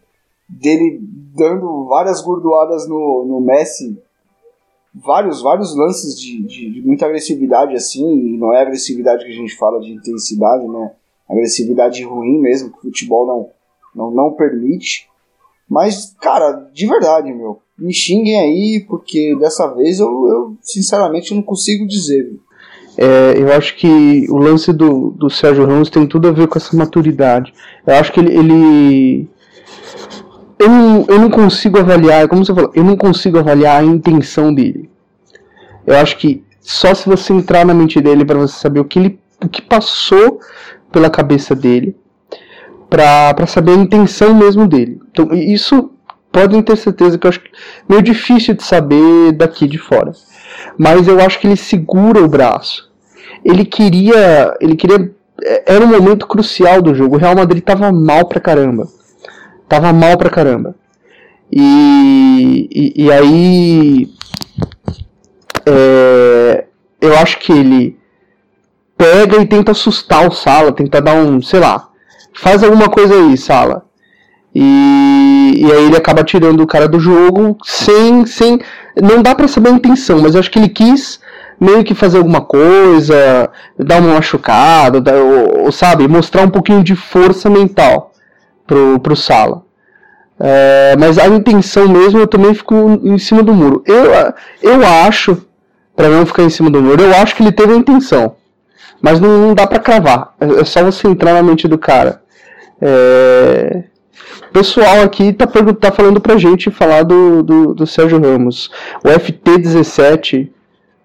dele 0.48 0.98
dando 1.00 1.84
várias 1.84 2.20
gordoadas 2.20 2.88
no, 2.88 3.24
no 3.24 3.40
Messi 3.40 3.96
vários, 4.94 5.42
vários 5.42 5.76
lances 5.76 6.18
de, 6.18 6.42
de, 6.42 6.70
de, 6.72 6.82
muita 6.82 7.06
agressividade 7.06 7.74
assim, 7.74 8.04
e 8.04 8.36
não 8.36 8.52
é 8.52 8.60
agressividade 8.60 9.24
que 9.24 9.30
a 9.30 9.34
gente 9.34 9.56
fala 9.56 9.80
de 9.80 9.90
intensidade, 9.90 10.66
né? 10.66 10.92
Agressividade 11.28 12.02
ruim 12.02 12.40
mesmo, 12.40 12.70
que 12.70 12.78
o 12.78 12.82
futebol 12.82 13.26
não, 13.26 13.48
não, 13.94 14.10
não 14.10 14.32
permite. 14.32 15.08
Mas, 15.68 16.14
cara, 16.20 16.68
de 16.72 16.86
verdade, 16.86 17.32
meu, 17.32 17.60
me 17.78 17.92
xinguem 17.92 18.40
aí, 18.40 18.84
porque 18.88 19.36
dessa 19.38 19.72
vez 19.74 20.00
eu, 20.00 20.08
eu 20.08 20.56
sinceramente 20.60 21.32
não 21.34 21.42
consigo 21.42 21.86
dizer. 21.86 22.32
É, 22.98 23.40
eu 23.40 23.52
acho 23.52 23.76
que 23.76 24.26
o 24.28 24.36
lance 24.36 24.72
do, 24.72 25.10
do 25.10 25.30
Sérgio 25.30 25.64
Ramos 25.64 25.88
tem 25.88 26.06
tudo 26.06 26.28
a 26.28 26.32
ver 26.32 26.48
com 26.48 26.58
essa 26.58 26.76
maturidade. 26.76 27.54
Eu 27.86 27.94
acho 27.94 28.12
que 28.12 28.18
ele, 28.18 28.36
ele 28.36 29.28
eu 30.60 30.68
não, 30.68 31.06
eu 31.08 31.18
não 31.18 31.30
consigo 31.30 31.78
avaliar, 31.78 32.28
como 32.28 32.44
você 32.44 32.54
falou, 32.54 32.70
eu 32.74 32.84
não 32.84 32.94
consigo 32.94 33.38
avaliar 33.38 33.80
a 33.80 33.84
intenção 33.84 34.52
dele. 34.52 34.90
Eu 35.86 35.96
acho 35.96 36.18
que 36.18 36.44
só 36.60 36.94
se 36.94 37.08
você 37.08 37.32
entrar 37.32 37.64
na 37.64 37.72
mente 37.72 37.98
dele 37.98 38.26
para 38.26 38.38
você 38.38 38.60
saber 38.60 38.78
o 38.78 38.84
que 38.84 38.98
ele, 38.98 39.18
o 39.42 39.48
que 39.48 39.62
passou 39.62 40.38
pela 40.92 41.08
cabeça 41.08 41.54
dele, 41.54 41.96
para 42.90 43.46
saber 43.46 43.72
a 43.72 43.76
intenção 43.76 44.34
mesmo 44.34 44.68
dele. 44.68 45.00
Então 45.10 45.32
isso 45.32 45.92
podem 46.30 46.62
ter 46.62 46.76
certeza 46.76 47.16
que 47.16 47.26
eu 47.26 47.30
acho 47.30 47.40
meio 47.88 48.02
difícil 48.02 48.54
de 48.54 48.62
saber 48.62 49.32
daqui 49.32 49.66
de 49.66 49.78
fora. 49.78 50.12
Mas 50.76 51.08
eu 51.08 51.20
acho 51.20 51.40
que 51.40 51.46
ele 51.46 51.56
segura 51.56 52.22
o 52.22 52.28
braço. 52.28 52.90
Ele 53.42 53.64
queria, 53.64 54.54
ele 54.60 54.76
queria 54.76 55.10
é, 55.42 55.74
era 55.74 55.84
um 55.84 55.88
momento 55.88 56.26
crucial 56.26 56.82
do 56.82 56.94
jogo. 56.94 57.16
O 57.16 57.18
Real 57.18 57.34
Madrid 57.34 57.62
tava 57.64 57.90
mal 57.90 58.26
pra 58.26 58.40
caramba. 58.40 58.86
Tava 59.70 59.92
mal 59.92 60.18
pra 60.18 60.28
caramba. 60.28 60.74
E, 61.48 62.68
e, 62.72 63.04
e 63.04 63.12
aí. 63.12 64.12
É, 65.64 66.64
eu 67.00 67.16
acho 67.16 67.38
que 67.38 67.52
ele 67.52 67.96
pega 68.98 69.36
e 69.36 69.46
tenta 69.46 69.70
assustar 69.70 70.26
o 70.26 70.32
Sala, 70.32 70.72
tenta 70.72 71.00
dar 71.00 71.14
um, 71.14 71.40
sei 71.40 71.60
lá, 71.60 71.88
faz 72.34 72.64
alguma 72.64 72.88
coisa 72.88 73.14
aí, 73.14 73.36
Sala. 73.36 73.86
E, 74.52 75.54
e 75.56 75.72
aí 75.72 75.86
ele 75.86 75.96
acaba 75.96 76.24
tirando 76.24 76.62
o 76.62 76.66
cara 76.66 76.88
do 76.88 76.98
jogo 76.98 77.56
sem. 77.64 78.26
sem 78.26 78.58
não 79.00 79.22
dá 79.22 79.36
para 79.36 79.46
saber 79.46 79.68
a 79.68 79.74
intenção, 79.74 80.20
mas 80.20 80.34
eu 80.34 80.40
acho 80.40 80.50
que 80.50 80.58
ele 80.58 80.68
quis 80.68 81.20
meio 81.60 81.84
que 81.84 81.94
fazer 81.94 82.18
alguma 82.18 82.40
coisa, 82.40 83.48
dar 83.78 84.00
uma 84.00 84.14
machucada, 84.14 85.00
dar, 85.00 85.14
ou, 85.14 85.66
ou, 85.66 85.70
sabe, 85.70 86.08
mostrar 86.08 86.42
um 86.42 86.50
pouquinho 86.50 86.82
de 86.82 86.96
força 86.96 87.48
mental 87.48 88.09
pro, 88.70 89.00
pro 89.00 89.16
Sala. 89.16 89.64
É, 90.38 90.94
mas 90.96 91.18
a 91.18 91.26
intenção 91.26 91.88
mesmo 91.88 92.20
eu 92.20 92.26
também 92.28 92.54
fico 92.54 92.74
em 93.02 93.18
cima 93.18 93.42
do 93.42 93.52
muro. 93.52 93.82
Eu, 93.84 94.32
eu 94.62 94.86
acho, 94.86 95.44
para 95.96 96.08
não 96.08 96.24
ficar 96.24 96.44
em 96.44 96.50
cima 96.50 96.70
do 96.70 96.80
muro, 96.80 97.02
eu 97.02 97.12
acho 97.16 97.34
que 97.34 97.42
ele 97.42 97.50
teve 97.50 97.72
a 97.72 97.76
intenção. 97.76 98.36
Mas 99.02 99.18
não, 99.18 99.48
não 99.48 99.54
dá 99.54 99.66
para 99.66 99.80
cravar. 99.80 100.34
É, 100.40 100.60
é 100.60 100.64
só 100.64 100.84
você 100.84 101.08
entrar 101.08 101.34
na 101.34 101.42
mente 101.42 101.66
do 101.66 101.76
cara. 101.76 102.22
É... 102.80 103.82
O 104.48 104.52
pessoal 104.52 105.02
aqui 105.02 105.32
tá, 105.32 105.46
tá 105.46 105.92
falando 105.92 106.20
pra 106.20 106.36
gente 106.36 106.70
falar 106.70 107.02
do, 107.02 107.42
do, 107.42 107.74
do 107.74 107.86
Sérgio 107.86 108.20
Ramos. 108.20 108.70
O 109.04 109.08
FT17, 109.08 110.48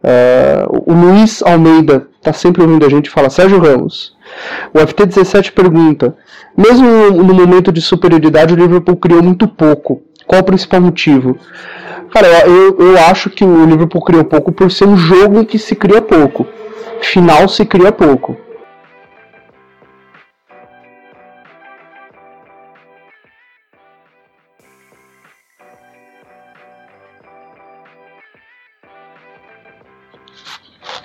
é, 0.03 0.65
o 0.67 0.93
Luiz 0.93 1.43
Almeida 1.43 2.07
tá 2.21 2.33
sempre 2.33 2.63
ouvindo 2.63 2.85
a 2.85 2.89
gente 2.89 3.09
falar 3.09 3.29
Sérgio 3.29 3.59
Ramos. 3.59 4.14
O 4.73 4.79
FT17 4.79 5.51
pergunta: 5.51 6.15
mesmo 6.57 6.87
no 7.11 7.33
momento 7.33 7.71
de 7.71 7.81
superioridade, 7.81 8.53
o 8.53 8.57
Liverpool 8.57 8.97
criou 8.97 9.23
muito 9.23 9.47
pouco. 9.47 10.01
Qual 10.25 10.41
o 10.41 10.45
principal 10.45 10.81
motivo? 10.81 11.37
Cara, 12.11 12.47
eu, 12.47 12.77
eu 12.79 12.97
acho 13.09 13.29
que 13.29 13.43
o 13.43 13.65
Liverpool 13.65 14.01
criou 14.01 14.23
pouco 14.23 14.51
por 14.51 14.71
ser 14.71 14.85
um 14.85 14.97
jogo 14.97 15.39
em 15.39 15.45
que 15.45 15.59
se 15.59 15.75
cria 15.75 16.01
pouco. 16.01 16.47
Final 17.01 17.47
se 17.47 17.65
cria 17.65 17.91
pouco. 17.91 18.37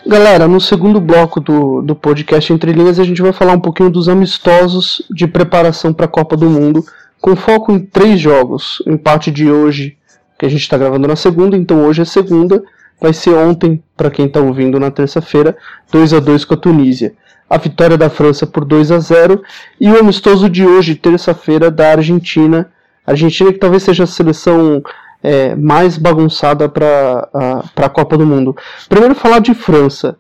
Galera, 0.07 0.49
no 0.49 0.61
segundo 0.61 0.99
bloco 0.99 1.41
do, 1.41 1.83
do 1.83 1.95
podcast 1.95 2.51
Entre 2.51 2.73
Linhas, 2.73 2.99
a 2.99 3.05
gente 3.05 3.21
vai 3.21 3.33
falar 3.33 3.53
um 3.53 3.61
pouquinho 3.61 3.91
dos 3.91 4.09
amistosos 4.09 5.03
de 5.11 5.27
preparação 5.27 5.93
para 5.93 6.07
a 6.07 6.09
Copa 6.09 6.39
do 6.39 6.49
Mundo, 6.49 6.83
com 7.21 7.37
foco 7.37 7.71
em 7.71 7.79
três 7.79 8.19
jogos. 8.19 8.81
O 8.87 8.91
empate 8.91 9.31
de 9.31 9.51
hoje, 9.51 9.99
que 10.39 10.47
a 10.47 10.49
gente 10.49 10.63
está 10.63 10.79
gravando 10.79 11.07
na 11.07 11.17
segunda, 11.17 11.55
então 11.55 11.85
hoje 11.85 12.01
é 12.01 12.07
segunda, 12.07 12.63
vai 12.99 13.13
ser 13.13 13.35
ontem, 13.35 13.83
para 13.95 14.11
quem 14.11 14.25
está 14.25 14.41
ouvindo 14.41 14.81
na 14.81 14.91
terça-feira, 14.91 15.55
2 15.93 16.15
a 16.15 16.21
2 16.21 16.47
com 16.47 16.55
a 16.55 16.57
Tunísia. 16.57 17.13
A 17.49 17.59
vitória 17.59 17.99
da 17.99 18.09
França 18.09 18.47
por 18.47 18.65
2 18.65 18.91
a 18.93 18.99
0 18.99 19.43
e 19.79 19.91
o 19.91 19.99
amistoso 19.99 20.49
de 20.49 20.65
hoje, 20.65 20.95
terça-feira, 20.95 21.71
da 21.71 21.91
Argentina. 21.91 22.71
Argentina 23.07 23.53
que 23.53 23.59
talvez 23.59 23.83
seja 23.83 24.05
a 24.05 24.07
seleção 24.07 24.83
é, 25.23 25.55
mais 25.55 25.97
bagunçada 25.97 26.69
para 26.69 27.29
a 27.77 27.89
Copa 27.89 28.17
do 28.17 28.27
Mundo. 28.27 28.57
Primeiro 28.89 29.15
falar 29.15 29.41
de 29.41 29.55
França. 29.55 30.17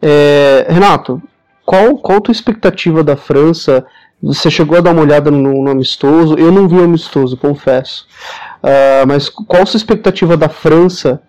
É, 0.00 0.66
Renato, 0.68 1.22
qual, 1.64 1.96
qual 1.98 2.18
a 2.18 2.20
tua 2.20 2.32
expectativa 2.32 3.02
da 3.02 3.16
França? 3.16 3.84
Você 4.22 4.50
chegou 4.50 4.78
a 4.78 4.80
dar 4.80 4.92
uma 4.92 5.02
olhada 5.02 5.30
no, 5.30 5.62
no 5.62 5.70
amistoso? 5.70 6.36
Eu 6.38 6.52
não 6.52 6.68
vi 6.68 6.76
o 6.76 6.84
amistoso, 6.84 7.36
confesso. 7.36 8.06
Uh, 8.62 9.06
mas 9.06 9.28
qual 9.28 9.62
a 9.62 9.66
sua 9.66 9.76
expectativa 9.76 10.36
da 10.36 10.48
França 10.48 11.20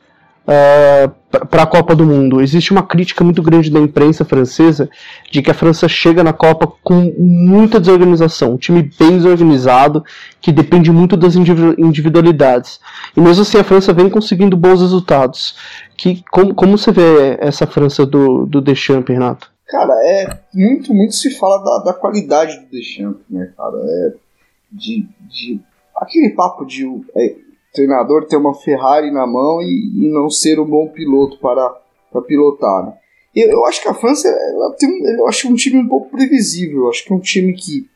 uh, 0.48 1.12
para 1.50 1.63
a 1.63 1.67
Copa 1.67 1.95
do 1.95 2.06
Mundo. 2.06 2.41
Existe 2.41 2.71
uma 2.71 2.84
crítica 2.84 3.24
muito 3.24 3.41
grande 3.41 3.71
da 3.71 3.80
imprensa 3.80 4.24
francesa 4.24 4.89
de 5.32 5.41
que 5.41 5.52
a 5.52 5.54
França 5.54 5.88
chega 5.88 6.24
na 6.24 6.34
Copa 6.34 6.71
com 6.84 7.13
muita 7.17 7.80
desorganização, 7.80 8.54
um 8.54 8.58
time 8.58 8.89
bem 9.00 9.17
desorganizado 9.17 10.04
que 10.39 10.52
depende 10.52 10.91
muito 10.91 11.17
das 11.17 11.36
individualidades. 11.36 12.80
E 13.15 13.21
mesmo 13.21 13.41
assim 13.41 13.58
a 13.58 13.63
França 13.63 13.93
vem 13.93 14.10
conseguindo 14.10 14.56
bons 14.56 14.82
resultados. 14.82 15.58
Que, 15.98 16.24
como, 16.32 16.54
como 16.54 16.78
você 16.78 16.91
vê 16.91 17.38
essa 17.39 17.65
França 17.65 18.06
do, 18.06 18.45
do 18.45 18.62
Deschamps, 18.62 19.13
Renato? 19.13 19.50
Cara, 19.67 19.93
é 20.04 20.39
muito, 20.54 20.93
muito 20.93 21.15
se 21.15 21.32
fala 21.32 21.58
da, 21.63 21.91
da 21.91 21.93
qualidade 21.93 22.60
do 22.60 22.69
Deschamps, 22.69 23.24
né, 23.30 23.52
cara? 23.58 23.78
É 23.78 24.26
de, 24.71 25.08
de 25.30 25.60
aquele 25.95 26.32
papo 26.32 26.65
de 26.65 26.86
é, 27.15 27.36
treinador 27.76 28.26
ter 28.26 28.38
uma 28.38 28.56
Ferrari 28.56 29.12
na 29.12 29.28
mão 29.28 29.62
e, 29.62 30.06
e 30.06 30.10
não 30.10 30.30
ser 30.30 30.60
um 30.60 30.66
bom 30.66 30.88
piloto 30.88 31.38
para, 31.40 31.70
para 32.12 32.22
pilotar. 32.22 32.86
Né? 32.86 32.94
Eu, 33.36 33.52
eu, 33.52 33.66
acho 33.66 33.82
que 33.82 33.90
a 33.90 33.94
França 33.94 34.28
ela 34.28 34.74
tem, 34.74 34.90
eu 35.18 35.28
acho 35.28 35.48
um 35.52 35.56
time 35.56 35.78
um 35.78 35.88
pouco 35.88 36.10
previsível. 36.10 36.84
Eu 36.84 36.90
acho 36.90 37.04
que 37.04 37.12
é 37.12 37.16
um 37.16 37.20
time 37.20 37.54
que 37.54 37.88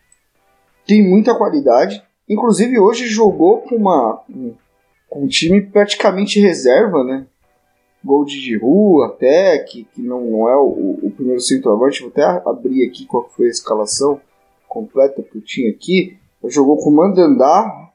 tem 0.86 1.02
muita 1.08 1.36
qualidade. 1.36 2.04
Inclusive 2.28 2.80
hoje 2.80 3.08
jogou 3.08 3.62
com 3.62 3.76
uma 3.76 4.22
um, 4.30 4.54
com 5.10 5.24
um 5.24 5.28
time 5.28 5.62
praticamente 5.62 6.40
reserva, 6.40 7.04
né? 7.04 7.26
Gol 8.04 8.24
de 8.24 8.40
Giroud 8.40 9.12
até, 9.12 9.58
que, 9.60 9.84
que 9.84 10.02
não, 10.02 10.22
não 10.22 10.50
é 10.50 10.56
o, 10.56 11.00
o 11.04 11.12
primeiro 11.12 11.42
centroavante. 11.42 12.02
Vou 12.02 12.10
até 12.10 12.24
abrir 12.24 12.88
aqui 12.88 13.06
qual 13.06 13.28
foi 13.30 13.48
a 13.48 13.50
escalação 13.50 14.22
completa 14.68 15.24
que 15.24 15.38
eu 15.38 15.42
tinha 15.42 15.70
aqui. 15.70 16.18
Jogou 16.46 16.78
com 16.78 16.92
Mandandá, 16.92 17.90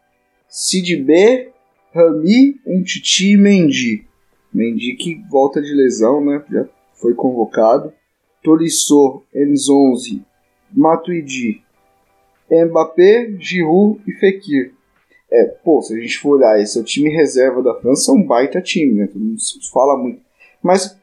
Sid 0.49 0.97
B, 0.97 1.54
Rami, 1.95 2.61
Umtiti 2.67 3.37
Mendy. 3.37 4.05
Mendy 4.53 4.95
que 4.97 5.23
volta 5.31 5.63
de 5.63 5.73
lesão, 5.73 6.25
né? 6.25 6.43
Já 6.51 6.67
foi 7.01 7.15
convocado. 7.15 7.93
Tolisso, 8.43 9.23
Enzonzi, 9.35 10.23
Matuidi, 10.71 11.63
Mbappé, 12.51 13.35
Giroud 13.39 14.01
e 14.07 14.13
Fekir. 14.13 14.75
É, 15.31 15.45
pô, 15.45 15.81
se 15.81 15.95
a 15.95 16.01
gente 16.01 16.19
for 16.19 16.37
olhar, 16.37 16.61
esse 16.61 16.77
é 16.77 16.81
o 16.81 16.85
time 16.85 17.09
reserva 17.09 17.63
da 17.63 17.75
França, 17.81 18.11
é 18.11 18.15
um 18.15 18.23
baita 18.23 18.61
time, 18.61 18.93
né? 18.95 19.07
Todo 19.07 19.25
mundo 19.25 19.41
fala 19.73 19.97
muito. 19.97 20.21
Mas, 20.63 20.99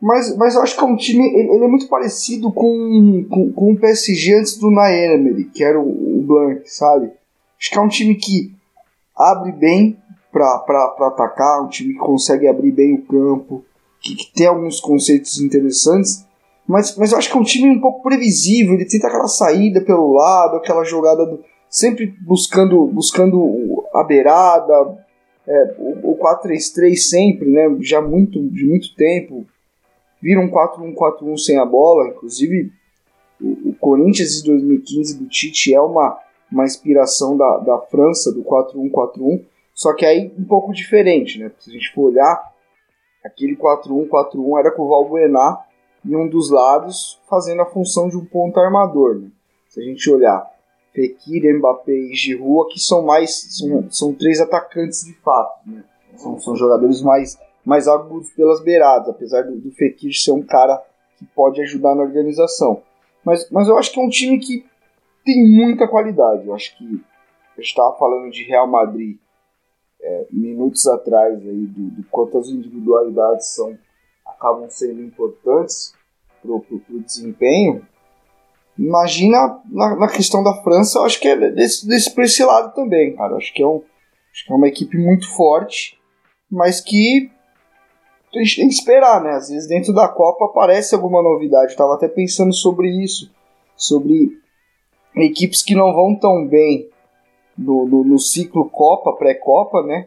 Mas, 0.00 0.36
mas 0.36 0.54
eu 0.54 0.62
acho 0.62 0.76
que 0.76 0.84
é 0.84 0.86
um 0.86 0.96
time. 0.96 1.24
Ele, 1.26 1.54
ele 1.54 1.64
é 1.64 1.68
muito 1.68 1.88
parecido 1.88 2.52
com, 2.52 3.24
com, 3.28 3.52
com 3.52 3.72
o 3.72 3.78
PSG 3.78 4.34
antes 4.34 4.56
do 4.58 4.70
Naemery, 4.70 5.44
que 5.46 5.64
era 5.64 5.80
o, 5.80 6.18
o 6.18 6.22
Blanc, 6.22 6.62
sabe? 6.66 7.10
Acho 7.58 7.70
que 7.70 7.78
é 7.78 7.80
um 7.80 7.88
time 7.88 8.14
que 8.14 8.52
abre 9.16 9.52
bem 9.52 9.96
para 10.34 11.06
atacar, 11.06 11.62
um 11.62 11.68
time 11.68 11.94
que 11.94 12.00
consegue 12.00 12.48
abrir 12.48 12.72
bem 12.72 12.94
o 12.94 13.02
campo, 13.02 13.64
que, 14.00 14.16
que, 14.16 14.32
tem 14.34 14.48
alguns 14.48 14.80
conceitos 14.80 15.40
interessantes, 15.40 16.26
mas, 16.66 16.96
mas 16.96 17.12
eu 17.12 17.18
acho 17.18 17.30
que 17.30 17.36
é 17.36 17.40
um 17.40 17.44
time 17.44 17.70
um 17.70 17.80
pouco 17.80 18.02
previsível. 18.02 18.74
Ele 18.74 18.84
tenta 18.84 19.06
aquela 19.06 19.28
saída 19.28 19.80
pelo 19.80 20.12
lado, 20.12 20.56
aquela 20.56 20.82
jogada 20.82 21.24
do, 21.24 21.40
sempre 21.68 22.06
buscando, 22.22 22.86
buscando 22.86 23.84
a 23.94 24.02
beirada, 24.02 24.98
é, 25.46 25.74
o, 25.78 26.12
o 26.12 26.18
4-3-3 26.18 26.96
sempre, 26.96 27.50
né? 27.50 27.76
Já 27.80 28.00
muito, 28.00 28.42
de 28.48 28.66
muito 28.66 28.94
tempo. 28.96 29.46
Vira 30.22 30.40
um 30.40 30.50
4-1-4-1 30.50 31.38
sem 31.38 31.58
a 31.58 31.66
bola. 31.66 32.08
Inclusive, 32.08 32.72
o, 33.40 33.70
o, 33.70 33.74
Corinthians 33.74 34.42
de 34.42 34.44
2015 34.44 35.18
do 35.18 35.28
Tite 35.28 35.74
é 35.74 35.80
uma, 35.80 36.18
uma 36.50 36.64
inspiração 36.64 37.36
da, 37.36 37.58
da 37.58 37.78
França, 37.78 38.32
do 38.32 38.42
4-1-4-1. 38.42 39.42
Só 39.74 39.92
que 39.94 40.06
aí 40.06 40.32
um 40.38 40.44
pouco 40.44 40.72
diferente, 40.72 41.38
né? 41.38 41.50
Se 41.58 41.70
a 41.70 41.72
gente 41.72 41.92
for 41.92 42.12
olhar, 42.12 42.52
aquele 43.24 43.56
4-1-4-1 43.56 44.58
era 44.60 44.70
com 44.70 44.82
o 44.82 44.88
Valbuena 44.88 45.58
em 46.04 46.14
um 46.14 46.28
dos 46.28 46.50
lados, 46.50 47.20
fazendo 47.28 47.62
a 47.62 47.66
função 47.66 48.08
de 48.08 48.16
um 48.16 48.24
ponto 48.24 48.60
armador. 48.60 49.16
Né? 49.16 49.28
Se 49.68 49.80
a 49.80 49.84
gente 49.84 50.08
olhar 50.10 50.48
Fekir, 50.94 51.42
Mbappé 51.58 51.92
e 51.92 52.14
Giroud, 52.14 52.72
que 52.72 52.78
são 52.78 53.02
mais 53.02 53.58
são, 53.58 53.90
são 53.90 54.14
três 54.14 54.40
atacantes 54.40 55.04
de 55.04 55.14
fato, 55.14 55.68
né? 55.68 55.82
São, 56.16 56.38
são 56.38 56.54
jogadores 56.54 57.02
mais 57.02 57.36
mais 57.64 57.88
agudos 57.88 58.30
pelas 58.30 58.62
beiradas, 58.62 59.08
apesar 59.08 59.42
do, 59.42 59.56
do 59.56 59.72
Fekir 59.72 60.12
ser 60.12 60.32
um 60.32 60.42
cara 60.42 60.80
que 61.16 61.24
pode 61.24 61.60
ajudar 61.62 61.94
na 61.94 62.02
organização. 62.02 62.82
Mas, 63.24 63.50
mas 63.50 63.68
eu 63.68 63.78
acho 63.78 63.90
que 63.90 63.98
é 63.98 64.02
um 64.02 64.08
time 64.10 64.38
que 64.38 64.66
tem 65.24 65.48
muita 65.48 65.88
qualidade. 65.88 66.46
Eu 66.46 66.54
acho 66.54 66.76
que 66.76 66.84
a 66.84 67.60
gente 67.60 67.70
estava 67.70 67.96
falando 67.96 68.30
de 68.30 68.44
Real 68.44 68.68
Madrid 68.68 69.16
é, 70.00 70.26
minutos 70.30 70.86
atrás 70.86 71.38
aí 71.40 71.66
do, 71.66 71.90
do 71.90 72.04
quanto 72.10 72.38
as 72.38 72.48
individualidades 72.48 73.54
são 73.54 73.76
acabam 74.26 74.68
sendo 74.68 75.02
importantes 75.02 75.94
para 76.42 76.52
o 76.52 77.00
desempenho. 77.04 77.86
Imagina 78.78 79.60
na, 79.70 79.96
na, 79.96 80.08
questão 80.08 80.42
da 80.42 80.54
França, 80.62 80.98
eu 80.98 81.04
acho 81.04 81.20
que 81.20 81.28
é 81.28 81.50
desse, 81.50 81.86
desse 81.86 82.12
por 82.12 82.24
esse 82.24 82.44
lado 82.44 82.74
também, 82.74 83.14
cara. 83.14 83.32
Eu 83.32 83.36
acho 83.36 83.52
que 83.54 83.62
é, 83.62 83.66
um, 83.66 83.82
acho 84.32 84.44
que 84.44 84.52
é 84.52 84.56
uma 84.56 84.68
equipe 84.68 84.98
muito 84.98 85.28
forte, 85.34 85.98
mas 86.50 86.80
que 86.80 87.30
a 88.34 88.38
gente 88.38 88.56
tem 88.56 88.68
que 88.68 88.74
esperar, 88.74 89.22
né? 89.22 89.30
Às 89.30 89.48
vezes 89.48 89.68
dentro 89.68 89.92
da 89.92 90.08
Copa 90.08 90.46
aparece 90.46 90.94
alguma 90.94 91.22
novidade. 91.22 91.72
Eu 91.72 91.78
tava 91.78 91.94
até 91.94 92.08
pensando 92.08 92.52
sobre 92.52 92.88
isso, 92.88 93.30
sobre 93.76 94.38
equipes 95.16 95.62
que 95.62 95.74
não 95.74 95.94
vão 95.94 96.18
tão 96.18 96.46
bem 96.46 96.90
no, 97.56 97.86
no, 97.86 98.04
no 98.04 98.18
ciclo 98.18 98.68
Copa, 98.68 99.12
pré-Copa, 99.12 99.82
né? 99.82 100.06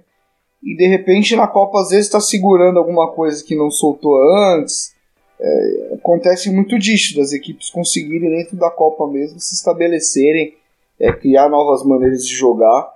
E 0.63 0.75
de 0.75 0.87
repente 0.87 1.35
na 1.35 1.47
Copa 1.47 1.81
às 1.81 1.89
vezes 1.89 2.05
está 2.05 2.19
segurando 2.19 2.79
alguma 2.79 3.11
coisa 3.11 3.43
que 3.43 3.55
não 3.55 3.69
soltou 3.69 4.17
antes 4.55 4.95
é, 5.39 5.93
acontece 5.93 6.49
muito 6.49 6.79
disso, 6.79 7.15
das 7.15 7.31
equipes 7.31 7.69
conseguirem 7.69 8.29
dentro 8.29 8.57
da 8.57 8.71
Copa 8.71 9.07
mesmo 9.07 9.39
se 9.39 9.53
estabelecerem, 9.53 10.55
é, 10.99 11.11
criar 11.11 11.47
novas 11.47 11.83
maneiras 11.83 12.25
de 12.25 12.33
jogar. 12.33 12.95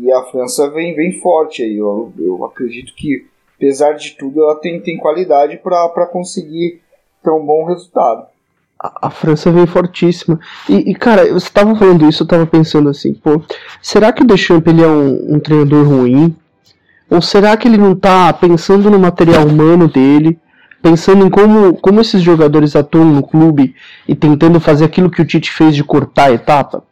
E 0.00 0.10
a 0.12 0.22
França 0.24 0.70
vem, 0.70 0.94
vem 0.94 1.18
forte 1.20 1.62
aí. 1.62 1.76
Eu, 1.76 2.12
eu 2.16 2.44
acredito 2.44 2.94
que, 2.94 3.26
apesar 3.56 3.94
de 3.94 4.12
tudo, 4.12 4.42
ela 4.42 4.54
tem, 4.60 4.80
tem 4.80 4.96
qualidade 4.96 5.56
para 5.56 6.06
conseguir 6.06 6.80
ter 7.22 7.30
um 7.30 7.44
bom 7.44 7.64
resultado. 7.64 8.28
A, 9.00 9.10
França 9.10 9.50
vem 9.50 9.66
fortíssima. 9.66 10.38
E, 10.68 10.90
e, 10.90 10.94
cara, 10.94 11.24
você 11.32 11.46
estava 11.46 11.74
falando 11.74 12.08
isso, 12.08 12.22
eu 12.22 12.24
estava 12.24 12.46
pensando 12.46 12.88
assim, 12.88 13.14
pô, 13.14 13.42
será 13.80 14.12
que 14.12 14.22
o 14.22 14.26
Deschamps 14.26 14.72
ele 14.72 14.82
é 14.82 14.88
um, 14.88 15.36
um 15.36 15.40
treinador 15.40 15.86
ruim? 15.86 16.36
Ou 17.08 17.22
será 17.22 17.56
que 17.56 17.66
ele 17.66 17.78
não 17.78 17.92
está 17.92 18.32
pensando 18.32 18.90
no 18.90 18.98
material 18.98 19.46
humano 19.46 19.88
dele? 19.88 20.38
pensando 20.84 21.26
em 21.26 21.30
como, 21.30 21.74
como 21.78 21.98
esses 21.98 22.20
jogadores 22.20 22.76
atuam 22.76 23.06
no 23.06 23.22
clube 23.22 23.74
e 24.06 24.14
tentando 24.14 24.60
fazer 24.60 24.84
aquilo 24.84 25.10
que 25.10 25.22
o 25.22 25.24
Tite 25.24 25.50
fez 25.50 25.74
de 25.74 25.82
cortar 25.82 26.24
a 26.24 26.32
etapa. 26.32 26.84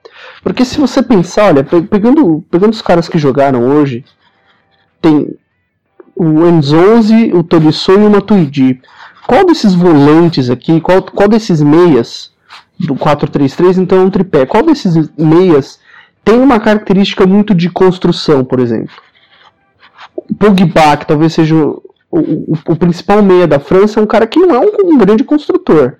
Porque 0.43 0.65
se 0.65 0.81
você 0.81 1.03
pensar, 1.03 1.49
olha, 1.49 1.63
pegando, 1.63 2.43
pegando 2.51 2.73
os 2.73 2.81
caras 2.81 3.07
que 3.07 3.19
jogaram 3.19 3.69
hoje, 3.69 4.03
tem 4.99 5.37
o 6.17 6.47
Enzonzi, 6.47 7.33
o 7.35 7.43
Tolisso 7.43 7.93
e 7.93 7.97
o 7.97 8.11
Matuidi. 8.11 8.81
Qual 9.33 9.47
desses 9.47 9.73
volantes 9.73 10.51
aqui, 10.51 10.79
qual, 10.79 11.03
qual 11.03 11.27
desses 11.27 11.63
meias 11.63 12.31
do 12.79 12.95
4-3-3, 12.95 13.79
então 13.79 13.99
é 13.99 14.03
um 14.03 14.11
tripé, 14.11 14.45
qual 14.45 14.63
desses 14.63 14.95
meias 15.17 15.81
tem 16.23 16.39
uma 16.39 16.61
característica 16.61 17.27
muito 17.27 17.55
de 17.55 17.71
construção, 17.71 18.45
por 18.45 18.61
exemplo? 18.61 18.95
O 20.15 20.35
Pogba, 20.35 20.99
que 20.99 21.07
talvez 21.07 21.33
seja 21.33 21.57
o, 21.57 21.81
o, 22.11 22.77
principal 22.77 23.23
meia 23.23 23.47
da 23.47 23.59
França 23.59 23.99
é 23.99 24.03
um 24.03 24.07
cara 24.07 24.27
que 24.27 24.39
não 24.39 24.55
é 24.55 24.59
um, 24.59 24.93
um 24.93 24.99
grande 24.99 25.25
construtor. 25.25 25.97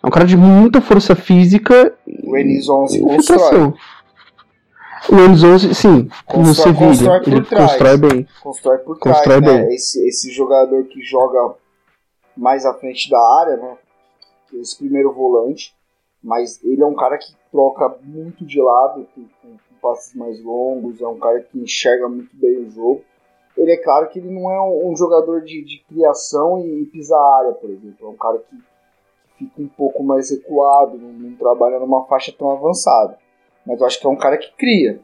É 0.00 0.06
um 0.06 0.10
cara 0.10 0.24
de 0.24 0.36
muita 0.36 0.80
força 0.80 1.16
física 1.16 1.92
o 2.22 2.36
Enison 2.36 2.86
se 2.86 3.00
constrói. 3.00 3.74
O 5.08 5.16
Enison, 5.16 5.58
sim, 5.58 6.08
constrói, 6.24 6.72
no 6.72 6.94
Sevilha, 6.94 7.22
ele 7.26 7.42
trás, 7.42 7.72
constrói 7.72 7.96
bem. 7.96 8.26
Constrói 8.40 8.78
por 8.78 8.98
trás, 9.00 9.16
constrói 9.16 9.40
né? 9.40 9.64
bem. 9.64 9.74
Esse, 9.74 10.06
esse 10.06 10.30
jogador 10.30 10.84
que 10.84 11.02
joga 11.02 11.56
mais 12.38 12.64
à 12.64 12.74
frente 12.74 13.10
da 13.10 13.20
área, 13.40 13.56
né? 13.56 13.78
Esse 14.54 14.78
primeiro 14.78 15.12
volante. 15.12 15.76
Mas 16.22 16.62
ele 16.64 16.82
é 16.82 16.86
um 16.86 16.94
cara 16.94 17.16
que 17.18 17.32
troca 17.50 17.96
muito 18.02 18.44
de 18.44 18.60
lado, 18.60 19.06
com, 19.14 19.22
com, 19.40 19.50
com 19.50 19.74
passes 19.80 20.14
mais 20.14 20.42
longos, 20.42 21.00
é 21.00 21.06
um 21.06 21.18
cara 21.18 21.40
que 21.40 21.58
enxerga 21.58 22.08
muito 22.08 22.34
bem 22.34 22.58
o 22.58 22.70
jogo 22.70 23.04
ele 23.58 23.72
é 23.72 23.76
claro 23.76 24.08
que 24.08 24.20
ele 24.20 24.30
não 24.30 24.50
é 24.50 24.60
um, 24.60 24.92
um 24.92 24.96
jogador 24.96 25.42
de, 25.42 25.64
de, 25.64 25.84
criação 25.88 26.64
e, 26.64 26.86
pisa 26.86 27.16
a 27.16 27.38
área, 27.38 27.52
por 27.52 27.68
exemplo. 27.68 28.06
É 28.06 28.06
um 28.06 28.16
cara 28.16 28.38
que, 28.38 28.56
fica 29.36 29.60
um 29.60 29.68
pouco 29.68 30.02
mais 30.02 30.30
recuado, 30.30 30.96
não, 30.96 31.12
não, 31.12 31.36
trabalha 31.36 31.78
numa 31.78 32.04
faixa 32.06 32.32
tão 32.36 32.50
avançada. 32.50 33.18
Mas 33.66 33.80
eu 33.80 33.86
acho 33.86 34.00
que 34.00 34.06
é 34.06 34.10
um 34.10 34.16
cara 34.16 34.38
que 34.38 34.52
cria. 34.56 35.00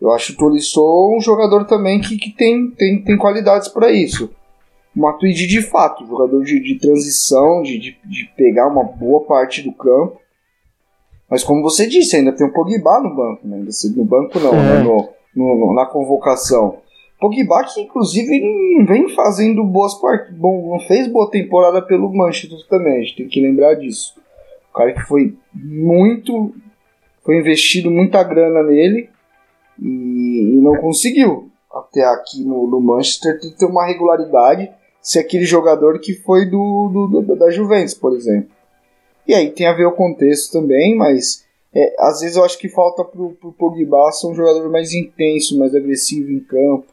Eu 0.00 0.12
acho 0.12 0.32
o 0.32 0.36
Tolisso 0.36 0.80
um 1.16 1.20
jogador 1.20 1.64
também 1.66 2.00
que, 2.00 2.16
que 2.16 2.30
tem, 2.30 2.70
tem, 2.70 3.02
tem 3.02 3.18
qualidades 3.18 3.68
para 3.68 3.90
isso. 3.90 4.30
O 4.96 5.00
Matuidi, 5.00 5.46
de 5.46 5.62
fato, 5.62 6.06
jogador 6.06 6.42
de, 6.44 6.60
de 6.60 6.78
transição, 6.78 7.62
de, 7.62 7.78
de, 7.78 7.98
de, 8.04 8.30
pegar 8.36 8.66
uma 8.68 8.84
boa 8.84 9.24
parte 9.24 9.62
do 9.62 9.72
campo. 9.72 10.20
Mas 11.30 11.44
como 11.44 11.62
você 11.62 11.86
disse, 11.86 12.16
ainda 12.16 12.32
tem 12.32 12.46
o 12.46 12.52
Pogba 12.52 13.00
no 13.00 13.14
banco, 13.14 13.46
né? 13.46 13.64
No 13.94 14.04
banco 14.04 14.38
não, 14.40 14.52
né? 14.52 14.58
é. 14.58 14.78
né? 14.78 14.82
no, 14.82 15.08
no, 15.34 15.74
na 15.74 15.86
convocação. 15.86 16.78
Pogba 17.20 17.64
que 17.64 17.80
inclusive 17.80 18.40
não 18.78 18.86
vem 18.86 19.08
fazendo 19.08 19.64
boas 19.64 19.94
partidas, 19.94 20.38
bom, 20.38 20.70
não 20.70 20.80
fez 20.80 21.08
boa 21.08 21.28
temporada 21.30 21.82
pelo 21.82 22.12
Manchester 22.12 22.58
também, 22.68 22.96
a 22.96 23.00
gente 23.00 23.16
tem 23.16 23.28
que 23.28 23.40
lembrar 23.40 23.74
disso. 23.74 24.14
O 24.70 24.74
cara 24.74 24.92
que 24.92 25.00
foi 25.00 25.36
muito, 25.52 26.54
foi 27.24 27.38
investido 27.38 27.90
muita 27.90 28.22
grana 28.22 28.62
nele 28.62 29.10
e, 29.80 30.54
e 30.54 30.60
não 30.60 30.76
conseguiu 30.76 31.50
até 31.72 32.04
aqui 32.04 32.44
no, 32.44 32.68
no 32.68 32.80
Manchester 32.80 33.38
ter 33.56 33.66
uma 33.66 33.86
regularidade 33.86 34.70
se 35.08 35.18
aquele 35.18 35.44
jogador 35.44 35.98
que 36.00 36.14
foi 36.14 36.44
do, 36.46 37.08
do, 37.08 37.22
do, 37.22 37.36
da 37.36 37.50
Juventus, 37.50 37.94
por 37.94 38.14
exemplo. 38.14 38.50
E 39.26 39.34
aí 39.34 39.50
tem 39.50 39.66
a 39.66 39.72
ver 39.72 39.86
o 39.86 39.92
contexto 39.92 40.52
também, 40.52 40.96
mas 40.96 41.44
é, 41.74 41.94
às 41.98 42.20
vezes 42.20 42.36
eu 42.36 42.44
acho 42.44 42.58
que 42.58 42.68
falta 42.68 43.04
pro, 43.04 43.30
pro 43.30 43.52
Pogba 43.52 44.10
ser 44.12 44.26
um 44.26 44.34
jogador 44.34 44.70
mais 44.70 44.92
intenso, 44.92 45.58
mais 45.58 45.74
agressivo 45.74 46.30
em 46.30 46.40
campo 46.40 46.86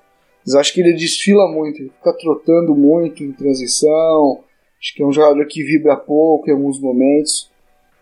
mas 0.46 0.54
acho 0.54 0.74
que 0.74 0.82
ele 0.82 0.94
desfila 0.94 1.52
muito, 1.52 1.82
ele 1.82 1.92
fica 1.98 2.14
trotando 2.14 2.76
muito 2.76 3.24
em 3.24 3.32
transição. 3.32 4.42
Acho 4.80 4.94
que 4.94 5.02
é 5.02 5.06
um 5.06 5.12
jogador 5.12 5.44
que 5.48 5.64
vibra 5.64 5.98
pouco 5.98 6.48
em 6.48 6.54
alguns 6.54 6.80
momentos. 6.80 7.50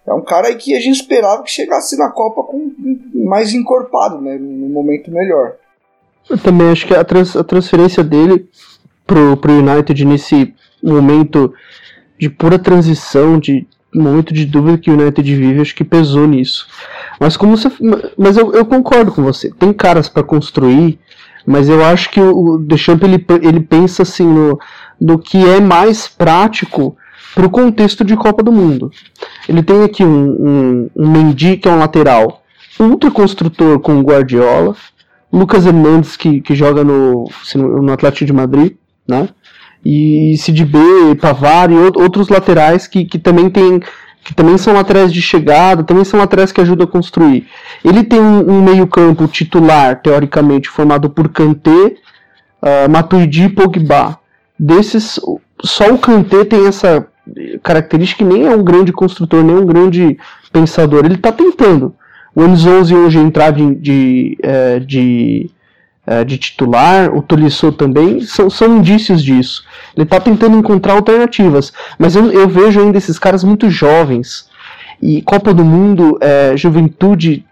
É 0.06 0.14
um 0.14 0.22
cara 0.22 0.54
que 0.54 0.76
a 0.76 0.80
gente 0.82 1.00
esperava 1.00 1.42
que 1.42 1.50
chegasse 1.50 1.98
na 1.98 2.12
Copa 2.12 2.44
com 2.44 2.70
mais 3.14 3.54
encorpado, 3.54 4.20
né, 4.20 4.38
num 4.38 4.68
momento 4.68 5.10
melhor. 5.10 5.56
Eu 6.30 6.38
também 6.38 6.70
acho 6.70 6.86
que 6.86 6.94
a, 6.94 7.04
trans, 7.06 7.36
a 7.38 7.44
transferência 7.44 8.04
dele 8.04 8.50
pro, 9.14 9.38
pro 9.38 9.54
United 9.54 10.06
nesse 10.06 10.56
momento 10.82 11.54
de 12.20 12.30
pura 12.30 12.58
transição, 12.58 13.38
de 13.38 13.68
momento 13.94 14.34
de 14.34 14.44
dúvida 14.44 14.80
que 14.80 14.90
o 14.90 15.00
United 15.00 15.36
vive, 15.36 15.62
acho 15.62 15.76
que 15.76 15.84
pesou 15.84 16.28
nisso. 16.28 16.68
Mas 17.20 17.38
como 17.38 17.56
você, 17.56 17.72
mas 18.18 18.38
eu, 18.38 18.52
eu 18.54 18.66
concordo 18.66 19.12
com 19.12 19.22
você. 19.22 19.52
Tem 19.52 19.72
caras 19.72 20.10
para 20.10 20.24
construir, 20.24 20.98
mas 21.46 21.70
eu 21.70 21.86
acho 21.86 22.10
que 22.10 22.20
o 22.20 22.58
Deschamps 22.58 23.08
ele, 23.08 23.24
ele 23.44 23.60
pensa 23.60 24.02
assim 24.02 24.26
no, 24.26 24.60
no 25.00 25.20
que 25.20 25.38
é 25.48 25.60
mais 25.60 26.08
prático 26.08 26.98
para 27.36 27.46
o 27.46 27.52
contexto 27.52 28.04
de 28.04 28.16
Copa 28.16 28.42
do 28.42 28.52
Mundo. 28.52 28.92
Ele 29.48 29.62
tem 29.62 29.84
aqui 29.84 30.04
um, 30.04 30.10
um, 30.10 30.90
um 30.96 31.12
Mendy, 31.12 31.58
que 31.58 31.68
é 31.68 31.72
um 31.72 31.78
lateral 31.78 32.42
ultra 32.80 33.12
construtor 33.12 33.80
com 33.80 34.00
o 34.00 34.02
Guardiola, 34.02 34.76
Lucas 35.32 35.68
Hernandes, 35.68 36.18
que, 36.18 36.42
que 36.42 36.56
joga 36.56 36.84
no, 36.84 37.30
no 37.56 37.94
Atlético 37.94 38.26
de 38.26 38.34
Madrid, 38.34 38.74
né? 39.08 39.30
e 39.86 40.36
CDB, 40.38 40.80
Pavar 41.20 41.70
e 41.70 41.76
outros 41.76 42.30
laterais 42.30 42.88
que, 42.88 43.04
que 43.06 43.20
também 43.20 43.50
tem 43.50 43.82
que 44.24 44.34
também 44.34 44.58
são 44.58 44.74
laterais 44.74 45.12
de 45.12 45.22
chegada, 45.22 45.84
também 45.84 46.06
são 46.06 46.18
laterais 46.18 46.50
que 46.50 46.62
ajudam 46.62 46.86
a 46.86 46.90
construir. 46.90 47.46
Ele 47.84 48.06
tem 48.06 48.22
um, 48.22 48.52
um 48.52 48.64
meio-campo 48.64 49.28
titular, 49.28 50.02
teoricamente, 50.02 50.70
formado 50.70 51.10
por 51.10 51.28
Kanté, 51.28 51.70
uh, 51.70 52.90
Matuidi 52.90 53.44
e 53.44 53.50
Pogba. 53.50 54.18
Desses, 54.58 55.20
só 55.62 55.94
o 55.94 55.98
Kanté 55.98 56.46
tem 56.46 56.66
essa 56.68 57.06
característica 57.62 58.24
que 58.24 58.34
nem 58.34 58.46
é 58.46 58.56
um 58.56 58.64
grande 58.64 58.94
construtor, 58.94 59.44
nem 59.44 59.58
um 59.58 59.66
grande 59.66 60.18
pensador. 60.54 61.04
Ele 61.04 61.16
está 61.16 61.34
tentando. 61.34 61.94
O 62.34 62.46
Enzonzi 62.46 62.96
hoje 62.96 63.20
entrar 63.20 63.52
de, 63.52 63.76
de, 63.76 64.38
é, 64.42 64.80
de, 64.80 65.52
é, 66.06 66.24
de 66.24 66.38
titular, 66.38 67.16
o 67.16 67.22
Tolisso 67.22 67.72
também, 67.72 68.22
são, 68.22 68.50
são 68.50 68.78
indícios 68.78 69.24
disso. 69.24 69.64
Ele 69.96 70.04
está 70.04 70.20
tentando 70.20 70.58
encontrar 70.58 70.94
alternativas, 70.94 71.72
mas 71.98 72.16
eu, 72.16 72.32
eu, 72.32 72.48
vejo 72.48 72.80
ainda 72.80 72.98
esses 72.98 73.18
caras 73.18 73.44
muito 73.44 73.70
jovens. 73.70 74.50
E 75.02 75.22
Copa 75.22 75.54
do 75.54 75.64
Mundo, 75.64 76.18
é, 76.22 76.56
juventude, 76.58 77.46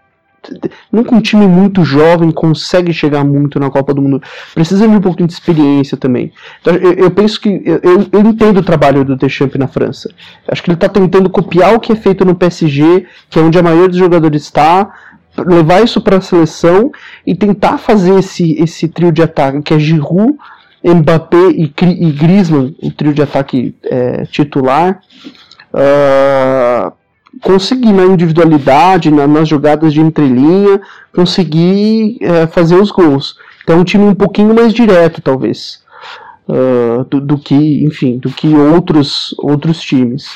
nunca 0.90 1.14
um 1.14 1.20
time 1.20 1.46
muito 1.46 1.84
jovem 1.84 2.30
consegue 2.30 2.92
chegar 2.92 3.24
muito 3.24 3.58
na 3.60 3.70
Copa 3.70 3.94
do 3.94 4.02
Mundo. 4.02 4.22
Precisa 4.54 4.86
de 4.86 4.94
um 4.94 5.00
pouquinho 5.00 5.28
de 5.28 5.34
experiência 5.34 5.96
também. 5.96 6.32
Então, 6.60 6.74
eu, 6.74 6.92
eu 6.92 7.10
penso 7.10 7.40
que. 7.40 7.62
Eu, 7.64 7.80
eu, 8.12 8.20
entendo 8.20 8.58
o 8.58 8.62
trabalho 8.62 9.04
do 9.04 9.16
Deschamps 9.16 9.58
na 9.58 9.68
França. 9.68 10.10
Acho 10.48 10.62
que 10.62 10.70
ele 10.70 10.76
está 10.76 10.88
tentando 10.88 11.30
copiar 11.30 11.74
o 11.74 11.80
que 11.80 11.92
é 11.92 11.96
feito 11.96 12.24
no 12.24 12.34
PSG, 12.34 13.06
que 13.30 13.38
é 13.38 13.42
onde 13.42 13.58
a 13.58 13.62
maioria 13.62 13.88
dos 13.88 13.98
jogadores 13.98 14.42
está, 14.42 14.92
levar 15.38 15.82
isso 15.82 16.00
para 16.00 16.18
a 16.18 16.20
seleção 16.20 16.90
e 17.26 17.34
tentar 17.34 17.78
fazer 17.78 18.18
esse, 18.18 18.52
esse 18.60 18.88
trio 18.88 19.12
de 19.12 19.22
ataque, 19.22 19.62
que 19.62 19.74
é 19.74 19.78
Giroud, 19.78 20.36
Mbappé 20.84 21.50
e, 21.50 21.64
e 21.64 22.12
Griezmann, 22.12 22.74
o 22.82 22.90
trio 22.90 23.14
de 23.14 23.22
ataque 23.22 23.74
é, 23.84 24.24
titular. 24.26 25.00
Uh, 25.72 26.92
conseguir 27.40 27.92
na 27.92 28.04
individualidade, 28.04 29.10
na, 29.10 29.26
nas 29.26 29.48
jogadas 29.48 29.92
de 29.92 30.00
entrelinha, 30.00 30.80
conseguir 31.14 32.18
é, 32.20 32.46
fazer 32.46 32.76
os 32.76 32.90
gols. 32.90 33.36
Então 33.62 33.80
um 33.80 33.84
time 33.84 34.04
um 34.04 34.14
pouquinho 34.14 34.54
mais 34.54 34.72
direto, 34.74 35.22
talvez, 35.22 35.82
uh, 36.48 37.04
do, 37.04 37.20
do, 37.20 37.38
que, 37.38 37.84
enfim, 37.84 38.18
do 38.18 38.28
que 38.30 38.54
outros 38.54 39.34
outros 39.38 39.80
times. 39.80 40.26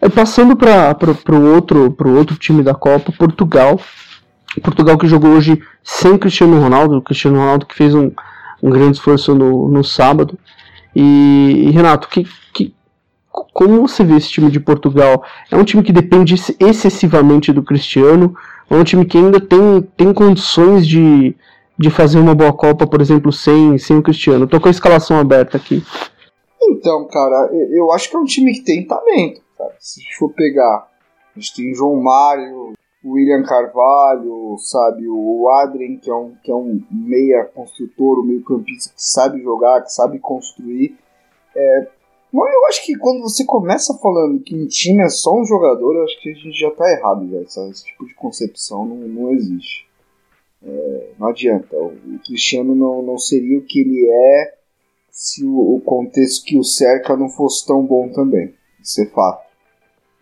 É, 0.00 0.08
passando 0.08 0.54
para 0.54 0.94
o 1.32 1.54
outro, 1.54 1.94
outro 2.16 2.36
time 2.36 2.62
da 2.62 2.74
Copa, 2.74 3.12
Portugal. 3.12 3.80
Portugal 4.62 4.96
que 4.98 5.06
jogou 5.06 5.32
hoje 5.32 5.62
sem 5.82 6.18
Cristiano 6.18 6.60
Ronaldo, 6.60 6.98
o 6.98 7.02
Cristiano 7.02 7.38
Ronaldo 7.38 7.66
que 7.66 7.74
fez 7.74 7.94
um, 7.94 8.10
um 8.62 8.70
grande 8.70 8.96
esforço 8.96 9.34
no, 9.34 9.68
no 9.68 9.84
sábado. 9.84 10.38
E, 10.94 11.64
e 11.66 11.70
Renato, 11.70 12.08
que, 12.08 12.26
que, 12.52 12.74
como 13.30 13.86
você 13.86 14.02
vê 14.02 14.16
esse 14.16 14.30
time 14.30 14.50
de 14.50 14.58
Portugal? 14.58 15.22
É 15.50 15.56
um 15.56 15.64
time 15.64 15.82
que 15.82 15.92
depende 15.92 16.34
excessivamente 16.58 17.52
do 17.52 17.62
Cristiano? 17.62 18.34
É 18.70 18.74
um 18.74 18.84
time 18.84 19.04
que 19.04 19.18
ainda 19.18 19.40
tem, 19.40 19.82
tem 19.96 20.12
condições 20.12 20.86
de, 20.86 21.34
de 21.78 21.90
fazer 21.90 22.18
uma 22.18 22.34
boa 22.34 22.52
Copa, 22.52 22.86
por 22.86 23.00
exemplo, 23.00 23.32
sem, 23.32 23.78
sem 23.78 23.98
o 23.98 24.02
Cristiano? 24.02 24.46
Tô 24.46 24.60
com 24.60 24.68
a 24.68 24.72
escalação 24.72 25.18
aberta 25.18 25.56
aqui. 25.56 25.82
Então, 26.62 27.06
cara, 27.06 27.50
eu 27.70 27.92
acho 27.92 28.10
que 28.10 28.16
é 28.16 28.18
um 28.18 28.24
time 28.24 28.52
que 28.52 28.64
tem 28.64 28.86
talento, 28.86 29.40
cara. 29.56 29.74
Se 29.78 30.00
a 30.00 30.02
gente 30.02 30.16
for 30.16 30.30
pegar, 30.30 30.88
a 31.34 31.40
gente 31.40 31.54
tem 31.54 31.74
João 31.74 31.96
Mário, 32.02 32.74
William 33.04 33.44
Carvalho, 33.44 34.56
sabe, 34.58 35.08
o 35.08 35.48
Adrien, 35.50 35.98
que 35.98 36.10
é 36.10 36.14
um, 36.14 36.34
que 36.42 36.50
é 36.50 36.54
um 36.54 36.82
meia 36.90 37.44
construtor, 37.44 38.20
um 38.20 38.26
meio 38.26 38.42
campista 38.42 38.92
que 38.92 39.02
sabe 39.02 39.40
jogar, 39.42 39.82
que 39.82 39.92
sabe 39.92 40.18
construir. 40.18 40.96
É, 41.54 41.88
eu 42.32 42.66
acho 42.66 42.84
que 42.84 42.96
quando 42.96 43.22
você 43.22 43.44
começa 43.44 43.96
falando 43.98 44.42
que 44.42 44.54
um 44.54 44.66
time 44.66 45.02
é 45.02 45.08
só 45.08 45.34
um 45.34 45.44
jogador, 45.44 45.96
eu 45.96 46.04
acho 46.04 46.20
que 46.20 46.30
a 46.30 46.34
gente 46.34 46.58
já 46.58 46.70
tá 46.72 46.90
errado 46.90 47.28
já. 47.30 47.40
Esse, 47.40 47.84
tipo 47.84 48.06
de 48.06 48.14
concepção 48.14 48.84
não, 48.84 48.96
não 48.96 49.30
existe. 49.32 49.88
É, 50.62 51.10
não 51.18 51.28
adianta. 51.28 51.76
O, 51.76 51.86
o, 51.86 52.18
Cristiano 52.26 52.74
não, 52.74 53.00
não 53.00 53.16
seria 53.16 53.58
o 53.58 53.64
que 53.64 53.80
ele 53.80 54.06
é 54.10 54.54
se 55.10 55.44
o, 55.44 55.76
o, 55.76 55.80
contexto 55.80 56.44
que 56.44 56.58
o 56.58 56.64
cerca 56.64 57.16
não 57.16 57.28
fosse 57.28 57.66
tão 57.66 57.84
bom 57.84 58.08
também. 58.08 58.54
Isso 58.82 59.00
é 59.00 59.06
fato. 59.06 59.46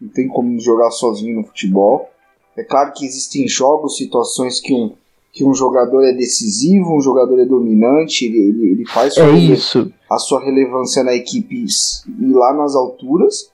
Não 0.00 0.08
tem 0.10 0.28
como 0.28 0.60
jogar 0.60 0.90
sozinho 0.90 1.40
no 1.40 1.46
futebol. 1.46 2.10
É 2.56 2.64
claro 2.64 2.92
que 2.94 3.04
existem 3.04 3.46
jogos, 3.46 3.96
situações 3.96 4.60
que 4.60 4.72
um, 4.72 4.94
que 5.32 5.44
um 5.44 5.52
jogador 5.52 6.02
é 6.02 6.12
decisivo, 6.12 6.96
um 6.96 7.00
jogador 7.00 7.38
é 7.38 7.44
dominante, 7.44 8.24
ele, 8.24 8.38
ele, 8.38 8.70
ele 8.72 8.86
faz 8.86 9.18
é 9.18 9.30
isso. 9.32 9.92
a 10.10 10.18
sua 10.18 10.42
relevância 10.42 11.04
na 11.04 11.14
equipe 11.14 11.64
ir 11.64 12.32
lá 12.32 12.54
nas 12.54 12.74
alturas, 12.74 13.50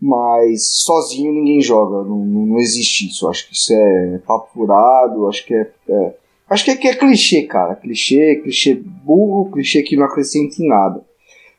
mas 0.00 0.84
sozinho 0.84 1.32
ninguém 1.32 1.60
joga, 1.60 2.08
não, 2.08 2.24
não 2.24 2.58
existe 2.58 3.08
isso. 3.08 3.26
Acho 3.26 3.48
que 3.48 3.54
isso 3.54 3.72
é 3.74 4.20
papo 4.24 4.48
furado, 4.54 5.26
acho 5.26 5.44
que 5.44 5.54
é, 5.54 5.70
é 5.88 6.14
acho 6.48 6.64
que 6.64 6.70
é, 6.70 6.76
que 6.76 6.86
é 6.86 6.94
clichê, 6.94 7.42
cara, 7.42 7.74
clichê, 7.74 8.36
clichê 8.36 8.74
burro, 8.74 9.50
clichê 9.50 9.82
que 9.82 9.96
não 9.96 10.04
acrescenta 10.04 10.62
em 10.62 10.68
nada. 10.68 11.04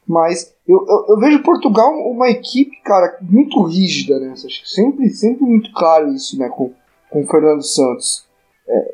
Mas 0.07 0.55
eu, 0.69 0.86
eu, 0.88 1.05
eu, 1.10 1.19
vejo 1.19 1.41
Portugal 1.41 1.91
uma 2.12 2.29
equipe, 2.29 2.79
cara, 2.84 3.17
muito 3.21 3.63
rígida, 3.63 4.19
né? 4.19 4.34
Sempre, 4.63 5.10
sempre 5.10 5.43
muito 5.43 5.73
claro 5.73 6.13
isso, 6.13 6.38
né? 6.38 6.47
Com, 6.49 6.71
com 7.10 7.21
o 7.21 7.27
Fernando 7.27 7.63
Santos 7.63 8.29
é, 8.69 8.93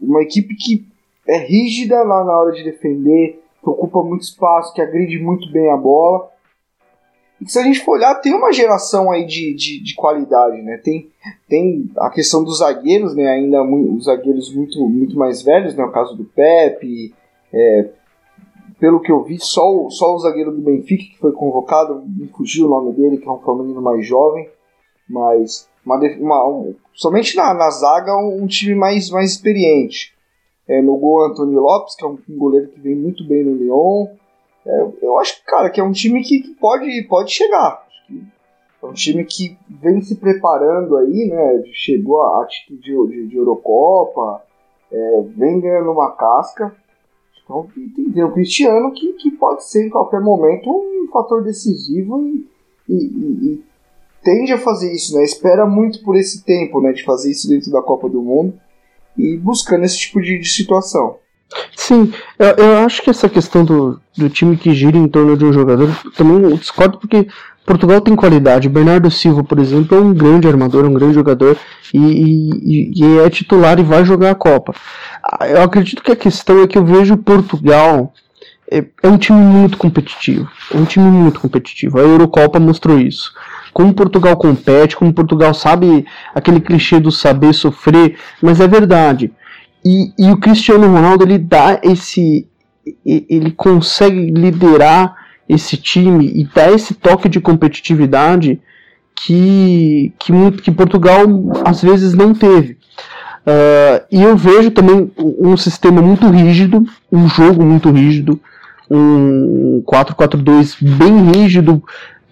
uma 0.00 0.22
equipe 0.22 0.54
que 0.54 0.86
é 1.26 1.38
rígida 1.38 2.02
lá 2.04 2.24
na 2.24 2.38
hora 2.38 2.52
de 2.52 2.62
defender, 2.62 3.42
que 3.60 3.68
ocupa 3.68 4.02
muito 4.04 4.22
espaço, 4.22 4.72
que 4.72 4.80
agride 4.80 5.18
muito 5.18 5.50
bem 5.50 5.68
a 5.68 5.76
bola. 5.76 6.30
E 7.40 7.50
se 7.50 7.58
a 7.58 7.62
gente 7.62 7.84
for 7.84 7.98
olhar, 7.98 8.14
tem 8.14 8.32
uma 8.32 8.52
geração 8.52 9.10
aí 9.10 9.26
de, 9.26 9.52
de, 9.54 9.82
de 9.82 9.94
qualidade, 9.94 10.62
né? 10.62 10.78
Tem, 10.78 11.10
tem 11.48 11.90
a 11.98 12.08
questão 12.08 12.44
dos 12.44 12.60
zagueiros, 12.60 13.14
né? 13.14 13.26
Ainda 13.26 13.62
os 13.62 14.04
zagueiros 14.04 14.54
muito, 14.54 14.78
muito 14.88 15.18
mais 15.18 15.42
velhos, 15.42 15.74
né? 15.74 15.84
O 15.84 15.90
caso 15.90 16.16
do 16.16 16.24
Pepe. 16.24 17.12
É, 17.52 17.90
pelo 18.78 19.00
que 19.00 19.10
eu 19.10 19.22
vi, 19.22 19.38
só 19.38 19.62
o, 19.62 19.90
só 19.90 20.14
o 20.14 20.18
zagueiro 20.18 20.52
do 20.52 20.60
Benfica 20.60 21.04
que 21.04 21.18
foi 21.18 21.32
convocado, 21.32 22.02
me 22.06 22.28
fugiu 22.28 22.66
o 22.66 22.70
nome 22.70 22.92
dele, 22.92 23.18
que 23.18 23.28
é 23.28 23.30
um 23.30 23.40
feminino 23.40 23.80
mais 23.80 24.06
jovem. 24.06 24.48
Mas 25.08 25.68
uma, 25.84 25.96
uma 26.18 26.48
um, 26.48 26.74
somente 26.92 27.36
na, 27.36 27.54
na 27.54 27.70
zaga 27.70 28.16
um, 28.16 28.42
um, 28.42 28.46
time 28.46 28.74
mais, 28.74 29.08
mais 29.10 29.32
experiente. 29.32 30.14
É, 30.68 30.82
no 30.82 30.96
gol 30.96 31.24
Antônio 31.24 31.60
Lopes, 31.60 31.94
que 31.94 32.04
é 32.04 32.08
um, 32.08 32.18
um, 32.28 32.36
goleiro 32.36 32.68
que 32.68 32.80
vem 32.80 32.96
muito 32.96 33.26
bem 33.26 33.44
no 33.44 33.54
Lyon. 33.54 34.08
É, 34.66 34.86
eu 35.00 35.16
acho, 35.18 35.40
cara, 35.44 35.70
que 35.70 35.80
é 35.80 35.84
um 35.84 35.92
time 35.92 36.22
que, 36.22 36.40
que 36.40 36.54
pode, 36.54 37.02
pode 37.04 37.30
chegar. 37.30 37.86
É 38.82 38.86
um 38.86 38.92
time 38.92 39.24
que 39.24 39.56
vem 39.70 40.02
se 40.02 40.16
preparando 40.16 40.96
aí, 40.96 41.28
né? 41.28 41.62
Chegou 41.72 42.20
a 42.20 42.46
título 42.46 43.08
de, 43.08 43.16
de, 43.16 43.28
de 43.28 43.36
Eurocopa, 43.36 44.42
é, 44.90 45.20
vem 45.36 45.60
ganhando 45.60 45.92
uma 45.92 46.10
casca. 46.16 46.74
Então 47.46 47.68
tem 48.12 48.24
o 48.24 48.32
Cristiano 48.32 48.92
que, 48.92 49.12
que 49.12 49.30
pode 49.30 49.64
ser 49.64 49.86
em 49.86 49.88
qualquer 49.88 50.20
momento 50.20 50.68
um 50.68 51.08
fator 51.12 51.44
decisivo 51.44 52.20
e, 52.26 52.44
e, 52.88 52.94
e, 52.96 53.64
tende 54.22 54.52
a 54.52 54.58
fazer 54.58 54.92
isso, 54.92 55.14
né? 55.14 55.22
Espera 55.22 55.64
muito 55.64 56.02
por 56.02 56.16
esse 56.16 56.44
tempo, 56.44 56.80
né? 56.80 56.92
De 56.92 57.04
fazer 57.04 57.30
isso 57.30 57.48
dentro 57.48 57.70
da 57.70 57.80
Copa 57.80 58.08
do 58.08 58.20
Mundo 58.20 58.54
e 59.16 59.36
buscando 59.36 59.84
esse 59.84 59.96
tipo 59.96 60.20
de, 60.20 60.40
de 60.40 60.48
situação. 60.48 61.18
Sim, 61.76 62.12
eu, 62.36 62.64
eu, 62.64 62.78
acho 62.78 63.00
que 63.00 63.10
essa 63.10 63.28
questão 63.28 63.64
do, 63.64 64.00
do 64.18 64.28
time 64.28 64.56
que 64.56 64.74
gira 64.74 64.98
em 64.98 65.06
torno 65.06 65.36
de 65.36 65.44
um 65.44 65.52
jogador 65.52 65.88
também 66.16 66.56
discordo 66.56 66.98
porque 66.98 67.28
Portugal 67.66 68.00
tem 68.00 68.14
qualidade. 68.14 68.68
Bernardo 68.68 69.10
Silva, 69.10 69.42
por 69.42 69.58
exemplo, 69.58 69.98
é 69.98 70.00
um 70.00 70.14
grande 70.14 70.46
armador, 70.46 70.84
um 70.84 70.94
grande 70.94 71.14
jogador 71.14 71.56
e, 71.92 71.98
e, 71.98 72.92
e 72.94 73.18
é 73.18 73.28
titular 73.28 73.78
e 73.78 73.82
vai 73.82 74.04
jogar 74.04 74.30
a 74.30 74.34
Copa. 74.34 74.74
Ah, 75.22 75.48
eu 75.48 75.62
acredito 75.62 76.02
que 76.02 76.12
a 76.12 76.16
questão 76.16 76.62
é 76.62 76.66
que 76.66 76.78
eu 76.78 76.84
vejo 76.84 77.16
Portugal 77.16 78.12
é, 78.70 78.84
é 79.02 79.08
um 79.08 79.18
time 79.18 79.40
muito 79.40 79.76
competitivo. 79.76 80.48
É 80.72 80.76
um 80.76 80.84
time 80.84 81.10
muito 81.10 81.40
competitivo. 81.40 81.98
A 81.98 82.02
Eurocopa 82.02 82.60
mostrou 82.60 82.98
isso 82.98 83.32
como 83.76 83.92
Portugal 83.92 84.34
compete, 84.38 84.96
como 84.96 85.12
Portugal 85.12 85.52
sabe 85.52 86.06
aquele 86.34 86.60
clichê 86.60 86.98
do 86.98 87.12
saber 87.12 87.52
sofrer, 87.52 88.16
mas 88.40 88.58
é 88.58 88.66
verdade. 88.66 89.30
E, 89.84 90.14
e 90.18 90.30
o 90.30 90.38
Cristiano 90.38 90.86
Ronaldo 90.86 91.24
ele 91.24 91.36
dá 91.36 91.78
esse. 91.82 92.48
Ele 93.04 93.50
consegue 93.50 94.30
liderar 94.30 95.14
esse 95.48 95.76
time 95.76 96.26
e 96.34 96.44
dar 96.44 96.72
esse 96.72 96.94
toque 96.94 97.28
de 97.28 97.40
competitividade 97.40 98.60
que, 99.14 100.12
que, 100.18 100.32
que 100.62 100.70
Portugal 100.70 101.26
às 101.64 101.82
vezes 101.82 102.14
não 102.14 102.34
teve. 102.34 102.76
Uh, 103.46 104.04
e 104.10 104.22
eu 104.22 104.36
vejo 104.36 104.72
também 104.72 105.10
um 105.16 105.56
sistema 105.56 106.02
muito 106.02 106.28
rígido, 106.28 106.84
um 107.10 107.28
jogo 107.28 107.64
muito 107.64 107.90
rígido, 107.90 108.40
um 108.90 109.82
4-4-2 109.86 110.76
bem 110.80 111.30
rígido, 111.30 111.82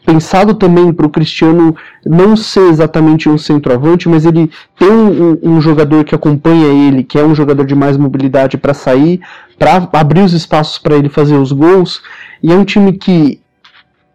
pensado 0.05 0.55
também 0.55 0.93
para 0.93 1.07
o 1.07 1.11
Cristiano 1.11 1.75
não 2.05 2.37
ser 2.37 2.69
exatamente 2.69 3.29
um 3.29 3.39
centroavante, 3.39 4.09
mas 4.09 4.27
ele 4.27 4.51
tem 4.79 4.91
um, 4.91 5.39
um, 5.43 5.61
jogador 5.61 6.05
que 6.05 6.15
acompanha 6.15 6.67
ele, 6.67 7.03
que 7.03 7.19
é 7.19 7.25
um 7.25 7.35
jogador 7.35 7.65
de 7.65 7.75
mais 7.75 7.97
mobilidade 7.97 8.59
para 8.59 8.75
sair, 8.75 9.21
para 9.59 9.89
abrir 9.93 10.21
os 10.21 10.33
espaços 10.33 10.79
para 10.79 10.97
ele 10.97 11.09
fazer 11.09 11.37
os 11.37 11.53
gols. 11.53 12.03
E 12.45 12.53
é 12.53 12.55
um 12.55 12.65
time 12.65 12.93
que 12.93 13.41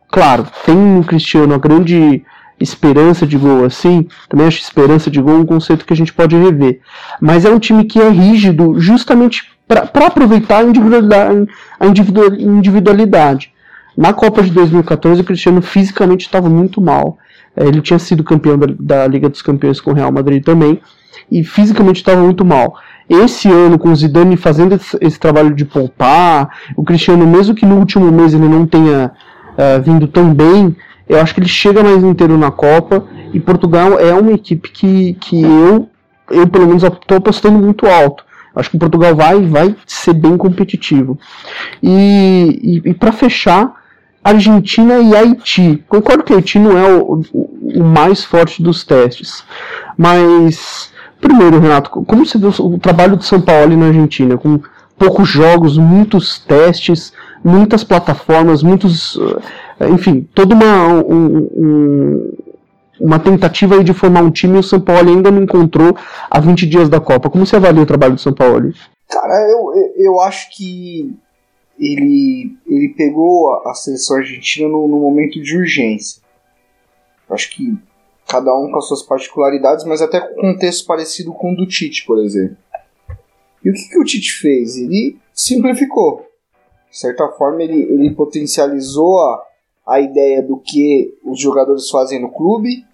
claro, 0.07 0.45
tem 0.63 0.75
no 0.75 1.03
Cristiano 1.03 1.55
a 1.55 1.57
grande 1.57 2.23
esperança 2.59 3.25
de 3.25 3.37
gol 3.39 3.65
assim, 3.65 4.07
também 4.27 4.45
acho 4.45 4.61
esperança 4.61 5.09
de 5.09 5.19
gol 5.19 5.39
um 5.39 5.45
conceito 5.45 5.83
que 5.83 5.93
a 5.93 5.95
gente 5.95 6.13
pode 6.13 6.35
rever. 6.35 6.79
Mas 7.19 7.43
é 7.43 7.49
um 7.49 7.57
time 7.57 7.85
que 7.85 7.99
é 7.99 8.07
rígido 8.07 8.79
justamente 8.79 9.49
para 9.67 9.89
aproveitar 10.05 10.59
a 10.59 10.63
individualidade, 10.63 11.47
a 11.79 11.87
individualidade. 11.87 13.51
Na 13.97 14.13
Copa 14.13 14.43
de 14.43 14.51
2014, 14.51 15.21
o 15.21 15.23
Cristiano 15.23 15.61
fisicamente 15.63 16.27
estava 16.27 16.47
muito 16.47 16.79
mal. 16.79 17.17
É, 17.55 17.65
ele 17.65 17.81
tinha 17.81 17.97
sido 17.97 18.23
campeão 18.23 18.59
da, 18.59 18.67
da, 18.79 19.07
Liga 19.07 19.27
dos 19.27 19.41
Campeões 19.41 19.81
com 19.81 19.89
o 19.89 19.95
Real 19.95 20.11
Madrid 20.11 20.43
também, 20.43 20.79
e 21.31 21.43
fisicamente 21.43 21.97
estava 21.97 22.21
muito 22.21 22.45
mal. 22.45 22.77
Esse 23.09 23.49
ano, 23.51 23.79
com 23.79 23.89
o 23.89 23.95
Zidane 23.95 24.37
fazendo 24.37 24.79
esse, 25.01 25.19
trabalho 25.19 25.55
de 25.55 25.65
poupar, 25.65 26.49
o 26.75 26.83
Cristiano, 26.83 27.25
mesmo 27.25 27.55
que 27.55 27.65
no 27.65 27.77
último 27.77 28.11
mês 28.11 28.33
ele 28.33 28.47
não 28.47 28.65
tenha 28.67 29.11
uh, 29.53 29.81
vindo 29.81 30.07
tão 30.07 30.33
bem, 30.33 30.75
eu 31.07 31.19
acho 31.19 31.33
que 31.33 31.39
ele 31.39 31.49
chega 31.49 31.83
mais 31.83 32.03
inteiro 32.03 32.37
na 32.37 32.51
Copa, 32.51 33.03
e 33.33 33.39
Portugal 33.39 33.99
é 33.99 34.13
uma 34.13 34.31
equipe 34.31 34.69
que, 34.69 35.13
que 35.13 35.41
eu, 35.41 35.89
eu 36.29 36.47
pelo 36.47 36.67
menos 36.67 36.83
estou 36.83 37.17
apostando 37.17 37.57
muito 37.57 37.87
alto. 37.87 38.23
Acho 38.55 38.71
que 38.71 38.77
Portugal 38.77 39.15
vai, 39.15 39.41
vai 39.41 39.75
ser 39.85 40.13
bem 40.13 40.37
competitivo. 40.37 41.17
E, 41.81 42.81
e, 42.85 42.89
e 42.89 42.93
para 42.93 43.11
fechar, 43.11 43.73
Argentina 44.23 44.99
e 44.99 45.15
Haiti. 45.15 45.83
Concordo 45.87 46.23
que 46.23 46.33
Haiti 46.33 46.59
não 46.59 46.77
é 46.77 46.93
o, 46.93 47.21
o, 47.31 47.79
o, 47.79 47.83
mais 47.83 48.23
forte 48.23 48.61
dos 48.61 48.83
testes. 48.83 49.43
Mas, 49.97 50.91
primeiro, 51.19 51.59
Renato, 51.59 51.89
como 51.89 52.25
você 52.25 52.37
viu 52.37 52.49
o 52.49 52.79
trabalho 52.79 53.17
de 53.17 53.25
São 53.25 53.41
Paulo 53.41 53.75
na 53.75 53.87
Argentina? 53.87 54.37
Com 54.37 54.59
poucos 54.97 55.27
jogos, 55.29 55.77
muitos 55.77 56.39
testes, 56.39 57.13
muitas 57.43 57.83
plataformas, 57.83 58.61
muitos. 58.61 59.17
Eh, 59.79 59.89
enfim, 59.89 60.27
toda 60.33 60.53
uma, 60.53 60.87
um, 61.03 61.49
um, 61.55 62.37
uma 62.99 63.19
tentativa 63.19 63.81
de 63.83 63.93
formar 63.93 64.21
um 64.21 64.31
time 64.31 64.57
e 64.57 64.59
o 64.59 64.63
São 64.63 64.79
Paulo 64.79 65.09
ainda 65.09 65.31
não 65.31 65.43
encontrou 65.43 65.95
há 66.29 66.39
20 66.39 66.67
dias 66.67 66.89
da 66.89 66.99
Copa. 66.99 67.29
Como 67.29 67.45
você 67.45 67.55
avalia 67.55 67.81
o 67.81 67.87
trabalho 67.87 68.15
do 68.15 68.21
São 68.21 68.33
Paulo? 68.33 68.73
Cara, 69.07 69.33
eu, 69.49 69.73
eu 69.95 70.21
acho 70.21 70.55
que 70.55 71.15
ele, 71.79 72.57
ele 72.67 72.93
pegou 72.95 73.51
a, 73.51 73.71
a 73.71 73.73
seleção 73.73 74.17
argentina 74.17 74.67
no, 74.67 74.87
no, 74.87 74.99
momento 74.99 75.41
de 75.41 75.57
urgência. 75.57 76.21
Acho 77.29 77.51
que 77.51 77.77
cada 78.29 78.55
um 78.55 78.69
com 78.69 78.77
as 78.77 78.87
suas 78.87 79.01
particularidades, 79.01 79.83
mas 79.85 80.01
até 80.01 80.21
com 80.21 80.35
contexto 80.35 80.85
parecido 80.85 81.33
com 81.33 81.51
o 81.51 81.55
do 81.55 81.67
Tite, 81.67 82.05
por 82.05 82.23
exemplo. 82.23 82.55
E 83.65 83.69
o 83.69 83.73
que, 83.73 83.89
que 83.89 83.99
o 83.99 84.03
Tite 84.03 84.33
fez? 84.33 84.77
Ele 84.77 85.17
simplificou. 85.33 86.25
De 86.89 86.97
certa 86.97 87.27
forma, 87.29 87.63
ele, 87.63 87.81
ele 87.81 88.11
potencializou 88.11 89.19
a, 89.19 89.43
a 89.87 89.99
ideia 89.99 90.41
do 90.41 90.57
que 90.57 91.17
os 91.23 91.39
jogadores 91.39 91.89
fazem 91.89 92.21
no 92.21 92.31
clube, 92.31 92.85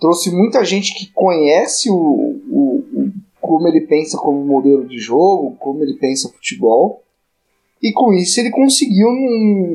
trouxe 0.00 0.34
muita 0.34 0.64
gente 0.64 0.94
que 0.94 1.12
conhece 1.12 1.90
o, 1.90 1.94
o, 1.94 2.84
o 2.92 3.12
como 3.40 3.68
ele 3.68 3.82
pensa 3.82 4.16
como 4.16 4.44
modelo 4.44 4.86
de 4.86 4.98
jogo, 4.98 5.56
como 5.58 5.82
ele 5.82 5.94
pensa 5.94 6.28
futebol, 6.28 7.02
e 7.82 7.92
com 7.92 8.12
isso 8.12 8.38
ele 8.40 8.50
conseguiu 8.50 9.08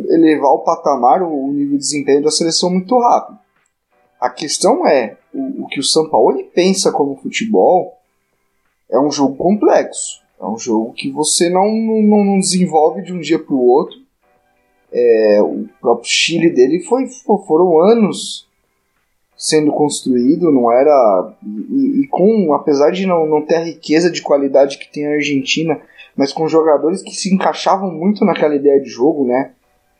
elevar 0.10 0.52
o 0.52 0.60
patamar, 0.60 1.24
o 1.24 1.52
nível 1.52 1.74
de 1.74 1.78
desempenho 1.78 2.24
da 2.24 2.32
seleção 2.32 2.70
muito 2.70 2.98
rápido. 3.00 3.45
A 4.20 4.30
questão 4.30 4.88
é, 4.88 5.18
o, 5.34 5.64
o 5.64 5.68
que 5.68 5.80
o 5.80 5.84
São 5.84 6.10
Paulo 6.10 6.44
pensa 6.54 6.92
como 6.92 7.18
futebol 7.18 7.98
é 8.90 9.00
um 9.00 9.12
jogo 9.12 9.36
complexo. 9.36 10.22
É 10.40 10.46
um 10.46 10.58
jogo 10.58 10.94
que 10.94 11.12
você 11.12 11.50
não, 11.50 11.72
não, 11.74 12.24
não 12.24 12.40
desenvolve 12.40 13.02
de 13.02 13.14
um 13.14 13.20
dia 13.20 13.40
para 13.40 13.56
o 13.56 13.68
outro. 13.68 13.98
É, 14.92 15.42
o 15.42 15.68
próprio 15.82 16.10
Chile 16.10 16.50
dele 16.50 16.80
foi, 16.82 17.08
foram 17.08 17.80
anos 17.80 18.46
sendo 19.38 19.72
construído, 19.72 20.52
não 20.52 20.72
era. 20.72 21.34
E, 21.44 22.02
e, 22.02 22.08
com, 22.08 22.54
apesar 22.54 22.92
de 22.92 23.06
não, 23.06 23.26
não 23.26 23.42
ter 23.42 23.56
a 23.56 23.64
riqueza 23.64 24.10
de 24.10 24.22
qualidade 24.22 24.78
que 24.78 24.92
tem 24.92 25.06
a 25.06 25.16
Argentina, 25.16 25.82
mas 26.16 26.32
com 26.32 26.48
jogadores 26.48 27.02
que 27.02 27.14
se 27.16 27.34
encaixavam 27.34 27.92
muito 27.92 28.24
naquela 28.24 28.56
ideia 28.56 28.80
de 28.80 28.90
jogo, 28.90 29.26
né? 29.26 29.52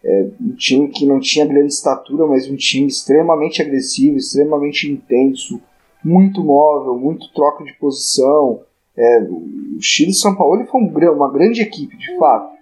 É, 0.08 0.28
um 0.40 0.56
time 0.56 0.88
que 0.90 1.04
não 1.06 1.20
tinha 1.20 1.48
grande 1.48 1.74
estatura, 1.74 2.28
mas 2.28 2.48
um 2.48 2.56
time 2.56 2.86
extremamente 2.86 3.62
agressivo, 3.62 4.18
extremamente 4.18 4.88
intenso, 4.88 5.60
muito 6.04 6.44
móvel, 6.44 6.96
muito 6.96 7.34
troca 7.34 7.64
de 7.64 7.74
posição. 7.74 8.62
É, 8.96 9.20
o 9.22 9.82
Chile 9.82 10.12
e 10.12 10.14
São 10.14 10.36
Paulo 10.36 10.64
foi 10.68 10.80
um, 10.80 11.16
uma 11.16 11.32
grande 11.32 11.62
equipe, 11.62 11.98
de 11.98 12.16
fato. 12.20 12.56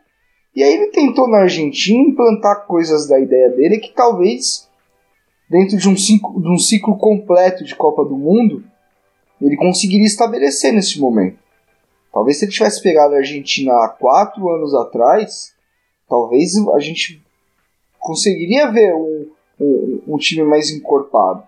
E 0.56 0.64
aí 0.64 0.74
ele 0.74 0.88
tentou 0.88 1.28
na 1.28 1.40
Argentina 1.40 2.00
implantar 2.00 2.66
coisas 2.66 3.08
da 3.08 3.20
ideia 3.20 3.50
dele 3.50 3.80
que 3.80 3.94
talvez 3.94 4.70
dentro 5.50 5.78
de 5.78 5.90
um 5.90 5.98
ciclo, 5.98 6.42
de 6.42 6.50
um 6.50 6.58
ciclo 6.58 6.98
completo 6.98 7.64
de 7.64 7.76
Copa 7.76 8.06
do 8.06 8.18
Mundo 8.18 8.64
ele 9.42 9.58
conseguiria 9.58 10.06
estabelecer 10.06 10.72
nesse 10.72 11.00
momento. 11.00 11.38
Talvez 12.14 12.38
se 12.38 12.46
ele 12.46 12.52
tivesse 12.52 12.82
pegado 12.82 13.14
a 13.16 13.18
Argentina 13.18 13.74
há 13.74 13.90
quatro 13.90 14.48
anos 14.50 14.74
atrás, 14.74 15.54
talvez 16.08 16.56
a 16.74 16.80
gente 16.80 17.23
conseguiria 18.04 18.70
ver 18.70 18.94
um, 18.94 19.28
um, 19.60 20.02
um, 20.08 20.18
time 20.18 20.44
mais 20.44 20.70
encorpado. 20.70 21.44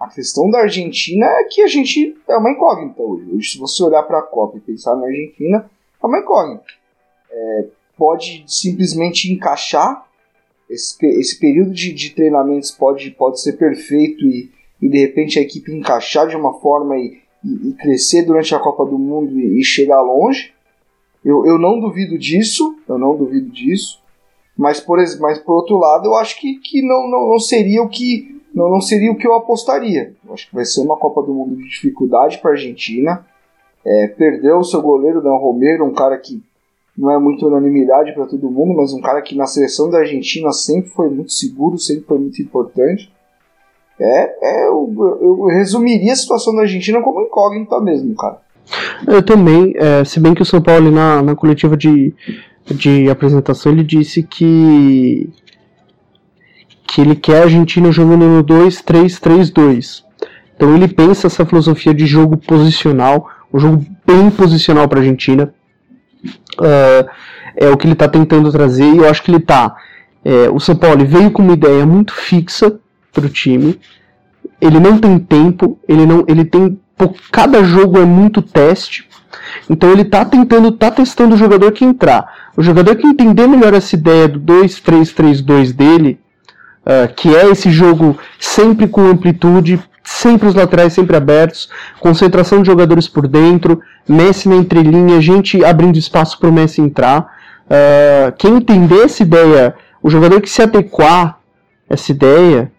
A 0.00 0.08
questão 0.08 0.50
da 0.50 0.60
Argentina 0.60 1.26
é 1.26 1.44
que 1.44 1.60
a 1.62 1.66
gente 1.66 2.16
é 2.28 2.36
uma 2.36 2.50
incógnita 2.50 3.02
hoje. 3.02 3.30
Hoje, 3.30 3.50
se 3.52 3.58
você 3.58 3.82
olhar 3.82 4.02
para 4.04 4.18
a 4.18 4.22
Copa 4.22 4.56
e 4.56 4.60
pensar 4.60 4.96
na 4.96 5.06
Argentina, 5.06 5.70
é 6.02 6.06
uma 6.06 6.18
incógnita. 6.18 6.64
É, 7.30 7.66
pode 7.96 8.44
simplesmente 8.46 9.30
encaixar 9.30 10.08
esse, 10.68 10.94
esse 11.06 11.38
período 11.38 11.72
de, 11.72 11.92
de 11.92 12.10
treinamentos 12.10 12.70
pode, 12.70 13.10
pode 13.12 13.40
ser 13.40 13.54
perfeito 13.54 14.24
e, 14.24 14.50
e 14.80 14.88
de 14.88 14.98
repente 14.98 15.38
a 15.38 15.42
equipe 15.42 15.72
encaixar 15.72 16.28
de 16.28 16.36
uma 16.36 16.60
forma 16.60 16.96
e, 16.96 17.18
e, 17.44 17.70
e 17.70 17.72
crescer 17.74 18.22
durante 18.22 18.54
a 18.54 18.58
Copa 18.58 18.84
do 18.84 18.98
Mundo 18.98 19.38
e, 19.38 19.60
e 19.60 19.64
chegar 19.64 20.00
longe. 20.02 20.52
Eu, 21.24 21.44
eu 21.46 21.58
não 21.58 21.80
duvido 21.80 22.18
disso, 22.18 22.78
eu 22.88 22.98
não 22.98 23.16
duvido 23.16 23.50
disso. 23.50 24.00
Mas 24.58 24.80
por, 24.80 24.98
mas 25.20 25.38
por 25.38 25.54
outro 25.54 25.78
lado, 25.78 26.06
eu 26.06 26.16
acho 26.16 26.38
que, 26.40 26.56
que 26.56 26.82
não, 26.82 27.08
não, 27.08 27.28
não 27.28 27.38
seria 27.38 27.80
o 27.80 27.88
que 27.88 28.36
não, 28.52 28.68
não 28.68 28.80
seria 28.80 29.12
o 29.12 29.16
que 29.16 29.26
eu 29.26 29.34
apostaria. 29.34 30.14
Eu 30.26 30.34
acho 30.34 30.48
que 30.48 30.54
vai 30.54 30.64
ser 30.64 30.80
uma 30.80 30.96
Copa 30.96 31.22
do 31.22 31.32
Mundo 31.32 31.56
de 31.56 31.68
dificuldade 31.68 32.38
para 32.38 32.50
a 32.50 32.54
Argentina. 32.54 33.24
É, 33.84 34.08
perdeu 34.08 34.58
o 34.58 34.64
seu 34.64 34.82
goleiro, 34.82 35.22
Dan 35.22 35.36
Romero, 35.36 35.84
um 35.84 35.94
cara 35.94 36.18
que 36.18 36.42
não 36.96 37.08
é 37.12 37.18
muito 37.18 37.46
unanimidade 37.46 38.12
para 38.12 38.26
todo 38.26 38.50
mundo, 38.50 38.76
mas 38.76 38.92
um 38.92 39.00
cara 39.00 39.22
que 39.22 39.36
na 39.36 39.46
seleção 39.46 39.88
da 39.88 39.98
Argentina 39.98 40.50
sempre 40.50 40.90
foi 40.90 41.08
muito 41.08 41.30
seguro, 41.30 41.78
sempre 41.78 42.04
foi 42.04 42.18
muito 42.18 42.42
importante. 42.42 43.12
É, 44.00 44.64
é 44.64 44.66
eu, 44.66 44.92
eu 45.20 45.44
resumiria 45.46 46.12
a 46.12 46.16
situação 46.16 46.52
da 46.54 46.62
Argentina 46.62 47.00
como 47.00 47.22
incógnita 47.22 47.80
mesmo, 47.80 48.16
cara. 48.16 48.40
Eu 49.06 49.22
também, 49.22 49.72
é, 49.76 50.04
se 50.04 50.20
bem 50.20 50.34
que 50.34 50.42
o 50.42 50.46
São 50.46 50.60
Paulo 50.60 50.90
na, 50.90 51.22
na 51.22 51.34
coletiva 51.34 51.76
de, 51.76 52.14
de 52.70 53.08
apresentação 53.08 53.72
ele 53.72 53.84
disse 53.84 54.22
que 54.22 55.28
que 56.86 57.02
ele 57.02 57.14
quer 57.14 57.42
a 57.42 57.44
Argentina 57.44 57.92
jogando 57.92 58.24
no 58.24 58.42
2-3-3-2. 58.42 60.02
Então 60.56 60.74
ele 60.74 60.88
pensa 60.88 61.26
essa 61.26 61.44
filosofia 61.44 61.92
de 61.92 62.06
jogo 62.06 62.38
posicional, 62.38 63.28
um 63.52 63.58
jogo 63.58 63.84
bem 64.06 64.30
posicional 64.30 64.88
para 64.88 64.98
a 64.98 65.02
Argentina. 65.02 65.52
Uh, 66.58 67.08
é 67.56 67.68
o 67.68 67.76
que 67.76 67.86
ele 67.86 67.92
está 67.92 68.08
tentando 68.08 68.50
trazer 68.50 68.84
e 68.84 68.98
eu 68.98 69.08
acho 69.08 69.22
que 69.22 69.30
ele 69.30 69.38
está. 69.38 69.76
É, 70.24 70.48
o 70.50 70.58
São 70.58 70.76
Paulo 70.76 71.04
veio 71.04 71.30
com 71.30 71.42
uma 71.42 71.52
ideia 71.52 71.84
muito 71.84 72.12
fixa 72.12 72.78
para 73.12 73.26
o 73.26 73.28
time. 73.28 73.78
Ele 74.60 74.80
não 74.80 74.98
tem 74.98 75.18
tempo, 75.18 75.78
ele 75.88 76.06
não, 76.06 76.24
ele 76.26 76.44
tem 76.44 76.80
cada 77.30 77.62
jogo 77.62 77.98
é 77.98 78.04
muito 78.04 78.42
teste. 78.42 79.08
Então 79.68 79.90
ele 79.90 80.04
tá 80.04 80.24
tentando, 80.24 80.72
tá 80.72 80.90
testando 80.90 81.34
o 81.34 81.38
jogador 81.38 81.72
que 81.72 81.84
entrar. 81.84 82.50
O 82.56 82.62
jogador 82.62 82.96
que 82.96 83.06
entender 83.06 83.46
melhor 83.46 83.74
essa 83.74 83.94
ideia 83.94 84.26
do 84.26 84.40
2-3-3-2 84.40 85.72
dele, 85.72 86.18
uh, 86.84 87.12
que 87.14 87.34
é 87.34 87.46
esse 87.50 87.70
jogo 87.70 88.18
sempre 88.38 88.88
com 88.88 89.06
amplitude, 89.06 89.80
sempre 90.02 90.48
os 90.48 90.54
laterais 90.54 90.92
sempre 90.94 91.16
abertos, 91.16 91.68
concentração 92.00 92.62
de 92.62 92.66
jogadores 92.66 93.06
por 93.06 93.28
dentro, 93.28 93.80
Messi 94.08 94.48
na 94.48 94.56
entrelinha, 94.56 95.20
gente 95.20 95.62
abrindo 95.64 95.98
espaço 95.98 96.38
para 96.38 96.48
o 96.48 96.52
Messi 96.52 96.80
entrar. 96.80 97.36
Uh, 97.66 98.32
quem 98.38 98.56
entender 98.56 99.04
essa 99.04 99.22
ideia, 99.22 99.74
o 100.02 100.08
jogador 100.08 100.40
que 100.40 100.48
se 100.48 100.62
adequar 100.62 101.38
essa 101.88 102.10
ideia, 102.10 102.72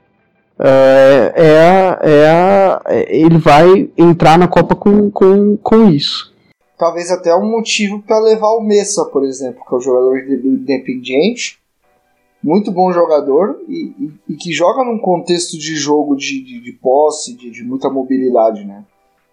é, 0.61 1.33
é, 1.35 1.99
é, 2.03 3.17
ele 3.17 3.37
vai 3.37 3.89
entrar 3.97 4.37
na 4.37 4.47
Copa 4.47 4.75
com, 4.75 5.09
com, 5.09 5.55
com 5.57 5.89
isso. 5.89 6.33
Talvez 6.77 7.11
até 7.11 7.33
um 7.35 7.49
motivo 7.49 8.01
para 8.01 8.19
levar 8.19 8.51
o 8.51 8.61
Messa, 8.61 9.05
por 9.05 9.23
exemplo, 9.23 9.63
que 9.67 9.73
é 9.73 9.77
o 9.77 9.81
jogador 9.81 10.21
do 10.21 10.47
Independiente, 10.47 11.59
muito 12.43 12.71
bom 12.71 12.91
jogador 12.91 13.59
e, 13.67 13.93
e, 13.99 14.33
e, 14.33 14.35
que 14.35 14.51
joga 14.53 14.83
num 14.83 14.97
contexto 14.97 15.57
de 15.57 15.75
jogo 15.75 16.15
de, 16.15 16.41
de, 16.41 16.61
de 16.61 16.71
posse, 16.71 17.35
de, 17.35 17.51
de, 17.51 17.63
muita 17.63 17.89
mobilidade, 17.89 18.63
né? 18.63 18.83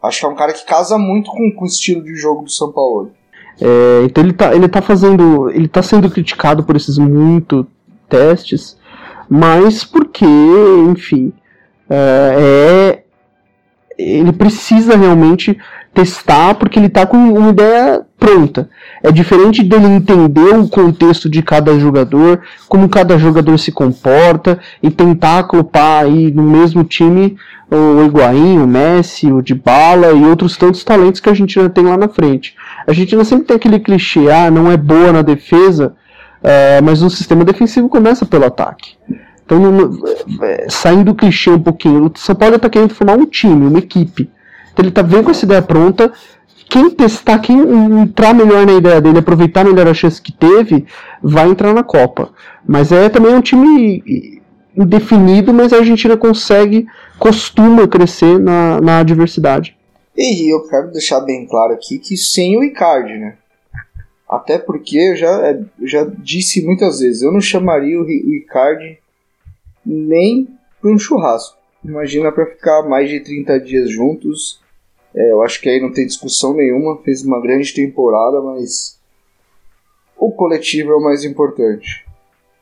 Acho 0.03 0.21
que 0.21 0.27
é 0.27 0.29
um 0.29 0.35
cara 0.35 0.53
que 0.53 0.67
casa 0.67 0.99
muito 0.99 1.31
com, 1.31 1.53
com 1.53 1.65
o 1.65 1.69
estilo 1.69 2.03
de 2.03 2.17
jogo 2.17 2.43
do 2.43 2.51
São 2.51 2.73
Paulo. 2.73 3.13
É, 3.61 4.05
então 4.05 4.25
ele 4.25 4.33
tá, 4.33 4.55
ele 4.55 4.69
tá 4.69 4.83
fazendo. 4.83 5.49
Ele 5.51 5.69
tá 5.69 5.83
sendo 5.83 6.11
criticado 6.11 6.65
por 6.65 6.77
esses 6.77 6.99
muito 6.99 7.67
testes, 8.09 8.77
mas 9.29 9.85
porque, 9.85 10.27
enfim, 10.89 11.33
é, 11.89 12.99
é 12.99 13.03
ele 13.99 14.33
precisa 14.33 14.97
realmente 14.97 15.59
testar 15.95 16.55
porque 16.55 16.79
ele 16.79 16.87
está 16.87 17.07
com 17.07 17.17
uma 17.17 17.49
ideia 17.49 18.03
pronta. 18.19 18.69
É 19.03 19.11
diferente 19.11 19.63
dele 19.63 19.87
entender 19.87 20.55
o 20.55 20.69
contexto 20.69 21.31
de 21.31 21.43
cada 21.43 21.79
jogador, 21.79 22.43
como 22.69 22.89
cada 22.89 23.19
jogador 23.19 23.59
se 23.59 23.73
comporta 23.73 24.59
e 24.83 24.91
tentar 24.91 25.39
acoplar 25.39 26.05
aí 26.05 26.31
no 26.31 26.43
mesmo 26.43 26.85
time 26.85 27.37
o 27.71 28.05
Higuaín, 28.05 28.59
o 28.59 28.67
Messi, 28.67 29.33
o 29.33 29.43
Dybala 29.43 30.13
e 30.13 30.25
outros 30.25 30.57
tantos 30.57 30.85
talentos 30.85 31.21
que 31.21 31.29
a 31.29 31.33
Argentina 31.33 31.69
tem 31.69 31.85
lá 31.85 31.97
na 31.97 32.09
frente. 32.09 32.55
A 32.87 32.91
Argentina 32.91 33.25
sempre 33.25 33.47
tem 33.47 33.57
aquele 33.57 33.81
clichê, 33.81 34.31
ah, 34.31 34.51
não 34.51 34.71
é 34.71 34.77
boa 34.77 35.13
na 35.13 35.23
defesa, 35.23 35.95
é, 36.43 36.81
mas 36.81 37.03
o 37.03 37.11
sistema 37.11 37.45
defensivo 37.45 37.89
começa 37.89 38.25
pelo 38.25 38.45
ataque. 38.45 38.97
Então, 39.45 39.61
é, 40.43 40.67
saindo 40.69 41.05
do 41.05 41.15
clichê 41.15 41.51
um 41.51 41.63
pouquinho, 41.63 42.07
o 42.07 42.19
São 42.19 42.35
Paulo 42.35 42.57
está 42.57 42.69
querendo 42.69 42.95
formar 42.95 43.15
um 43.15 43.27
time, 43.27 43.67
uma 43.67 43.79
equipe. 43.79 44.29
Então 44.73 44.85
ele 44.85 44.93
tá 44.93 45.03
vendo 45.03 45.25
com 45.25 45.31
essa 45.31 45.45
ideia 45.45 45.63
pronta. 45.63 46.13
Quem 46.69 46.91
testar, 46.91 47.39
quem 47.39 47.59
entrar 48.03 48.35
melhor 48.35 48.67
na 48.67 48.75
ideia 48.75 49.01
dele, 49.01 49.21
aproveitar 49.21 49.65
melhor 49.65 49.87
a 49.87 49.95
chance 49.95 50.21
que 50.21 50.33
teve, 50.33 50.85
vai 51.23 51.49
entrar 51.49 51.73
na 51.73 51.85
Copa. 51.85 52.31
Mas 52.67 52.91
é 52.91 53.09
também 53.09 53.33
um 53.33 53.41
time 53.41 54.43
indefinido, 54.77 55.55
mas 55.55 55.73
a 55.73 55.79
Argentina 55.79 56.17
consegue, 56.17 56.87
costuma 57.19 57.87
crescer 57.87 58.39
na, 58.39 58.81
na 58.81 58.99
adversidade. 58.99 59.77
E 60.17 60.53
eu 60.53 60.67
quero 60.69 60.91
deixar 60.91 61.21
bem 61.21 61.47
claro 61.47 61.73
aqui 61.73 61.99
que 61.99 62.17
sem 62.17 62.59
o 62.59 62.65
Icardi, 62.65 63.15
né? 63.15 63.35
Até 64.37 64.59
porque 64.59 64.99
eu 64.99 65.17
já, 65.17 65.49
é, 65.49 65.65
já 65.83 66.05
disse 66.05 66.65
muitas 66.65 67.01
vezes, 67.01 67.23
eu 67.23 67.33
não 67.33 67.41
chamaria 67.41 68.01
o 68.01 68.09
Icardi 68.09 68.99
nem 69.85 70.49
para 70.81 70.91
um 70.91 70.99
churrasco. 70.99 71.57
Imagina 71.85 72.33
para 72.33 72.47
ficar 72.47 72.83
mais 72.83 73.09
de 73.09 73.21
30 73.21 73.61
dias 73.61 73.91
juntos 73.91 74.61
é, 75.17 75.33
eu 75.33 75.41
acho 75.41 75.63
que 75.63 75.69
aí 75.69 75.81
não 75.81 75.91
tem 75.91 76.07
discussão 76.07 76.53
nenhuma. 76.53 76.99
Fez 76.99 77.25
uma 77.25 77.41
grande 77.41 77.75
temporada, 77.75 78.43
mas 78.43 79.01
o 80.17 80.31
coletivo 80.31 80.93
é 80.93 80.97
o 80.97 81.03
mais 81.03 81.25
importante. 81.25 82.07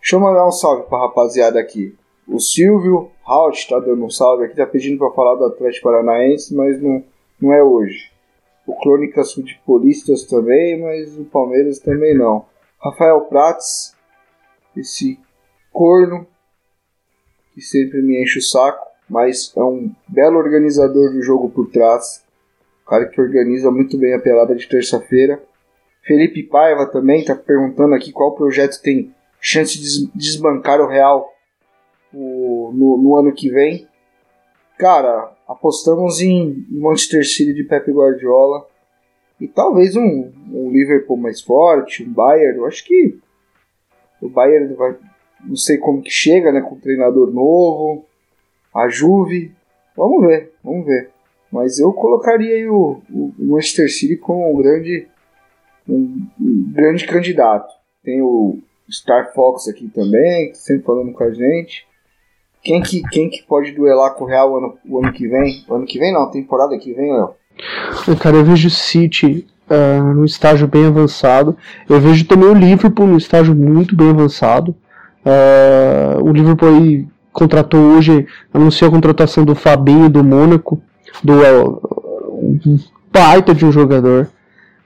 Deixa 0.00 0.14
eu 0.14 0.20
mandar 0.20 0.46
um 0.46 0.52
salve 0.52 0.88
pra 0.88 1.00
rapaziada 1.00 1.58
aqui. 1.58 1.96
O 2.28 2.38
Silvio 2.38 3.10
Halt 3.26 3.68
tá 3.68 3.80
dando 3.80 4.04
um 4.04 4.10
salve 4.10 4.44
aqui, 4.44 4.56
tá 4.56 4.66
pedindo 4.66 4.98
para 4.98 5.10
falar 5.10 5.34
do 5.34 5.46
Atlético 5.46 5.88
Paranaense, 5.88 6.54
mas 6.54 6.80
não, 6.80 7.02
não 7.40 7.52
é 7.52 7.62
hoje. 7.62 8.10
O 8.66 8.74
Crônicas 8.80 9.32
Futebolistas 9.32 10.24
também, 10.24 10.80
mas 10.80 11.16
o 11.18 11.24
Palmeiras 11.24 11.78
também 11.78 12.16
não. 12.16 12.46
Rafael 12.82 13.22
Prates, 13.22 13.94
esse 14.76 15.18
corno 15.72 16.26
que 17.52 17.60
sempre 17.60 18.02
me 18.02 18.22
enche 18.22 18.38
o 18.38 18.42
saco, 18.42 18.84
mas 19.08 19.52
é 19.56 19.62
um 19.62 19.94
belo 20.08 20.38
organizador 20.38 21.12
do 21.12 21.22
jogo 21.22 21.50
por 21.50 21.70
trás 21.70 22.24
cara 22.86 23.06
que 23.06 23.20
organiza 23.20 23.70
muito 23.70 23.98
bem 23.98 24.14
a 24.14 24.20
pelada 24.20 24.54
de 24.54 24.68
terça-feira. 24.68 25.42
Felipe 26.02 26.42
Paiva 26.42 26.86
também 26.86 27.20
está 27.20 27.34
perguntando 27.34 27.94
aqui 27.94 28.12
qual 28.12 28.34
projeto 28.34 28.80
tem 28.82 29.14
chance 29.40 29.78
de 29.78 30.10
desbancar 30.14 30.80
o 30.80 30.86
Real 30.86 31.32
o, 32.12 32.70
no, 32.74 32.98
no, 32.98 33.16
ano 33.16 33.32
que 33.32 33.48
vem. 33.50 33.88
Cara, 34.78 35.33
apostamos 35.46 36.20
em 36.20 36.66
Manchester 36.70 37.24
City 37.24 37.52
de 37.52 37.64
Pep 37.64 37.90
Guardiola 37.90 38.66
e 39.40 39.48
talvez 39.48 39.96
um, 39.96 40.32
um 40.52 40.70
Liverpool 40.70 41.16
mais 41.16 41.40
forte, 41.40 42.02
um 42.02 42.12
Bayern. 42.12 42.58
Eu 42.58 42.66
acho 42.66 42.84
que 42.84 43.18
o 44.20 44.28
Bayern 44.28 44.74
vai, 44.74 44.96
não 45.44 45.56
sei 45.56 45.78
como 45.78 46.02
que 46.02 46.10
chega, 46.10 46.52
né, 46.52 46.60
com 46.60 46.74
o 46.74 46.80
treinador 46.80 47.32
novo, 47.32 48.06
a 48.74 48.88
Juve. 48.88 49.52
Vamos 49.96 50.26
ver, 50.26 50.52
vamos 50.62 50.86
ver. 50.86 51.10
Mas 51.52 51.78
eu 51.78 51.92
colocaria 51.92 52.72
o, 52.72 53.02
o 53.10 53.32
Manchester 53.38 53.92
City 53.92 54.16
como 54.16 54.52
um 54.52 54.62
grande, 54.62 55.06
um, 55.88 56.26
um 56.40 56.72
grande 56.72 57.06
candidato. 57.06 57.72
Tem 58.02 58.20
o 58.22 58.58
Star 58.90 59.32
Fox 59.32 59.68
aqui 59.68 59.88
também, 59.88 60.52
sempre 60.54 60.84
falando 60.84 61.12
com 61.12 61.24
a 61.24 61.30
gente. 61.30 61.86
Quem 62.64 62.80
que, 62.80 63.02
quem 63.10 63.28
que 63.28 63.42
pode 63.42 63.72
duelar 63.72 64.14
com 64.14 64.24
o 64.24 64.26
Real 64.26 64.56
ano, 64.56 64.74
o 64.88 64.98
ano 64.98 65.12
que 65.12 65.28
vem? 65.28 65.62
O 65.68 65.74
ano 65.74 65.84
que 65.84 65.98
vem 65.98 66.12
não, 66.12 66.30
temporada 66.30 66.78
que 66.78 66.94
vem, 66.94 67.12
Léo. 67.12 67.34
Cara, 68.18 68.36
eu 68.36 68.44
vejo 68.44 68.68
o 68.68 68.70
City 68.70 69.46
uh, 69.70 70.14
no 70.14 70.24
estágio 70.24 70.66
bem 70.66 70.86
avançado. 70.86 71.56
Eu 71.88 72.00
vejo 72.00 72.24
também 72.24 72.48
o 72.48 72.54
Liverpool 72.54 73.06
no 73.06 73.18
estágio 73.18 73.54
muito 73.54 73.94
bem 73.94 74.08
avançado. 74.08 74.74
Uh, 75.24 76.24
o 76.24 76.32
Liverpool 76.32 76.68
aí 76.70 77.06
contratou 77.32 77.80
hoje, 77.80 78.26
anunciou 78.52 78.88
a 78.88 78.92
contratação 78.92 79.44
do 79.44 79.54
Fabinho 79.54 80.08
do 80.08 80.24
Mônaco 80.24 80.80
do 81.22 81.34
um 81.34 82.78
baita 83.12 83.54
de 83.54 83.64
um 83.64 83.72
jogador. 83.72 84.30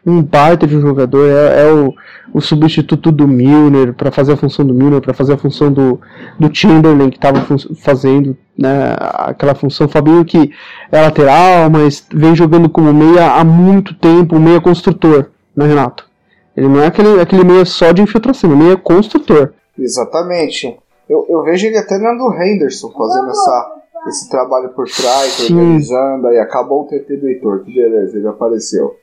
Um 0.08 0.22
baita 0.22 0.66
de 0.66 0.76
um 0.76 0.80
jogador. 0.80 1.28
É, 1.28 1.68
é 1.68 1.72
o, 1.72 1.94
o 2.32 2.40
substituto 2.40 3.10
do 3.10 3.26
Milner 3.26 3.94
para 3.94 4.10
fazer 4.10 4.32
a 4.32 4.36
função 4.36 4.66
do 4.66 4.74
Milner, 4.74 5.00
para 5.00 5.14
fazer 5.14 5.34
a 5.34 5.38
função 5.38 5.72
do, 5.72 6.00
do 6.38 6.54
Chamberlain 6.54 7.10
que 7.10 7.16
estava 7.16 7.44
fazendo 7.76 8.36
né, 8.56 8.96
aquela 8.98 9.54
função. 9.54 9.88
Fabinho 9.88 10.24
que 10.24 10.50
é 10.90 11.00
lateral, 11.00 11.70
mas 11.70 12.06
vem 12.12 12.34
jogando 12.34 12.68
como 12.68 12.92
meia 12.92 13.32
há 13.32 13.44
muito 13.44 13.94
tempo, 13.94 14.38
meia 14.38 14.60
construtor, 14.60 15.26
né, 15.56 15.66
Renato? 15.66 16.08
Ele 16.56 16.68
não 16.68 16.80
é 16.80 16.86
aquele, 16.86 17.20
aquele 17.20 17.44
meia 17.44 17.64
só 17.64 17.92
de 17.92 18.02
infiltração, 18.02 18.52
é 18.52 18.56
meia 18.56 18.76
construtor. 18.76 19.52
Exatamente. 19.78 20.76
Eu, 21.08 21.24
eu 21.28 21.42
vejo 21.42 21.66
ele 21.66 21.78
até 21.78 21.96
no 21.98 22.34
Henderson 22.34 22.90
fazendo 22.90 23.30
essa, 23.30 23.72
esse 24.08 24.28
trabalho 24.28 24.70
por 24.70 24.86
trás, 24.86 25.32
Sim. 25.34 25.54
organizando, 25.54 26.26
aí 26.26 26.38
acabou 26.38 26.82
o 26.82 26.86
TT 26.86 27.16
do 27.16 27.28
Heitor, 27.28 27.64
que 27.64 27.72
beleza, 27.72 28.18
ele 28.18 28.26
apareceu. 28.26 28.96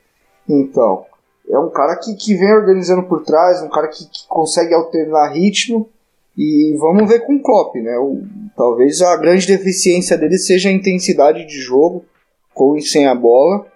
Então, 0.48 1.04
é 1.48 1.58
um 1.58 1.70
cara 1.70 1.96
que, 1.96 2.14
que 2.14 2.34
vem 2.34 2.52
organizando 2.52 3.04
por 3.04 3.22
trás, 3.22 3.62
um 3.62 3.68
cara 3.68 3.88
que, 3.88 4.04
que 4.04 4.26
consegue 4.28 4.74
alternar 4.74 5.32
ritmo, 5.32 5.88
e 6.36 6.76
vamos 6.78 7.08
ver 7.08 7.20
com 7.20 7.36
o 7.36 7.42
Klopp, 7.42 7.76
né? 7.76 7.96
O, 7.98 8.22
talvez 8.56 9.00
a 9.00 9.16
grande 9.16 9.46
deficiência 9.46 10.18
dele 10.18 10.36
seja 10.36 10.68
a 10.68 10.72
intensidade 10.72 11.46
de 11.46 11.60
jogo, 11.60 12.04
com 12.52 12.76
e 12.76 12.82
sem 12.82 13.06
a 13.06 13.14
bola. 13.14 13.66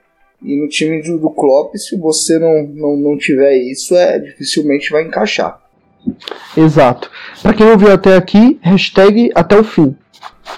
E 0.42 0.60
no 0.60 0.68
time 0.68 1.02
do, 1.02 1.18
do 1.18 1.30
Klopp, 1.30 1.74
se 1.76 1.96
você 1.96 2.38
não, 2.38 2.62
não, 2.62 2.96
não 2.96 3.18
tiver 3.18 3.54
isso, 3.56 3.94
é 3.94 4.18
dificilmente 4.18 4.90
vai 4.90 5.04
encaixar. 5.04 5.60
Exato. 6.56 7.10
Para 7.42 7.54
quem 7.54 7.70
ouviu 7.70 7.92
até 7.92 8.16
aqui, 8.16 8.58
hashtag 8.62 9.30
até 9.34 9.58
o 9.58 9.64
fim. 9.64 9.96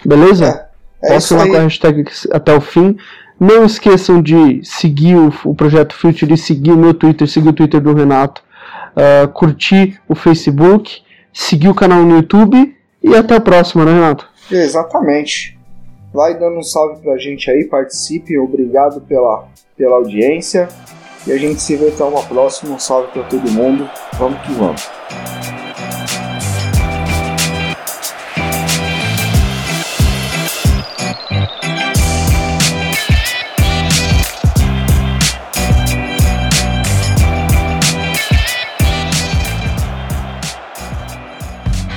Beleza? 0.05 0.69
É, 1.03 1.11
é 1.11 1.15
Posso 1.15 1.37
lá 1.37 1.47
com 1.47 1.57
a 1.57 1.63
hashtag 1.63 2.05
até 2.31 2.55
o 2.55 2.61
fim. 2.61 2.97
Não 3.43 3.64
esqueçam 3.64 4.22
de 4.22 4.61
seguir 4.62 5.16
o, 5.16 5.53
projeto 5.53 5.97
Future, 5.97 6.36
seguir 6.36 6.70
o 6.70 6.76
meu 6.76 6.95
Twitter, 6.95 7.26
seguir 7.26 7.49
o 7.49 7.53
Twitter 7.53 7.80
do 7.80 7.93
Renato, 7.93 8.40
uh, 8.95 9.26
curtir 9.32 10.01
o 10.09 10.14
Facebook, 10.14 11.03
seguir 11.32 11.68
o 11.68 11.74
canal 11.74 12.05
no 12.05 12.14
YouTube 12.14 12.72
e 13.03 13.16
até 13.16 13.34
a 13.34 13.40
próxima, 13.40 13.84
né, 13.84 13.95
Renato? 13.95 14.28
Exatamente. 14.49 15.59
Vai 16.14 16.38
dando 16.38 16.57
um 16.59 16.62
salve 16.62 17.03
pra 17.03 17.18
gente 17.18 17.51
aí, 17.51 17.64
participe, 17.64 18.38
obrigado 18.38 19.01
pela, 19.01 19.49
pela 19.76 19.97
audiência. 19.97 20.68
E 21.26 21.32
a 21.32 21.36
gente 21.36 21.61
se 21.61 21.74
vê 21.74 21.88
até 21.88 22.05
uma 22.05 22.22
próxima. 22.22 22.76
Um 22.76 22.78
salve 22.78 23.11
pra 23.11 23.24
todo 23.24 23.51
mundo. 23.51 23.90
Vamos 24.20 24.40
que 24.43 24.53
vamos. 24.53 24.88